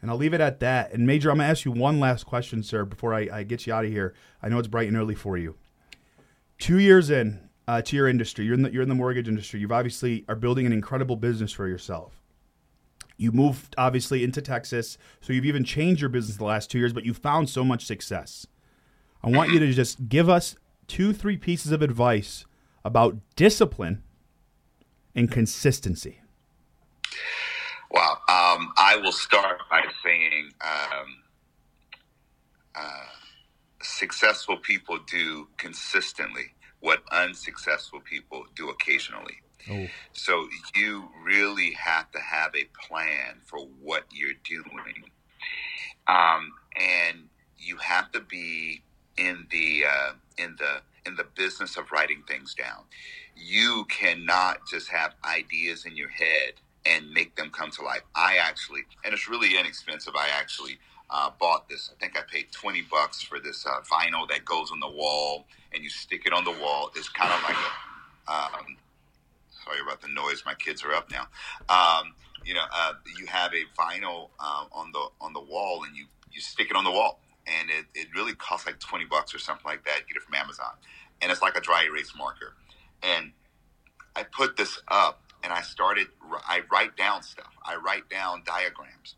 And 0.00 0.10
I'll 0.10 0.16
leave 0.16 0.34
it 0.34 0.40
at 0.40 0.60
that. 0.60 0.92
And 0.92 1.06
Major, 1.06 1.30
I'm 1.30 1.36
going 1.36 1.46
to 1.46 1.50
ask 1.50 1.64
you 1.64 1.72
one 1.72 2.00
last 2.00 2.24
question, 2.24 2.62
sir, 2.62 2.84
before 2.84 3.12
I, 3.12 3.28
I, 3.32 3.42
get 3.42 3.66
you 3.66 3.72
out 3.72 3.84
of 3.84 3.90
here. 3.90 4.14
I 4.42 4.48
know 4.48 4.58
it's 4.58 4.68
bright 4.68 4.88
and 4.88 4.96
early 4.96 5.14
for 5.14 5.36
you. 5.36 5.56
Two 6.58 6.78
years 6.78 7.10
in 7.10 7.43
uh, 7.66 7.82
to 7.82 7.96
your 7.96 8.08
industry, 8.08 8.44
you're 8.44 8.54
in 8.54 8.62
the 8.62 8.72
you're 8.72 8.82
in 8.82 8.88
the 8.88 8.94
mortgage 8.94 9.28
industry. 9.28 9.60
You've 9.60 9.72
obviously 9.72 10.24
are 10.28 10.34
building 10.34 10.66
an 10.66 10.72
incredible 10.72 11.16
business 11.16 11.52
for 11.52 11.66
yourself. 11.66 12.20
You 13.16 13.32
moved 13.32 13.74
obviously 13.78 14.24
into 14.24 14.42
Texas, 14.42 14.98
so 15.20 15.32
you've 15.32 15.44
even 15.44 15.64
changed 15.64 16.00
your 16.00 16.10
business 16.10 16.36
the 16.36 16.44
last 16.44 16.70
two 16.70 16.78
years, 16.78 16.92
but 16.92 17.04
you 17.04 17.14
found 17.14 17.48
so 17.48 17.64
much 17.64 17.86
success. 17.86 18.46
I 19.22 19.30
want 19.30 19.52
you 19.52 19.60
to 19.60 19.72
just 19.72 20.08
give 20.08 20.28
us 20.28 20.56
two, 20.88 21.12
three 21.12 21.36
pieces 21.36 21.72
of 21.72 21.80
advice 21.80 22.44
about 22.84 23.16
discipline 23.36 24.02
and 25.14 25.30
consistency. 25.30 26.20
Wow. 27.90 28.18
Um, 28.28 28.72
I 28.76 28.96
will 29.02 29.12
start 29.12 29.60
by 29.70 29.82
saying 30.04 30.50
um, 30.60 31.16
uh, 32.74 33.06
successful 33.80 34.56
people 34.58 34.98
do 35.06 35.48
consistently 35.56 36.52
what 36.80 37.02
unsuccessful 37.12 38.00
people 38.00 38.44
do 38.54 38.68
occasionally. 38.68 39.38
Oh. 39.70 39.86
So 40.12 40.48
you 40.74 41.08
really 41.24 41.72
have 41.72 42.10
to 42.12 42.20
have 42.20 42.52
a 42.54 42.68
plan 42.86 43.36
for 43.44 43.60
what 43.80 44.04
you're 44.10 44.32
doing, 44.44 45.04
um, 46.06 46.52
and 46.76 47.28
you 47.56 47.76
have 47.78 48.12
to 48.12 48.20
be 48.20 48.82
in 49.16 49.46
the 49.50 49.84
uh, 49.88 50.12
in 50.36 50.56
the 50.58 50.82
in 51.06 51.16
the 51.16 51.24
business 51.34 51.76
of 51.76 51.90
writing 51.92 52.22
things 52.28 52.54
down. 52.54 52.84
You 53.36 53.86
cannot 53.88 54.68
just 54.68 54.88
have 54.90 55.14
ideas 55.24 55.86
in 55.86 55.96
your 55.96 56.10
head 56.10 56.54
and 56.86 57.10
make 57.10 57.34
them 57.36 57.50
come 57.50 57.70
to 57.72 57.82
life. 57.82 58.02
I 58.14 58.36
actually, 58.36 58.82
and 59.04 59.14
it's 59.14 59.28
really 59.28 59.58
inexpensive. 59.58 60.14
I 60.16 60.28
actually 60.38 60.78
uh, 61.10 61.30
bought 61.38 61.68
this. 61.68 61.90
I 61.92 62.00
think 62.00 62.18
I 62.18 62.22
paid 62.22 62.52
twenty 62.52 62.82
bucks 62.82 63.22
for 63.22 63.38
this 63.38 63.66
uh, 63.66 63.80
vinyl 63.82 64.28
that 64.28 64.44
goes 64.44 64.70
on 64.70 64.80
the 64.80 64.88
wall, 64.88 65.46
and 65.72 65.82
you 65.82 65.90
stick 65.90 66.22
it 66.26 66.32
on 66.32 66.44
the 66.44 66.52
wall. 66.52 66.90
It's 66.96 67.08
kind 67.08 67.32
of 67.32 67.42
like 67.42 67.56
a. 67.56 68.32
Um, 68.32 68.76
sorry 69.64 69.80
about 69.80 70.00
the 70.00 70.08
noise. 70.08 70.42
My 70.46 70.54
kids 70.54 70.82
are 70.84 70.92
up 70.94 71.10
now. 71.10 71.26
Um, 71.68 72.14
you 72.44 72.54
know, 72.54 72.64
uh, 72.72 72.94
you 73.18 73.26
have 73.26 73.52
a 73.52 73.64
vinyl 73.80 74.30
uh, 74.40 74.64
on 74.72 74.92
the 74.92 75.08
on 75.20 75.32
the 75.32 75.40
wall, 75.40 75.84
and 75.84 75.96
you 75.96 76.06
you 76.32 76.40
stick 76.40 76.68
it 76.70 76.76
on 76.76 76.84
the 76.84 76.90
wall, 76.90 77.20
and 77.46 77.70
it, 77.70 77.86
it 77.94 78.08
really 78.14 78.34
costs 78.34 78.66
like 78.66 78.80
twenty 78.80 79.04
bucks 79.04 79.34
or 79.34 79.38
something 79.38 79.64
like 79.66 79.84
that. 79.84 80.00
You 80.00 80.14
get 80.14 80.16
it 80.16 80.22
from 80.22 80.34
Amazon, 80.34 80.74
and 81.20 81.30
it's 81.30 81.42
like 81.42 81.56
a 81.56 81.60
dry 81.60 81.84
erase 81.84 82.12
marker. 82.16 82.54
And 83.02 83.32
I 84.16 84.22
put 84.22 84.56
this 84.56 84.80
up 84.88 85.22
and 85.42 85.52
I 85.52 85.60
started, 85.60 86.06
I 86.48 86.62
write 86.72 86.96
down 86.96 87.22
stuff. 87.22 87.52
I 87.62 87.76
write 87.76 88.08
down 88.08 88.42
diagrams. 88.46 89.16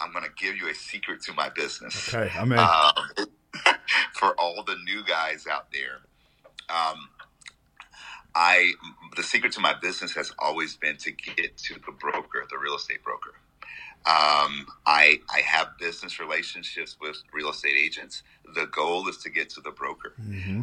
I'm 0.00 0.12
going 0.12 0.24
to 0.24 0.30
give 0.36 0.56
you 0.56 0.68
a 0.68 0.74
secret 0.74 1.22
to 1.22 1.32
my 1.32 1.48
business. 1.48 2.12
Okay, 2.12 2.30
I'm 2.36 2.52
in. 2.52 2.58
Um, 2.58 2.92
for 4.14 4.38
all 4.38 4.62
the 4.64 4.76
new 4.84 5.04
guys 5.04 5.46
out 5.50 5.66
there, 5.72 6.00
um, 6.68 7.08
I 8.34 8.72
the 9.16 9.22
secret 9.22 9.52
to 9.52 9.60
my 9.60 9.74
business 9.74 10.14
has 10.14 10.32
always 10.38 10.76
been 10.76 10.96
to 10.98 11.10
get 11.10 11.56
to 11.56 11.74
the 11.74 11.92
broker, 11.92 12.46
the 12.50 12.58
real 12.58 12.76
estate 12.76 13.02
broker. 13.02 13.34
Um, 14.06 14.66
I 14.86 15.18
I 15.28 15.40
have 15.44 15.76
business 15.78 16.20
relationships 16.20 16.96
with 17.00 17.16
real 17.32 17.50
estate 17.50 17.76
agents. 17.76 18.22
The 18.54 18.66
goal 18.66 19.08
is 19.08 19.18
to 19.18 19.30
get 19.30 19.50
to 19.50 19.60
the 19.60 19.72
broker. 19.72 20.14
Mm-hmm. 20.20 20.62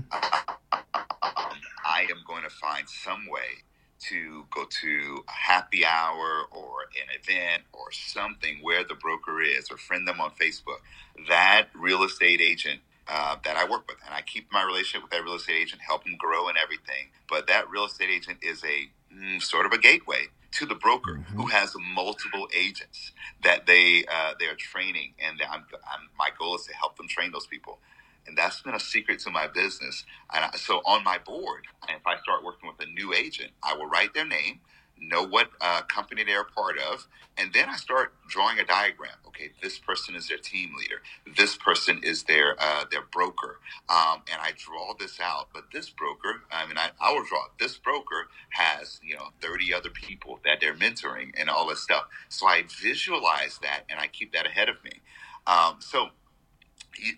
I 1.85 2.01
am 2.09 2.23
going 2.25 2.43
to 2.43 2.49
find 2.49 2.87
some 2.89 3.27
way 3.29 3.63
to 3.99 4.45
go 4.53 4.65
to 4.81 5.23
a 5.27 5.31
happy 5.31 5.85
hour 5.85 6.45
or 6.51 6.83
an 6.95 7.19
event 7.19 7.63
or 7.73 7.91
something 7.91 8.59
where 8.61 8.83
the 8.83 8.95
broker 8.95 9.41
is 9.41 9.71
or 9.71 9.77
friend 9.77 10.07
them 10.07 10.19
on 10.19 10.31
Facebook, 10.31 10.79
that 11.27 11.67
real 11.73 12.03
estate 12.03 12.41
agent 12.41 12.81
uh, 13.07 13.35
that 13.43 13.55
I 13.55 13.69
work 13.69 13.87
with, 13.87 13.97
and 14.05 14.13
I 14.13 14.21
keep 14.21 14.51
my 14.51 14.63
relationship 14.63 15.03
with 15.03 15.11
that 15.11 15.23
real 15.23 15.35
estate 15.35 15.61
agent, 15.61 15.81
help 15.81 16.03
them 16.03 16.15
grow 16.17 16.47
and 16.47 16.57
everything. 16.57 17.09
But 17.29 17.47
that 17.47 17.69
real 17.69 17.85
estate 17.85 18.09
agent 18.09 18.39
is 18.41 18.63
a 18.63 18.89
mm, 19.13 19.41
sort 19.41 19.65
of 19.65 19.71
a 19.71 19.77
gateway 19.77 20.27
to 20.53 20.65
the 20.65 20.75
broker 20.75 21.19
mm-hmm. 21.19 21.39
who 21.39 21.47
has 21.47 21.75
multiple 21.93 22.47
agents 22.55 23.11
that 23.43 23.67
they 23.67 24.05
uh, 24.11 24.33
they 24.39 24.47
are 24.47 24.55
training, 24.55 25.13
and 25.19 25.39
I'm, 25.41 25.65
I'm, 25.71 26.09
my 26.17 26.29
goal 26.37 26.55
is 26.55 26.65
to 26.65 26.73
help 26.73 26.97
them 26.97 27.07
train 27.07 27.31
those 27.31 27.45
people 27.45 27.79
and 28.27 28.37
that's 28.37 28.61
been 28.61 28.75
a 28.75 28.79
secret 28.79 29.19
to 29.21 29.31
my 29.31 29.47
business. 29.47 30.05
And 30.33 30.45
I, 30.45 30.57
so 30.57 30.77
on 30.85 31.03
my 31.03 31.17
board, 31.19 31.65
if 31.89 32.05
I 32.07 32.17
start 32.19 32.43
working 32.43 32.69
with 32.69 32.87
a 32.87 32.91
new 32.91 33.13
agent, 33.13 33.51
I 33.63 33.75
will 33.75 33.87
write 33.87 34.13
their 34.13 34.25
name, 34.27 34.61
know 34.99 35.23
what 35.27 35.49
uh, 35.61 35.83
company 35.83 36.23
they're 36.23 36.45
part 36.45 36.77
of, 36.79 37.07
and 37.37 37.53
then 37.53 37.69
I 37.69 37.75
start 37.77 38.13
drawing 38.29 38.59
a 38.59 38.65
diagram. 38.65 39.15
Okay, 39.27 39.51
this 39.61 39.79
person 39.79 40.15
is 40.15 40.27
their 40.29 40.37
team 40.37 40.73
leader. 40.77 40.97
This 41.37 41.57
person 41.57 42.01
is 42.03 42.23
their 42.23 42.55
uh, 42.59 42.85
their 42.91 43.03
broker, 43.11 43.59
um, 43.89 44.21
and 44.31 44.41
I 44.41 44.51
draw 44.57 44.93
this 44.99 45.19
out. 45.19 45.49
But 45.53 45.65
this 45.73 45.89
broker, 45.89 46.43
I 46.51 46.67
mean, 46.67 46.77
I, 46.77 46.91
I 47.01 47.11
will 47.13 47.25
draw. 47.25 47.45
This 47.59 47.77
broker 47.77 48.27
has 48.51 48.99
you 49.03 49.15
know 49.15 49.29
thirty 49.41 49.73
other 49.73 49.89
people 49.89 50.39
that 50.45 50.59
they're 50.61 50.75
mentoring 50.75 51.31
and 51.37 51.49
all 51.49 51.67
this 51.67 51.81
stuff. 51.81 52.05
So 52.29 52.47
I 52.47 52.63
visualize 52.81 53.59
that, 53.63 53.83
and 53.89 53.99
I 53.99 54.07
keep 54.07 54.33
that 54.33 54.45
ahead 54.45 54.69
of 54.69 54.83
me. 54.83 55.01
Um, 55.47 55.77
so 55.79 56.09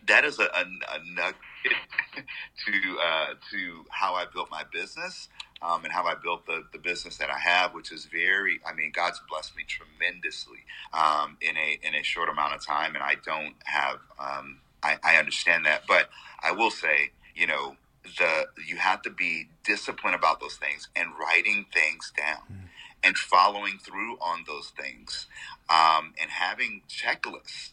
that 0.08 0.26
is 0.26 0.40
a, 0.40 0.44
a, 0.44 0.64
a 0.96 1.14
nugget 1.14 1.36
to 2.66 2.98
uh, 3.04 3.34
to 3.52 3.86
how 3.90 4.16
I 4.16 4.26
built 4.34 4.50
my 4.52 4.64
business 4.72 5.30
um, 5.62 5.84
and 5.84 5.94
how 5.94 6.04
I 6.04 6.16
built 6.22 6.46
the, 6.46 6.64
the 6.72 6.80
business 6.80 7.18
that 7.18 7.30
I 7.30 7.40
have, 7.40 7.74
which 7.74 7.92
is 7.92 8.06
very. 8.06 8.60
I 8.66 8.74
mean, 8.74 8.92
God's 8.94 9.22
blessed 9.30 9.56
me 9.56 9.64
tremendously 9.68 10.60
um, 10.94 11.38
in 11.42 11.56
a 11.58 11.80
in 11.86 11.96
a 11.96 12.04
short 12.04 12.30
amount 12.30 12.54
of 12.54 12.66
time, 12.66 12.96
and 12.96 13.04
I 13.04 13.16
don't 13.26 13.56
have. 13.66 13.98
Um, 14.20 14.60
I, 14.84 14.98
I 15.04 15.16
understand 15.16 15.66
that, 15.66 15.84
but 15.88 16.10
I 16.44 16.52
will 16.52 16.70
say, 16.70 17.12
you 17.36 17.48
know, 17.48 17.76
the 18.18 18.46
you 18.68 18.78
have 18.78 19.02
to 19.04 19.10
be 19.10 19.50
disciplined 19.64 20.16
about 20.16 20.40
those 20.40 20.56
things 20.56 20.88
and 20.96 21.10
writing 21.20 21.66
things 21.74 22.12
down. 22.18 22.42
Mm. 22.52 22.64
And 23.04 23.16
following 23.16 23.78
through 23.78 24.18
on 24.18 24.44
those 24.48 24.72
things, 24.72 25.28
um, 25.70 26.16
and 26.20 26.32
having 26.32 26.82
checklists 26.90 27.70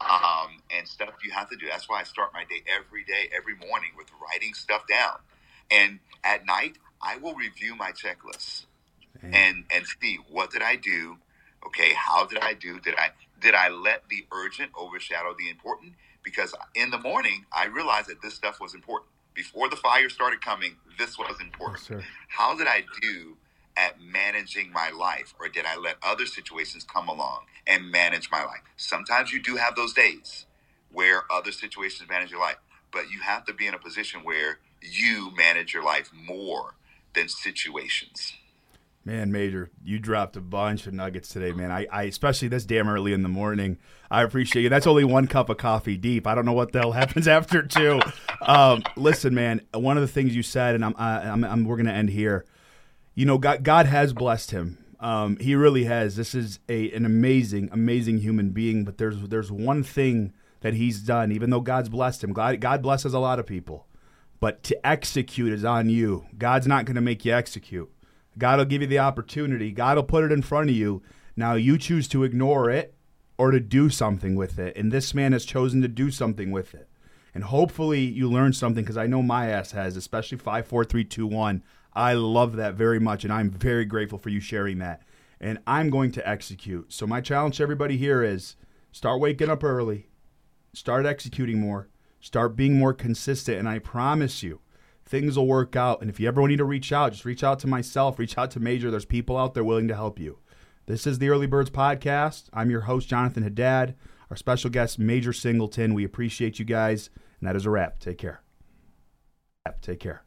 um, 0.00 0.62
and 0.70 0.86
stuff 0.86 1.10
you 1.24 1.30
have 1.32 1.48
to 1.50 1.56
do. 1.56 1.66
That's 1.68 1.88
why 1.88 2.00
I 2.00 2.04
start 2.04 2.32
my 2.32 2.44
day 2.44 2.62
every 2.68 3.04
day, 3.04 3.28
every 3.36 3.54
morning 3.54 3.90
with 3.96 4.08
writing 4.20 4.54
stuff 4.54 4.86
down. 4.88 5.16
And 5.70 6.00
at 6.24 6.46
night, 6.46 6.78
I 7.02 7.16
will 7.16 7.34
review 7.34 7.76
my 7.76 7.92
checklist 7.92 8.66
and 9.22 9.64
and 9.70 9.84
see 10.00 10.18
what 10.30 10.50
did 10.50 10.62
I 10.62 10.76
do. 10.76 11.18
Okay, 11.66 11.92
how 11.94 12.26
did 12.26 12.38
I 12.38 12.54
do? 12.54 12.80
Did 12.80 12.94
I 12.96 13.10
did 13.40 13.54
I 13.54 13.68
let 13.68 14.08
the 14.08 14.26
urgent 14.32 14.70
overshadow 14.76 15.34
the 15.38 15.48
important? 15.50 15.94
because 16.22 16.54
in 16.74 16.90
the 16.90 16.98
morning 16.98 17.44
I 17.52 17.66
realized 17.66 18.08
that 18.08 18.22
this 18.22 18.34
stuff 18.34 18.60
was 18.60 18.74
important. 18.74 19.10
Before 19.34 19.68
the 19.68 19.76
fire 19.76 20.08
started 20.08 20.40
coming, 20.40 20.76
this 20.98 21.18
was 21.18 21.40
important. 21.40 21.86
Yes, 21.88 22.02
How 22.28 22.56
did 22.56 22.66
I 22.66 22.84
do 23.00 23.36
at 23.80 24.00
managing 24.00 24.70
my 24.72 24.90
life, 24.90 25.34
or 25.40 25.48
did 25.48 25.64
I 25.64 25.76
let 25.76 25.96
other 26.02 26.26
situations 26.26 26.84
come 26.84 27.08
along 27.08 27.46
and 27.66 27.90
manage 27.90 28.30
my 28.30 28.44
life? 28.44 28.60
Sometimes 28.76 29.32
you 29.32 29.42
do 29.42 29.56
have 29.56 29.74
those 29.74 29.94
days 29.94 30.46
where 30.92 31.22
other 31.32 31.50
situations 31.50 32.08
manage 32.08 32.30
your 32.30 32.40
life, 32.40 32.56
but 32.92 33.10
you 33.10 33.20
have 33.20 33.44
to 33.46 33.54
be 33.54 33.66
in 33.66 33.74
a 33.74 33.78
position 33.78 34.20
where 34.22 34.58
you 34.82 35.30
manage 35.34 35.72
your 35.72 35.84
life 35.84 36.10
more 36.12 36.74
than 37.14 37.28
situations. 37.28 38.34
Man, 39.02 39.32
Major, 39.32 39.70
you 39.82 39.98
dropped 39.98 40.36
a 40.36 40.42
bunch 40.42 40.86
of 40.86 40.92
nuggets 40.92 41.30
today, 41.30 41.52
man. 41.52 41.70
I, 41.70 41.86
I 41.90 42.02
especially 42.02 42.48
this 42.48 42.66
damn 42.66 42.86
early 42.86 43.14
in 43.14 43.22
the 43.22 43.30
morning. 43.30 43.78
I 44.10 44.22
appreciate 44.22 44.62
you. 44.62 44.68
That's 44.68 44.86
only 44.86 45.04
one 45.04 45.26
cup 45.26 45.48
of 45.48 45.56
coffee 45.56 45.96
deep. 45.96 46.26
I 46.26 46.34
don't 46.34 46.44
know 46.44 46.52
what 46.52 46.72
the 46.72 46.80
hell 46.80 46.92
happens 46.92 47.26
after 47.26 47.62
two. 47.62 48.00
Um, 48.42 48.82
listen, 48.96 49.34
man. 49.34 49.62
One 49.72 49.96
of 49.96 50.02
the 50.02 50.08
things 50.08 50.36
you 50.36 50.42
said, 50.42 50.74
and 50.74 50.84
I'm, 50.84 50.94
I, 50.98 51.28
I'm, 51.28 51.44
I'm 51.44 51.64
we're 51.64 51.78
gonna 51.78 51.92
end 51.92 52.10
here. 52.10 52.44
You 53.20 53.26
know, 53.26 53.36
God, 53.36 53.64
God 53.64 53.84
has 53.84 54.14
blessed 54.14 54.50
him. 54.50 54.78
Um, 54.98 55.36
he 55.36 55.54
really 55.54 55.84
has. 55.84 56.16
This 56.16 56.34
is 56.34 56.58
a 56.70 56.90
an 56.92 57.04
amazing, 57.04 57.68
amazing 57.70 58.20
human 58.20 58.48
being. 58.48 58.82
But 58.82 58.96
there's 58.96 59.20
there's 59.28 59.52
one 59.52 59.82
thing 59.82 60.32
that 60.60 60.72
he's 60.72 61.00
done. 61.02 61.30
Even 61.30 61.50
though 61.50 61.60
God's 61.60 61.90
blessed 61.90 62.24
him, 62.24 62.32
God, 62.32 62.58
God 62.62 62.80
blesses 62.80 63.12
a 63.12 63.18
lot 63.18 63.38
of 63.38 63.44
people, 63.44 63.86
but 64.40 64.62
to 64.62 64.86
execute 64.86 65.52
is 65.52 65.66
on 65.66 65.90
you. 65.90 66.24
God's 66.38 66.66
not 66.66 66.86
going 66.86 66.94
to 66.94 67.02
make 67.02 67.26
you 67.26 67.34
execute. 67.34 67.92
God 68.38 68.56
will 68.56 68.64
give 68.64 68.80
you 68.80 68.88
the 68.88 69.00
opportunity. 69.00 69.70
God 69.70 69.98
will 69.98 70.04
put 70.04 70.24
it 70.24 70.32
in 70.32 70.40
front 70.40 70.70
of 70.70 70.76
you. 70.76 71.02
Now 71.36 71.56
you 71.56 71.76
choose 71.76 72.08
to 72.08 72.24
ignore 72.24 72.70
it 72.70 72.94
or 73.36 73.50
to 73.50 73.60
do 73.60 73.90
something 73.90 74.34
with 74.34 74.58
it. 74.58 74.74
And 74.78 74.90
this 74.90 75.12
man 75.12 75.32
has 75.32 75.44
chosen 75.44 75.82
to 75.82 75.88
do 75.88 76.10
something 76.10 76.52
with 76.52 76.72
it. 76.72 76.88
And 77.34 77.44
hopefully 77.44 78.00
you 78.00 78.30
learn 78.30 78.54
something 78.54 78.82
because 78.82 78.96
I 78.96 79.06
know 79.06 79.22
my 79.22 79.50
ass 79.50 79.72
has, 79.72 79.98
especially 79.98 80.38
54321. 80.38 81.62
I 81.92 82.14
love 82.14 82.56
that 82.56 82.74
very 82.74 83.00
much. 83.00 83.24
And 83.24 83.32
I'm 83.32 83.50
very 83.50 83.84
grateful 83.84 84.18
for 84.18 84.28
you 84.28 84.40
sharing 84.40 84.78
that. 84.78 85.02
And 85.40 85.58
I'm 85.66 85.90
going 85.90 86.12
to 86.12 86.28
execute. 86.28 86.92
So 86.92 87.06
my 87.06 87.20
challenge 87.20 87.56
to 87.56 87.62
everybody 87.62 87.96
here 87.96 88.22
is 88.22 88.56
start 88.92 89.20
waking 89.20 89.48
up 89.48 89.64
early, 89.64 90.08
start 90.74 91.06
executing 91.06 91.58
more, 91.58 91.88
start 92.20 92.56
being 92.56 92.78
more 92.78 92.92
consistent. 92.92 93.58
And 93.58 93.68
I 93.68 93.78
promise 93.78 94.42
you, 94.42 94.60
things 95.04 95.36
will 95.36 95.46
work 95.46 95.76
out. 95.76 96.00
And 96.00 96.10
if 96.10 96.20
you 96.20 96.28
ever 96.28 96.46
need 96.46 96.56
to 96.58 96.64
reach 96.64 96.92
out, 96.92 97.12
just 97.12 97.24
reach 97.24 97.42
out 97.42 97.58
to 97.60 97.66
myself, 97.66 98.18
reach 98.18 98.38
out 98.38 98.50
to 98.52 98.60
Major. 98.60 98.90
There's 98.90 99.04
people 99.04 99.36
out 99.36 99.54
there 99.54 99.64
willing 99.64 99.88
to 99.88 99.94
help 99.96 100.18
you. 100.18 100.38
This 100.86 101.06
is 101.06 101.18
the 101.18 101.28
Early 101.28 101.46
Birds 101.46 101.70
Podcast. 101.70 102.44
I'm 102.52 102.70
your 102.70 102.82
host, 102.82 103.08
Jonathan 103.08 103.42
Haddad. 103.42 103.94
Our 104.28 104.36
special 104.36 104.70
guest, 104.70 104.98
Major 104.98 105.32
Singleton. 105.32 105.94
We 105.94 106.04
appreciate 106.04 106.58
you 106.58 106.64
guys. 106.64 107.10
And 107.40 107.48
that 107.48 107.56
is 107.56 107.66
a 107.66 107.70
wrap. 107.70 107.98
Take 107.98 108.18
care. 108.18 108.42
Take 109.82 110.00
care. 110.00 110.24